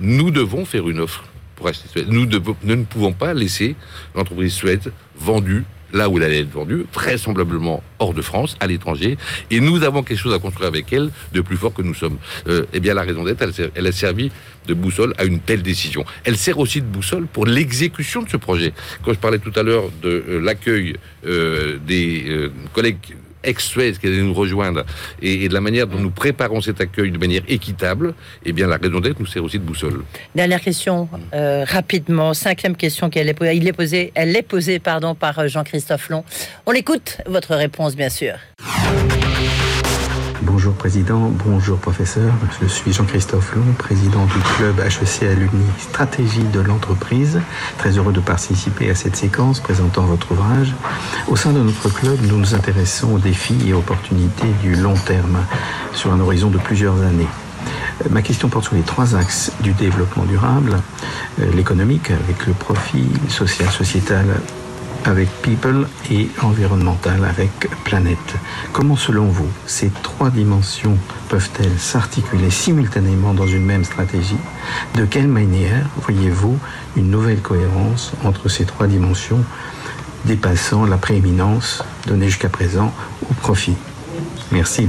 nous 0.00 0.30
devons 0.30 0.64
faire 0.64 0.88
une 0.88 1.00
offre 1.00 1.24
pour 1.56 1.68
acheter 1.68 1.88
Suez. 1.88 2.04
Nous, 2.08 2.26
nous 2.26 2.76
ne 2.76 2.84
pouvons 2.84 3.12
pas 3.12 3.34
laisser 3.34 3.76
l'entreprise 4.14 4.52
Suez 4.52 4.80
vendue 5.16 5.64
là 5.94 6.08
où 6.10 6.18
elle 6.18 6.24
allait 6.24 6.40
être 6.40 6.52
vendue, 6.52 6.84
vraisemblablement 6.92 7.82
hors 7.98 8.12
de 8.12 8.20
France, 8.20 8.56
à 8.60 8.66
l'étranger, 8.66 9.16
et 9.50 9.60
nous 9.60 9.82
avons 9.82 10.02
quelque 10.02 10.18
chose 10.18 10.34
à 10.34 10.38
construire 10.38 10.68
avec 10.68 10.92
elle 10.92 11.10
de 11.32 11.40
plus 11.40 11.56
fort 11.56 11.72
que 11.72 11.82
nous 11.82 11.94
sommes. 11.94 12.18
Euh, 12.48 12.66
eh 12.74 12.80
bien, 12.80 12.92
la 12.92 13.02
raison 13.02 13.24
d'être, 13.24 13.42
elle, 13.74 13.86
a 13.86 13.92
servi 13.92 14.30
de 14.66 14.74
boussole 14.74 15.14
à 15.16 15.24
une 15.24 15.40
telle 15.40 15.62
décision. 15.62 16.04
Elle 16.24 16.36
sert 16.36 16.58
aussi 16.58 16.80
de 16.80 16.86
boussole 16.86 17.26
pour 17.26 17.46
l'exécution 17.46 18.22
de 18.22 18.28
ce 18.28 18.36
projet. 18.36 18.72
Quand 19.04 19.12
je 19.12 19.18
parlais 19.18 19.38
tout 19.38 19.52
à 19.54 19.62
l'heure 19.62 19.84
de 20.02 20.24
euh, 20.28 20.40
l'accueil 20.40 20.96
euh, 21.26 21.78
des 21.86 22.50
collègues 22.72 23.14
ex-Suez 23.44 23.92
qui 23.92 24.06
allaient 24.06 24.22
nous 24.22 24.34
rejoindre 24.34 24.84
et, 25.22 25.48
de 25.48 25.54
la 25.54 25.60
manière 25.60 25.86
dont 25.86 25.98
nous 25.98 26.10
préparons 26.10 26.60
cet 26.60 26.80
accueil 26.80 27.10
de 27.10 27.18
manière 27.18 27.42
équitable, 27.48 28.14
eh 28.44 28.52
bien 28.52 28.66
la 28.66 28.76
raison 28.76 29.00
d'être 29.00 29.20
nous 29.20 29.26
sert 29.26 29.44
aussi 29.44 29.58
de 29.58 29.64
boussole. 29.64 30.02
Dernière 30.34 30.60
question, 30.60 31.08
euh, 31.34 31.64
rapidement. 31.66 32.34
Cinquième 32.34 32.76
question 32.76 33.10
qu'elle 33.10 33.28
est 33.28 33.72
posée. 33.72 34.12
Elle 34.14 34.36
est 34.36 34.42
posée, 34.42 34.78
pardon, 34.78 35.14
par 35.14 35.38
euh, 35.38 35.48
Jean-Christophe 35.48 36.08
Long. 36.08 36.24
On 36.66 36.72
écoute 36.72 37.18
votre 37.26 37.54
réponse, 37.54 37.96
bien 37.96 38.10
sûr. 38.10 38.34
Bonjour 40.46 40.74
Président, 40.74 41.32
bonjour 41.46 41.78
Professeur. 41.78 42.30
Je 42.60 42.66
suis 42.66 42.92
Jean-Christophe 42.92 43.54
Long, 43.56 43.72
président 43.78 44.26
du 44.26 44.38
club 44.56 44.78
HEC 44.78 45.22
Alumni 45.22 45.64
Stratégie 45.78 46.44
de 46.44 46.60
l'entreprise. 46.60 47.40
Très 47.78 47.96
heureux 47.96 48.12
de 48.12 48.20
participer 48.20 48.90
à 48.90 48.94
cette 48.94 49.16
séquence 49.16 49.60
présentant 49.60 50.02
votre 50.02 50.32
ouvrage. 50.32 50.74
Au 51.28 51.36
sein 51.36 51.52
de 51.52 51.60
notre 51.60 51.88
club, 51.88 52.18
nous 52.28 52.36
nous 52.36 52.54
intéressons 52.54 53.14
aux 53.14 53.18
défis 53.18 53.56
et 53.66 53.72
opportunités 53.72 54.48
du 54.62 54.74
long 54.74 54.94
terme 54.94 55.38
sur 55.94 56.12
un 56.12 56.20
horizon 56.20 56.50
de 56.50 56.58
plusieurs 56.58 57.00
années. 57.00 57.28
Ma 58.10 58.20
question 58.20 58.50
porte 58.50 58.66
sur 58.66 58.74
les 58.74 58.82
trois 58.82 59.16
axes 59.16 59.50
du 59.60 59.72
développement 59.72 60.24
durable, 60.24 60.76
euh, 61.40 61.50
l'économique 61.54 62.10
avec 62.10 62.46
le 62.46 62.52
profit 62.52 63.08
social, 63.30 63.70
sociétal 63.70 64.26
avec 65.04 65.28
people 65.42 65.86
et 66.10 66.28
environnemental 66.42 67.24
avec 67.24 67.50
planète. 67.84 68.34
Comment 68.72 68.96
selon 68.96 69.26
vous 69.26 69.48
ces 69.66 69.90
trois 70.02 70.30
dimensions 70.30 70.96
peuvent-elles 71.28 71.78
s'articuler 71.78 72.50
simultanément 72.50 73.34
dans 73.34 73.46
une 73.46 73.64
même 73.64 73.84
stratégie? 73.84 74.38
De 74.96 75.04
quelle 75.04 75.28
manière 75.28 75.86
voyez-vous 76.02 76.58
une 76.96 77.10
nouvelle 77.10 77.40
cohérence 77.40 78.12
entre 78.24 78.48
ces 78.48 78.64
trois 78.64 78.86
dimensions 78.86 79.44
dépassant 80.24 80.86
la 80.86 80.96
prééminence 80.96 81.84
donnée 82.06 82.28
jusqu'à 82.28 82.48
présent 82.48 82.92
au 83.30 83.34
profit? 83.34 83.76
Merci. 84.52 84.88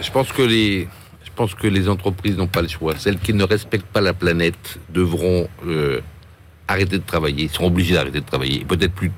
Je 0.00 0.10
pense 0.10 0.32
que 0.32 0.42
les, 0.42 0.88
je 1.24 1.30
pense 1.34 1.54
que 1.54 1.66
les 1.66 1.88
entreprises 1.88 2.36
n'ont 2.36 2.46
pas 2.46 2.62
le 2.62 2.68
choix. 2.68 2.94
Celles 2.98 3.18
qui 3.18 3.32
ne 3.32 3.44
respectent 3.44 3.86
pas 3.86 4.00
la 4.00 4.12
planète 4.12 4.78
devront 4.90 5.48
euh, 5.66 6.00
arrêter 6.68 6.98
de 6.98 7.04
travailler, 7.04 7.48
seront 7.48 7.66
obligées 7.66 7.94
d'arrêter 7.94 8.20
de 8.20 8.26
travailler, 8.26 8.64
peut-être 8.64 8.92
plus, 8.92 9.10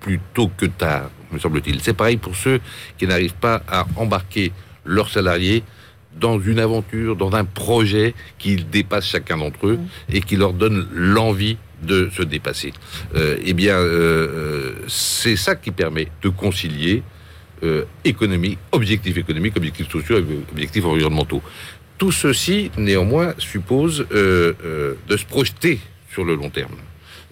plus 0.00 0.20
tôt 0.32 0.50
que 0.56 0.66
tard, 0.66 1.10
me 1.32 1.38
semble-t-il. 1.38 1.80
C'est 1.80 1.94
pareil 1.94 2.16
pour 2.16 2.36
ceux 2.36 2.60
qui 2.98 3.06
n'arrivent 3.06 3.34
pas 3.34 3.62
à 3.68 3.86
embarquer 3.96 4.52
leurs 4.84 5.08
salariés 5.08 5.62
dans 6.18 6.38
une 6.38 6.60
aventure, 6.60 7.16
dans 7.16 7.32
un 7.34 7.44
projet 7.44 8.14
qui 8.38 8.56
dépasse 8.56 9.06
chacun 9.06 9.38
d'entre 9.38 9.66
eux 9.66 9.78
et 10.12 10.20
qui 10.20 10.36
leur 10.36 10.52
donne 10.52 10.86
l'envie 10.92 11.56
de 11.82 12.08
se 12.12 12.22
dépasser. 12.22 12.72
Euh, 13.14 13.36
eh 13.44 13.52
bien, 13.52 13.76
euh, 13.76 14.74
c'est 14.88 15.36
ça 15.36 15.56
qui 15.56 15.70
permet 15.70 16.08
de 16.22 16.28
concilier 16.28 17.02
euh, 17.62 17.84
économie, 18.04 18.58
objectifs 18.72 19.16
économiques, 19.16 19.56
objectifs 19.56 19.90
sociaux, 19.90 20.18
et 20.18 20.24
objectifs 20.52 20.84
environnementaux. 20.84 21.42
Tout 21.98 22.12
ceci, 22.12 22.70
néanmoins, 22.76 23.34
suppose 23.38 24.06
euh, 24.12 24.94
de 25.08 25.16
se 25.16 25.24
projeter 25.24 25.80
sur 26.14 26.24
le 26.24 26.36
long 26.36 26.50
terme. 26.50 26.76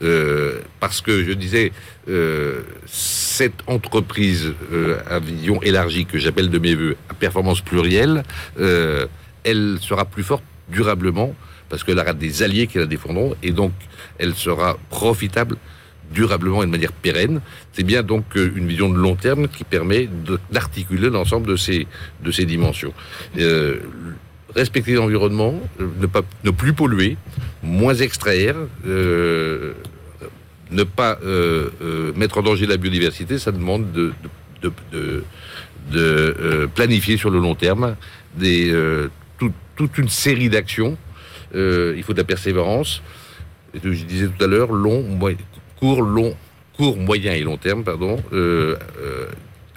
Euh, 0.02 0.58
parce 0.80 1.00
que 1.00 1.22
je 1.22 1.32
disais, 1.32 1.70
euh, 2.08 2.62
cette 2.86 3.60
entreprise 3.68 4.52
euh, 4.72 4.98
à 5.08 5.20
vision 5.20 5.62
élargie 5.62 6.06
que 6.06 6.18
j'appelle 6.18 6.50
de 6.50 6.58
mes 6.58 6.74
voeux 6.74 6.96
à 7.08 7.14
performance 7.14 7.60
plurielle, 7.60 8.24
euh, 8.58 9.06
elle 9.44 9.78
sera 9.80 10.04
plus 10.04 10.24
forte 10.24 10.42
durablement 10.68 11.34
parce 11.68 11.84
qu'elle 11.84 12.00
aura 12.00 12.14
des 12.14 12.42
alliés 12.42 12.66
qui 12.66 12.78
la 12.78 12.86
défendront 12.86 13.34
et 13.42 13.52
donc 13.52 13.72
elle 14.18 14.34
sera 14.34 14.76
profitable 14.90 15.56
durablement 16.12 16.62
et 16.62 16.66
de 16.66 16.70
manière 16.70 16.92
pérenne. 16.92 17.40
C'est 17.72 17.84
bien 17.84 18.02
donc 18.02 18.24
euh, 18.36 18.52
une 18.56 18.66
vision 18.66 18.88
de 18.88 18.98
long 18.98 19.14
terme 19.14 19.46
qui 19.46 19.62
permet 19.62 20.08
d'articuler 20.50 21.10
l'ensemble 21.10 21.46
de 21.46 21.56
ces, 21.56 21.86
de 22.24 22.30
ces 22.32 22.44
dimensions. 22.44 22.92
Respecter 24.54 24.92
l'environnement, 24.94 25.54
ne, 25.80 26.50
plus 26.50 26.74
polluer, 26.74 27.16
moins 27.62 27.94
extraire, 27.94 28.54
euh, 28.86 29.72
ne 30.70 30.82
pas 30.84 31.18
euh, 31.24 31.70
euh, 31.82 32.12
mettre 32.16 32.38
en 32.38 32.42
danger 32.42 32.66
la 32.66 32.76
biodiversité, 32.76 33.38
ça 33.38 33.50
demande 33.50 33.90
de, 33.92 34.12
planifier 36.74 37.16
sur 37.16 37.30
le 37.30 37.38
long 37.38 37.54
terme 37.54 37.96
des, 38.36 38.72
tout- 39.38 39.52
toute 39.76 39.96
une 39.98 40.08
série 40.08 40.48
d'actions. 40.48 40.96
Il 41.54 42.02
faut 42.02 42.12
de 42.12 42.18
la 42.18 42.24
persévérance. 42.24 43.02
Je 43.74 43.88
disais 44.04 44.28
tout 44.28 44.44
à 44.44 44.46
l'heure, 44.46 44.72
long, 44.72 45.04
court, 45.80 46.02
long, 46.02 46.36
court, 46.76 46.98
moyen 46.98 47.32
et 47.32 47.42
long 47.42 47.56
terme, 47.56 47.84
pardon. 47.84 48.22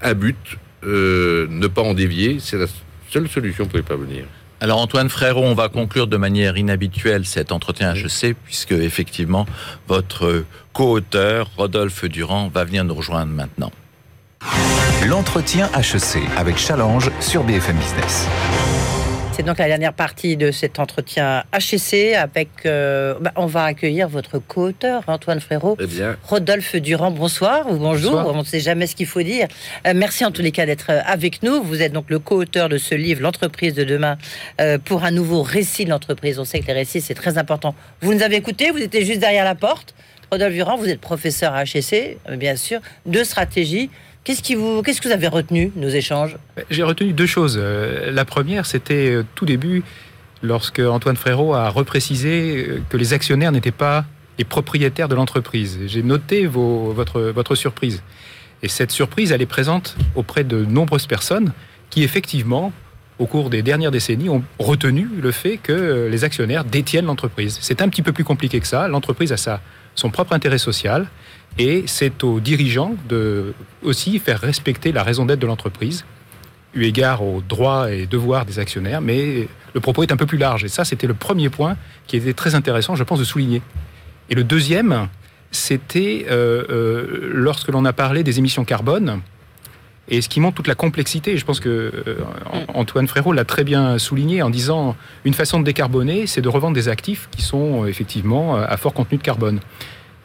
Un 0.02 0.14
but, 0.14 0.58
ne 0.84 1.68
pas 1.68 1.82
en 1.82 1.94
dévier, 1.94 2.38
c'est 2.40 2.58
la 2.58 2.68
seule 3.10 3.30
solution 3.30 3.66
pour 3.68 3.80
y 3.80 3.84
parvenir. 3.84 4.26
Alors 4.62 4.80
Antoine 4.80 5.10
Frérot, 5.10 5.44
on 5.44 5.54
va 5.54 5.70
conclure 5.70 6.08
de 6.08 6.18
manière 6.18 6.58
inhabituelle 6.58 7.26
cet 7.26 7.52
entretien 7.52 7.94
HEC, 7.94 8.36
puisque 8.46 8.72
effectivement 8.72 9.46
votre 9.88 10.46
co-auteur, 10.74 11.50
Rodolphe 11.58 12.06
Durand, 12.06 12.50
va 12.54 12.64
venir 12.64 12.84
nous 12.86 12.96
rejoindre 12.96 13.32
maintenant. 13.32 13.72
L'entretien 15.08 15.70
HEC 15.76 16.22
avec 16.38 16.58
Challenge 16.58 17.12
sur 17.20 17.44
BFM 17.44 17.78
Business. 17.78 18.28
C'est 19.36 19.44
donc 19.44 19.58
la 19.58 19.68
dernière 19.68 19.92
partie 19.92 20.38
de 20.38 20.50
cet 20.52 20.80
entretien 20.80 21.44
HEC 21.52 22.14
avec. 22.16 22.48
euh, 22.66 23.16
bah, 23.20 23.34
on 23.36 23.48
va 23.48 23.66
accueillir 23.66 24.08
votre 24.08 24.40
co-auteur, 24.40 25.04
Antoine 25.08 25.42
Frérot. 25.42 25.76
Eh 25.82 25.88
bien, 25.88 26.16
Rodolphe 26.24 26.78
Durand, 26.78 27.12
bonsoir 27.12 27.70
ou 27.70 27.76
bonjour, 27.76 28.14
Bonsoir. 28.14 28.34
on 28.34 28.40
ne 28.40 28.44
sait 28.46 28.62
jamais 28.62 28.88
ce 28.88 28.96
qu'il 28.96 29.08
faut 29.08 29.22
dire. 29.24 29.48
Euh, 29.86 29.92
merci 29.94 30.24
en 30.24 30.32
tous 30.32 30.42
les 30.42 30.54
cas 30.54 30.66
d'être 30.66 30.90
euh, 30.90 31.02
avec 31.06 31.44
nous. 31.44 31.62
Vous 31.62 31.82
êtes 31.82 31.92
donc 31.92 32.06
le 32.10 32.20
co-auteur 32.20 32.70
de 32.70 32.78
ce 32.78 32.96
livre, 32.96 33.22
L'entreprise 33.22 33.74
de 33.74 33.84
demain, 33.84 34.18
euh, 34.62 34.78
pour 34.78 35.04
un 35.04 35.12
nouveau 35.12 35.42
récit 35.42 35.84
de 35.84 35.90
l'entreprise. 35.90 36.40
On 36.40 36.46
sait 36.46 36.62
que 36.62 36.68
les 36.68 36.74
récits, 36.74 37.02
c'est 37.02 37.14
très 37.14 37.38
important. 37.38 37.76
Vous 38.00 38.14
nous 38.14 38.24
avez 38.24 38.38
écoutés, 38.38 38.72
vous 38.72 38.78
étiez 38.82 39.04
juste 39.04 39.20
derrière 39.20 39.44
la 39.44 39.56
porte. 39.56 39.96
Rodolphe 40.32 40.54
Durand, 40.54 40.78
vous 40.78 40.88
êtes 40.88 41.02
professeur 41.02 41.54
à 41.54 41.64
HEC, 41.64 42.18
euh, 42.30 42.38
bien 42.38 42.56
sûr, 42.56 42.80
de 43.06 43.22
stratégie. 43.26 43.90
Qu'est-ce, 44.26 44.56
vous, 44.56 44.82
qu'est-ce 44.82 45.00
que 45.00 45.08
vous 45.08 45.14
avez 45.14 45.28
retenu 45.28 45.72
nos 45.76 45.88
échanges 45.88 46.36
J'ai 46.72 46.82
retenu 46.82 47.14
deux 47.14 47.28
choses. 47.28 47.60
Euh, 47.62 48.12
La 48.12 48.26
première, 48.26 48.66
c'était 48.66 49.12
euh, 49.12 49.24
tout 49.36 49.46
début, 49.46 49.84
lorsque 50.42 50.80
Antoine 50.80 51.16
Frérot 51.16 51.54
a 51.54 51.70
reprécisé 51.70 52.66
euh, 52.68 52.82
que 52.90 52.98
les 52.98 53.14
actionnaires 53.14 53.52
n'étaient 53.52 53.70
pas 53.70 54.04
les 54.40 54.44
propriétaires 54.44 55.08
de 55.08 55.16
l'entreprise. 55.16 55.80
J'ai 55.86 56.02
noté 56.02 56.48
votre, 56.48 57.22
votre 57.22 57.54
surprise. 57.54 58.02
Et 58.64 58.68
cette 58.68 58.92
surprise, 58.92 59.32
elle 59.32 59.44
est 59.44 59.46
présente 59.46 59.96
auprès 60.16 60.44
de 60.44 60.66
nombreuses 60.66 61.06
personnes 61.06 61.54
qui, 61.92 62.04
effectivement, 62.04 62.74
au 63.20 63.28
cours 63.28 63.50
des 63.52 63.62
dernières 63.62 63.92
décennies, 63.92 64.28
ont 64.28 64.44
retenu 64.60 65.08
le 65.22 65.32
fait 65.32 65.58
que 65.58 65.72
euh, 65.72 66.10
les 66.10 66.24
actionnaires 66.24 66.66
détiennent 66.66 67.06
l'entreprise. 67.06 67.60
C'est 67.62 67.82
un 67.82 67.90
petit 67.90 68.02
peu 68.02 68.12
plus 68.12 68.24
compliqué 68.24 68.60
que 68.60 68.68
ça. 68.68 68.88
L'entreprise 68.88 69.32
a 69.32 69.38
sa, 69.38 69.62
son 69.94 70.10
propre 70.10 70.34
intérêt 70.34 70.58
social 70.58 71.08
et 71.58 71.84
c'est 71.88 72.24
aux 72.24 72.40
dirigeants 72.40 72.96
de 73.08 73.54
aussi 73.84 74.20
faire 74.20 74.40
respecter 74.40 74.92
la 74.92 75.04
raison 75.04 75.26
d'être 75.26 75.40
de 75.40 75.48
l'entreprise 75.48 76.06
eu 76.74 76.84
égard 76.84 77.24
aux 77.24 77.42
droits 77.42 77.92
et 77.92 78.06
devoirs 78.06 78.46
des 78.46 78.60
actionnaires, 78.60 79.00
mais 79.00 79.48
le 79.74 79.80
propos 79.80 80.04
est 80.04 80.12
un 80.12 80.18
peu 80.18 80.26
plus 80.26 80.38
large. 80.38 80.66
Et 80.66 80.68
ça, 80.68 80.84
c'était 80.84 81.08
le 81.08 81.14
premier 81.14 81.50
point 81.50 81.78
qui 82.06 82.18
était 82.18 82.34
très 82.34 82.54
intéressant, 82.54 82.96
je 82.96 83.04
pense, 83.04 83.18
de 83.18 83.24
souligner. 83.24 83.62
Et 84.30 84.36
le 84.36 84.44
deuxième, 84.44 85.08
c'était 85.52 86.26
euh, 86.30 86.66
euh, 86.70 87.32
lorsque 87.34 87.70
l'on 87.70 87.86
a 87.86 87.94
parlé 87.94 88.24
des 88.24 88.40
émissions 88.40 88.66
carbone, 88.66 89.22
et 90.10 90.22
ce 90.22 90.28
qui 90.28 90.42
montre 90.42 90.56
toute 90.58 90.68
la 90.68 90.76
complexité. 90.76 91.32
Et 91.32 91.38
je 91.38 91.46
pense 91.46 91.62
que 91.62 91.70
euh, 91.70 92.18
An- 92.52 92.80
Antoine 92.82 93.08
Frérot 93.08 93.32
l'a 93.32 93.46
très 93.46 93.64
bien 93.64 93.98
souligné 93.98 94.42
en 94.42 94.50
disant 94.50 94.98
une 95.24 95.34
façon 95.34 95.60
de 95.60 95.64
décarboner, 95.64 96.28
c'est 96.28 96.42
de 96.42 96.50
revendre 96.50 96.76
des 96.76 96.90
actifs 96.90 97.30
qui 97.32 97.42
sont 97.42 97.86
effectivement 97.86 98.56
à 98.58 98.76
fort 98.76 98.94
contenu 98.94 99.18
de 99.18 99.24
carbone. 99.24 99.62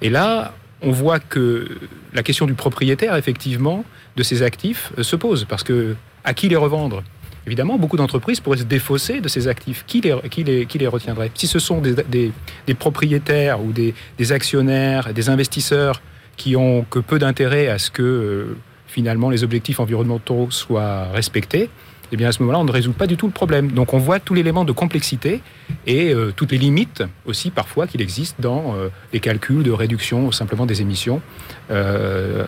Et 0.02 0.10
là, 0.10 0.52
on 0.82 0.90
voit 0.90 1.20
que 1.20 1.68
la 2.12 2.22
question 2.22 2.46
du 2.46 2.54
propriétaire, 2.54 3.16
effectivement, 3.16 3.84
de 4.16 4.22
ces 4.22 4.42
actifs 4.42 4.92
euh, 4.98 5.02
se 5.02 5.16
pose. 5.16 5.44
Parce 5.44 5.62
que 5.62 5.94
à 6.24 6.34
qui 6.34 6.48
les 6.48 6.56
revendre? 6.56 7.02
Évidemment, 7.46 7.78
beaucoup 7.78 7.96
d'entreprises 7.96 8.40
pourraient 8.40 8.58
se 8.58 8.64
défausser 8.64 9.20
de 9.20 9.28
ces 9.28 9.48
actifs. 9.48 9.84
Qui 9.86 10.02
les, 10.02 10.66
qui 10.66 10.86
retiendrait? 10.86 11.30
Si 11.34 11.46
ce 11.46 11.58
sont 11.58 11.80
des, 11.80 12.32
propriétaires 12.78 13.64
ou 13.64 13.72
des, 13.72 13.94
des 14.18 14.32
actionnaires, 14.32 15.12
des 15.14 15.30
investisseurs 15.30 16.02
qui 16.36 16.54
ont 16.56 16.84
que 16.88 16.98
peu 16.98 17.18
d'intérêt 17.18 17.68
à 17.68 17.78
ce 17.78 17.90
que 17.90 18.02
euh, 18.02 18.56
finalement 18.86 19.30
les 19.30 19.42
objectifs 19.42 19.80
environnementaux 19.80 20.50
soient 20.50 21.08
respectés, 21.12 21.70
eh 22.12 22.16
bien 22.16 22.28
à 22.28 22.32
ce 22.32 22.40
moment-là, 22.42 22.58
on 22.58 22.64
ne 22.64 22.72
résout 22.72 22.92
pas 22.92 23.06
du 23.06 23.16
tout 23.16 23.26
le 23.26 23.32
problème. 23.32 23.72
Donc 23.72 23.94
on 23.94 23.98
voit 23.98 24.20
tout 24.20 24.34
l'élément 24.34 24.64
de 24.64 24.72
complexité 24.72 25.40
et 25.86 26.12
euh, 26.12 26.32
toutes 26.34 26.52
les 26.52 26.58
limites 26.58 27.02
aussi 27.26 27.50
parfois 27.50 27.86
qu'il 27.86 28.00
existe 28.00 28.40
dans 28.40 28.74
euh, 28.74 28.88
les 29.12 29.20
calculs 29.20 29.62
de 29.62 29.70
réduction 29.70 30.32
simplement 30.32 30.66
des 30.66 30.80
émissions 30.80 31.22
euh, 31.70 32.44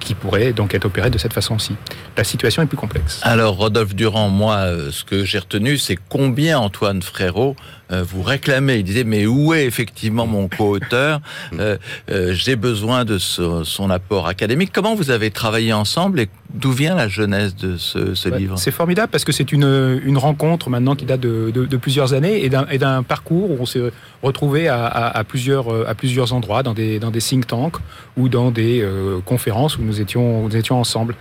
qui 0.00 0.14
pourraient 0.14 0.52
donc 0.52 0.74
être 0.74 0.86
opérés 0.86 1.10
de 1.10 1.18
cette 1.18 1.32
façon-ci. 1.32 1.76
La 2.16 2.24
situation 2.24 2.62
est 2.62 2.66
plus 2.66 2.76
complexe. 2.76 3.20
Alors, 3.22 3.56
Rodolphe 3.56 3.94
Durand, 3.94 4.28
moi, 4.28 4.66
ce 4.90 5.04
que 5.04 5.24
j'ai 5.24 5.38
retenu, 5.38 5.76
c'est 5.76 5.98
combien 6.08 6.58
Antoine 6.58 7.02
Frérot 7.02 7.56
euh, 7.92 8.02
vous 8.02 8.22
réclamez. 8.22 8.76
Il 8.78 8.84
disait, 8.84 9.04
mais 9.04 9.26
où 9.26 9.54
est 9.54 9.64
effectivement 9.64 10.26
mon 10.26 10.48
co-auteur 10.48 11.20
Euh, 11.58 11.76
euh, 12.10 12.32
J'ai 12.34 12.56
besoin 12.56 13.04
de 13.04 13.18
ce- 13.18 13.62
son 13.64 13.88
apport 13.90 14.26
académique. 14.26 14.70
Comment 14.72 14.94
vous 14.94 15.10
avez 15.10 15.30
travaillé 15.30 15.72
ensemble 15.72 16.20
et 16.20 16.28
d'où 16.52 16.72
vient 16.72 16.94
la 16.94 17.08
genèse 17.08 17.54
de 17.56 17.76
ce, 17.76 18.14
ce 18.14 18.28
Ouais, 18.28 18.38
livre? 18.38 18.58
C'est 18.58 18.70
formidable 18.70 19.08
parce 19.10 19.24
que 19.24 19.32
c'est 19.32 19.52
une, 19.52 20.00
une 20.04 20.18
rencontre 20.18 20.68
maintenant 20.70 20.94
qui 20.96 21.04
date 21.04 21.20
de, 21.20 21.50
de- 21.54 21.64
de 21.66 21.76
plusieurs 21.76 22.12
années 22.14 22.44
et 22.44 22.48
d'un- 22.48 23.02
parcours 23.02 23.50
où 23.52 23.56
on 23.60 23.66
s'est 23.66 23.82
retrouvé 24.22 24.68
à, 24.68 24.84
à- 24.86 25.18
à 25.18 25.24
plusieurs, 25.24 25.88
à 25.88 25.94
plusieurs 25.94 26.32
endroits, 26.32 26.62
dans 26.62 26.74
des, 26.74 26.98
dans 26.98 27.10
des 27.10 27.20
think 27.20 27.46
tanks 27.46 27.76
ou 28.16 28.28
dans 28.28 28.50
des 28.50 28.86
conférences 29.24 29.78
où 29.78 29.82
nous 29.82 30.00
étions, 30.00 30.42
où 30.44 30.48
nous 30.48 30.56
étions 30.56 30.78
ensemble. 30.78 31.14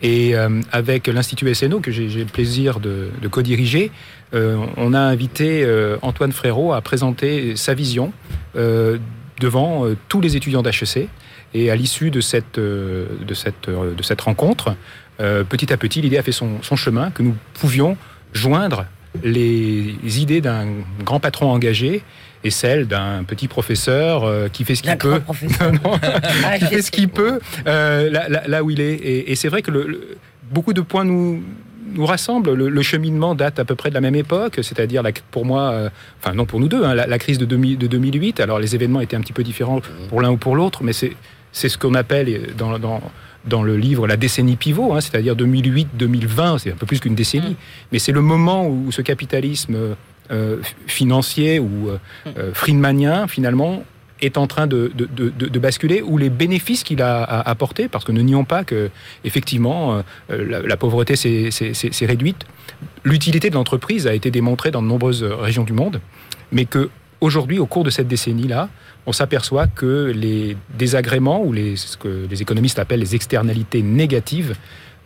Et 0.00 0.36
euh, 0.36 0.60
avec 0.70 1.08
l'Institut 1.08 1.52
SNO, 1.54 1.80
que 1.80 1.90
j'ai 1.90 2.06
le 2.08 2.24
plaisir 2.26 2.78
de, 2.78 3.08
de 3.20 3.26
co-diriger, 3.28 3.90
on 4.32 4.94
a 4.94 5.00
invité 5.00 5.62
euh, 5.64 5.96
Antoine 6.02 6.32
Frérot 6.32 6.72
à 6.72 6.80
présenter 6.80 7.56
sa 7.56 7.74
vision 7.74 8.12
euh, 8.56 8.98
devant 9.40 9.86
euh, 9.86 9.96
tous 10.08 10.20
les 10.20 10.36
étudiants 10.36 10.62
d'HEC. 10.62 11.08
Et 11.54 11.70
à 11.70 11.76
l'issue 11.76 12.10
de 12.10 12.20
cette, 12.20 12.58
euh, 12.58 13.06
de, 13.26 13.32
cette, 13.32 13.68
euh, 13.68 13.94
de 13.94 14.02
cette 14.02 14.20
rencontre, 14.20 14.74
euh, 15.20 15.44
petit 15.44 15.72
à 15.72 15.76
petit, 15.78 16.02
l'idée 16.02 16.18
a 16.18 16.22
fait 16.22 16.32
son, 16.32 16.60
son 16.62 16.76
chemin, 16.76 17.10
que 17.10 17.22
nous 17.22 17.34
pouvions 17.54 17.96
joindre 18.34 18.84
les 19.24 19.94
idées 20.20 20.40
d'un 20.42 20.66
grand 21.04 21.20
patron 21.20 21.50
engagé 21.50 22.02
et 22.44 22.50
celles 22.50 22.86
d'un 22.86 23.24
petit 23.24 23.48
professeur 23.48 24.24
euh, 24.24 24.48
qui 24.48 24.64
fait 24.64 24.74
ce 24.74 24.82
qu'il 24.82 24.96
peut. 24.98 25.20
Non, 25.82 25.98
qui 26.58 26.64
fait 26.66 26.82
ce 26.82 26.90
qu'il 26.90 27.08
peut 27.08 27.40
euh, 27.66 28.10
là, 28.10 28.28
là- 28.28 28.42
là 28.46 28.62
où 28.62 28.70
il 28.70 28.80
est. 28.80 28.92
Et, 28.94 29.32
et 29.32 29.34
c'est 29.34 29.48
vrai 29.48 29.62
que 29.62 29.70
le- 29.70 29.86
le- 29.86 30.16
beaucoup 30.52 30.72
de 30.74 30.82
points 30.82 31.04
nous 31.04 31.42
nous 31.94 32.06
rassemblent. 32.06 32.52
Le, 32.52 32.68
le 32.68 32.82
cheminement 32.82 33.34
date 33.34 33.58
à 33.58 33.64
peu 33.64 33.74
près 33.74 33.90
de 33.90 33.94
la 33.94 34.00
même 34.00 34.14
époque, 34.14 34.60
c'est-à-dire 34.62 35.02
pour 35.30 35.44
moi, 35.44 35.70
euh, 35.70 35.88
enfin 36.20 36.34
non 36.34 36.44
pour 36.46 36.60
nous 36.60 36.68
deux, 36.68 36.84
hein, 36.84 36.94
la, 36.94 37.06
la 37.06 37.18
crise 37.18 37.38
de, 37.38 37.44
2000 37.44 37.78
de 37.78 37.86
2008. 37.86 38.40
Alors 38.40 38.58
les 38.58 38.74
événements 38.74 39.00
étaient 39.00 39.16
un 39.16 39.20
petit 39.20 39.32
peu 39.32 39.42
différents 39.42 39.80
pour 40.08 40.20
l'un 40.20 40.30
ou 40.30 40.36
pour 40.36 40.56
l'autre, 40.56 40.82
mais 40.82 40.92
c'est 40.92 41.14
ce 41.52 41.78
qu'on 41.78 41.94
appelle 41.94 42.54
dans, 42.56 42.78
dans, 42.78 43.00
dans 43.46 43.62
le 43.62 43.76
livre 43.76 44.06
la 44.06 44.16
décennie 44.16 44.56
pivot, 44.56 44.94
hein, 44.94 45.00
c'est-à-dire 45.00 45.34
2008-2020, 45.34 46.58
c'est 46.58 46.72
un 46.72 46.76
peu 46.76 46.86
plus 46.86 47.00
qu'une 47.00 47.14
décennie, 47.14 47.56
mais 47.92 47.98
c'est 47.98 48.12
le 48.12 48.20
moment 48.22 48.66
où 48.68 48.92
ce 48.92 49.02
capitalisme 49.02 49.96
euh, 50.30 50.58
financier 50.86 51.58
ou 51.58 51.88
euh, 51.88 51.98
euh, 52.36 52.52
friedmanien, 52.52 53.26
finalement, 53.28 53.82
est 54.20 54.36
en 54.38 54.46
train 54.46 54.66
de, 54.66 54.90
de- 54.94 55.06
de- 55.06 55.58
basculer, 55.58 56.02
où 56.02 56.18
les 56.18 56.30
bénéfices 56.30 56.82
qu'il 56.82 57.02
a 57.02 57.22
apportés, 57.22 57.88
parce 57.88 58.04
que 58.04 58.12
ne 58.12 58.20
nions 58.22 58.44
pas 58.44 58.64
que, 58.64 58.90
effectivement, 59.24 60.02
euh, 60.30 60.62
la, 60.66 60.76
pauvreté 60.76 61.16
s'est- 61.16 62.06
réduite, 62.06 62.44
l'utilité 63.04 63.50
de 63.50 63.54
l'entreprise 63.54 64.06
a 64.06 64.14
été 64.14 64.30
démontrée 64.30 64.70
dans 64.70 64.82
de 64.82 64.86
nombreuses 64.86 65.22
régions 65.22 65.64
du 65.64 65.72
monde, 65.72 66.00
mais 66.52 66.64
que 66.64 66.90
aujourd'hui, 67.20 67.58
au 67.58 67.66
cours 67.66 67.84
de 67.84 67.90
cette 67.90 68.08
décennie-là, 68.08 68.68
on 69.06 69.12
s'aperçoit 69.12 69.66
que 69.66 70.12
les 70.14 70.56
désagréments 70.78 71.42
ou 71.42 71.52
les, 71.52 71.76
ce 71.76 71.96
que 71.96 72.26
les 72.30 72.42
économistes 72.42 72.78
appellent 72.78 73.00
les 73.00 73.14
externalités 73.14 73.82
négatives 73.82 74.54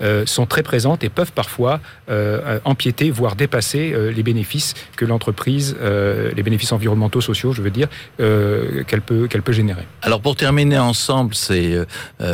euh, 0.02 0.26
sont 0.26 0.46
très 0.46 0.62
présentes 0.62 1.04
et 1.04 1.08
peuvent 1.08 1.32
parfois 1.32 1.80
euh, 2.10 2.58
empiéter, 2.64 3.10
voire 3.10 3.36
dépasser 3.36 3.94
les 4.14 4.22
bénéfices 4.22 4.74
que 4.96 5.04
l'entreprise, 5.04 5.76
les 5.80 6.42
bénéfices 6.42 6.72
environnementaux, 6.72 7.20
sociaux, 7.20 7.52
je 7.52 7.62
veux 7.62 7.70
dire, 7.70 7.88
qu'elle 8.18 9.02
peut, 9.04 9.26
qu'elle 9.28 9.42
peut 9.42 9.52
générer. 9.52 9.86
Alors 10.02 10.20
pour 10.20 10.36
terminer 10.36 10.78
ensemble, 10.78 11.34
c'est 11.34 11.76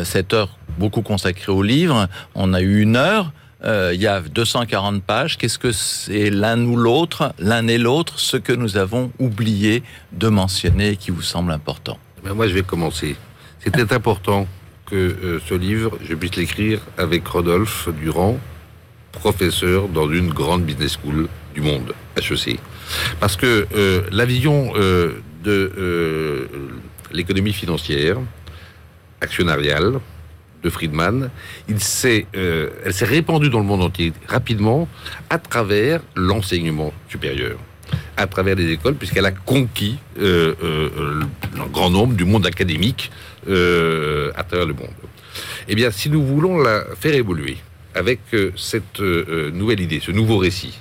cette 0.04 0.32
heure 0.32 0.58
beaucoup 0.78 1.02
consacrée 1.02 1.52
au 1.52 1.62
livre. 1.62 2.08
On 2.34 2.54
a 2.54 2.60
eu 2.60 2.80
une 2.80 2.96
heure. 2.96 3.32
il 3.64 4.00
y 4.00 4.06
a 4.06 4.20
240 4.20 5.02
pages. 5.02 5.36
Qu'est-ce 5.38 5.58
que 5.58 5.72
c'est 5.72 6.30
l'un 6.30 6.64
ou 6.64 6.76
l'autre, 6.76 7.32
l'un 7.38 7.66
et 7.68 7.78
l'autre, 7.78 8.18
ce 8.18 8.36
que 8.36 8.52
nous 8.52 8.76
avons 8.76 9.10
oublié 9.18 9.82
de 10.12 10.28
mentionner 10.28 10.90
et 10.90 10.96
qui 10.96 11.10
vous 11.10 11.22
semble 11.22 11.52
important? 11.52 11.98
Ben 12.24 12.34
Moi, 12.34 12.48
je 12.48 12.54
vais 12.54 12.62
commencer. 12.62 13.16
C'était 13.60 13.92
important 13.92 14.46
que 14.88 14.96
euh, 14.96 15.40
ce 15.46 15.54
livre, 15.54 15.98
je 16.02 16.14
puisse 16.14 16.36
l'écrire 16.36 16.80
avec 16.96 17.26
Rodolphe 17.26 17.88
Durand, 18.00 18.38
professeur 19.12 19.88
dans 19.88 20.10
une 20.10 20.30
grande 20.30 20.64
business 20.64 20.98
school 21.00 21.28
du 21.54 21.60
monde, 21.60 21.94
HEC. 22.16 22.58
Parce 23.20 23.36
que 23.36 23.66
euh, 23.74 24.02
la 24.10 24.24
vision 24.24 24.72
euh, 24.76 25.20
de 25.44 26.48
l'économie 27.12 27.52
financière, 27.52 28.18
actionnariale, 29.20 30.00
de 30.62 30.70
Friedman, 30.70 31.30
elle 31.68 31.80
s'est 31.80 32.26
répandue 33.02 33.48
dans 33.48 33.60
le 33.60 33.64
monde 33.64 33.82
entier 33.82 34.12
rapidement 34.26 34.88
à 35.30 35.38
travers 35.38 36.00
l'enseignement 36.16 36.92
supérieur 37.08 37.58
à 38.18 38.26
travers 38.26 38.56
les 38.56 38.72
écoles, 38.72 38.94
puisqu'elle 38.94 39.26
a 39.26 39.30
conquis 39.30 39.96
euh, 40.18 40.54
euh, 40.62 41.22
un 41.56 41.66
grand 41.66 41.88
nombre 41.88 42.14
du 42.14 42.24
monde 42.24 42.46
académique 42.46 43.10
euh, 43.48 44.32
à 44.34 44.42
travers 44.42 44.66
le 44.66 44.74
monde. 44.74 44.90
Eh 45.68 45.74
bien, 45.76 45.90
si 45.90 46.10
nous 46.10 46.24
voulons 46.24 46.58
la 46.58 46.84
faire 46.98 47.14
évoluer 47.14 47.56
avec 47.94 48.20
cette 48.56 49.00
nouvelle 49.00 49.80
idée, 49.80 50.00
ce 50.00 50.10
nouveau 50.10 50.38
récit, 50.38 50.78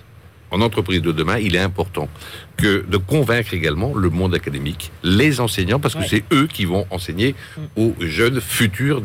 en 0.49 0.61
entreprise 0.61 1.01
de 1.01 1.11
demain, 1.11 1.37
il 1.37 1.55
est 1.55 1.59
important 1.59 2.09
que 2.55 2.85
de 2.87 2.97
convaincre 2.97 3.53
également 3.53 3.93
le 3.93 4.09
monde 4.09 4.33
académique, 4.33 4.91
les 5.03 5.39
enseignants, 5.39 5.79
parce 5.79 5.93
que 5.93 6.05
c'est 6.07 6.23
eux 6.31 6.47
qui 6.47 6.65
vont 6.65 6.87
enseigner 6.89 7.35
mm. 7.57 7.61
aux 7.75 7.95
jeunes 7.99 8.41
futurs 8.41 9.03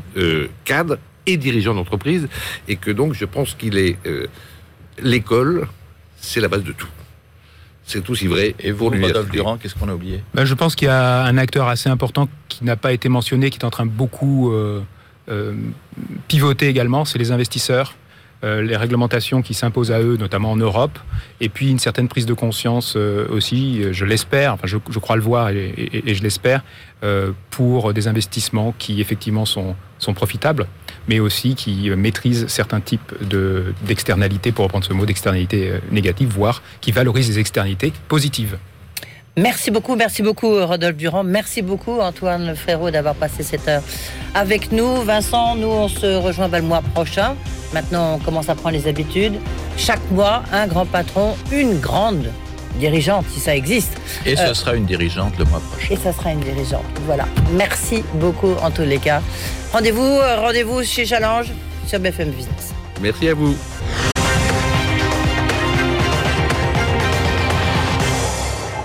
cadres 0.64 0.98
et 1.26 1.36
dirigeants 1.36 1.74
d'entreprise, 1.74 2.28
et 2.68 2.76
que 2.76 2.90
donc 2.90 3.14
je 3.14 3.24
pense 3.24 3.54
qu'il 3.54 3.76
est 3.76 3.96
l'école, 4.98 5.66
c'est 6.16 6.40
la 6.40 6.48
base 6.48 6.64
de 6.64 6.72
tout. 6.72 6.88
C'est 7.92 8.08
aussi 8.08 8.26
vrai. 8.26 8.54
Et 8.58 8.72
vous, 8.72 8.88
Rodolphe 8.88 9.30
Durand, 9.30 9.58
qu'est-ce 9.58 9.74
qu'on 9.74 9.88
a 9.88 9.94
oublié 9.94 10.22
ben, 10.34 10.46
Je 10.46 10.54
pense 10.54 10.74
qu'il 10.74 10.86
y 10.86 10.90
a 10.90 11.24
un 11.24 11.36
acteur 11.36 11.68
assez 11.68 11.90
important 11.90 12.28
qui 12.48 12.64
n'a 12.64 12.76
pas 12.76 12.92
été 12.92 13.10
mentionné, 13.10 13.50
qui 13.50 13.58
est 13.58 13.64
en 13.64 13.70
train 13.70 13.84
de 13.84 13.90
beaucoup 13.90 14.50
euh, 14.50 14.80
euh, 15.28 15.52
pivoter 16.26 16.68
également, 16.68 17.04
c'est 17.04 17.18
les 17.18 17.32
investisseurs. 17.32 17.94
Euh, 18.44 18.62
les 18.62 18.76
réglementations 18.76 19.42
qui 19.42 19.54
s'imposent 19.54 19.92
à 19.92 20.00
eux, 20.00 20.16
notamment 20.16 20.50
en 20.50 20.56
Europe, 20.56 20.98
et 21.40 21.48
puis 21.48 21.70
une 21.70 21.78
certaine 21.78 22.08
prise 22.08 22.26
de 22.26 22.34
conscience 22.34 22.96
aussi, 22.96 23.82
je 23.92 24.04
l'espère, 24.04 24.54
enfin 24.54 24.66
je, 24.66 24.98
crois 24.98 25.16
le 25.16 25.22
voir 25.22 25.50
et, 25.50 26.02
je 26.06 26.22
l'espère, 26.22 26.62
pour 27.50 27.92
des 27.92 28.08
investissements 28.08 28.74
qui 28.78 29.00
effectivement 29.00 29.44
sont, 29.44 29.74
sont 29.98 30.14
profitables 30.14 30.66
mais 31.08 31.20
aussi 31.20 31.54
qui 31.54 31.90
maîtrise 31.90 32.46
certains 32.48 32.80
types 32.80 33.14
d'externalités, 33.84 34.52
pour 34.52 34.64
reprendre 34.64 34.84
ce 34.84 34.92
mot, 34.92 35.06
d'externalités 35.06 35.70
euh, 35.70 35.78
négatives, 35.90 36.28
voire 36.28 36.62
qui 36.80 36.92
valorise 36.92 37.28
les 37.28 37.38
externalités 37.38 37.92
positives. 38.08 38.58
Merci 39.36 39.70
beaucoup, 39.70 39.96
merci 39.96 40.22
beaucoup 40.22 40.64
Rodolphe 40.66 40.96
Durand. 40.96 41.24
Merci 41.24 41.62
beaucoup 41.62 42.00
Antoine 42.00 42.54
Frérot 42.54 42.90
d'avoir 42.90 43.14
passé 43.14 43.42
cette 43.42 43.66
heure 43.66 43.82
avec 44.34 44.72
nous. 44.72 45.02
Vincent, 45.02 45.56
nous 45.56 45.68
on 45.68 45.88
se 45.88 46.16
rejoint 46.16 46.48
le 46.48 46.60
mois 46.60 46.82
prochain. 46.94 47.34
Maintenant 47.72 48.16
on 48.16 48.18
commence 48.18 48.50
à 48.50 48.54
prendre 48.54 48.76
les 48.76 48.86
habitudes. 48.86 49.34
Chaque 49.78 50.10
mois, 50.10 50.42
un 50.52 50.66
grand 50.66 50.84
patron, 50.84 51.34
une 51.50 51.78
grande 51.80 52.30
dirigeante, 52.78 53.24
si 53.32 53.40
ça 53.40 53.56
existe. 53.56 53.96
Et 54.26 54.36
ce 54.36 54.42
euh, 54.42 54.54
sera 54.54 54.74
une 54.74 54.84
dirigeante 54.84 55.38
le 55.38 55.46
mois 55.46 55.60
prochain. 55.60 55.94
Et 55.94 55.96
ça 55.96 56.12
sera 56.12 56.32
une 56.32 56.40
dirigeante. 56.40 56.84
Voilà. 57.06 57.26
Merci 57.52 58.04
beaucoup 58.14 58.54
en 58.62 58.70
tous 58.70 58.82
les 58.82 58.98
cas. 58.98 59.22
Rendez-vous, 59.72 60.02
euh, 60.02 60.40
rendez-vous 60.40 60.82
chez 60.82 61.06
Challenge 61.06 61.46
sur 61.86 61.98
BFM 62.00 62.30
Business. 62.30 62.74
Merci 63.00 63.28
à 63.28 63.34
vous. 63.34 63.56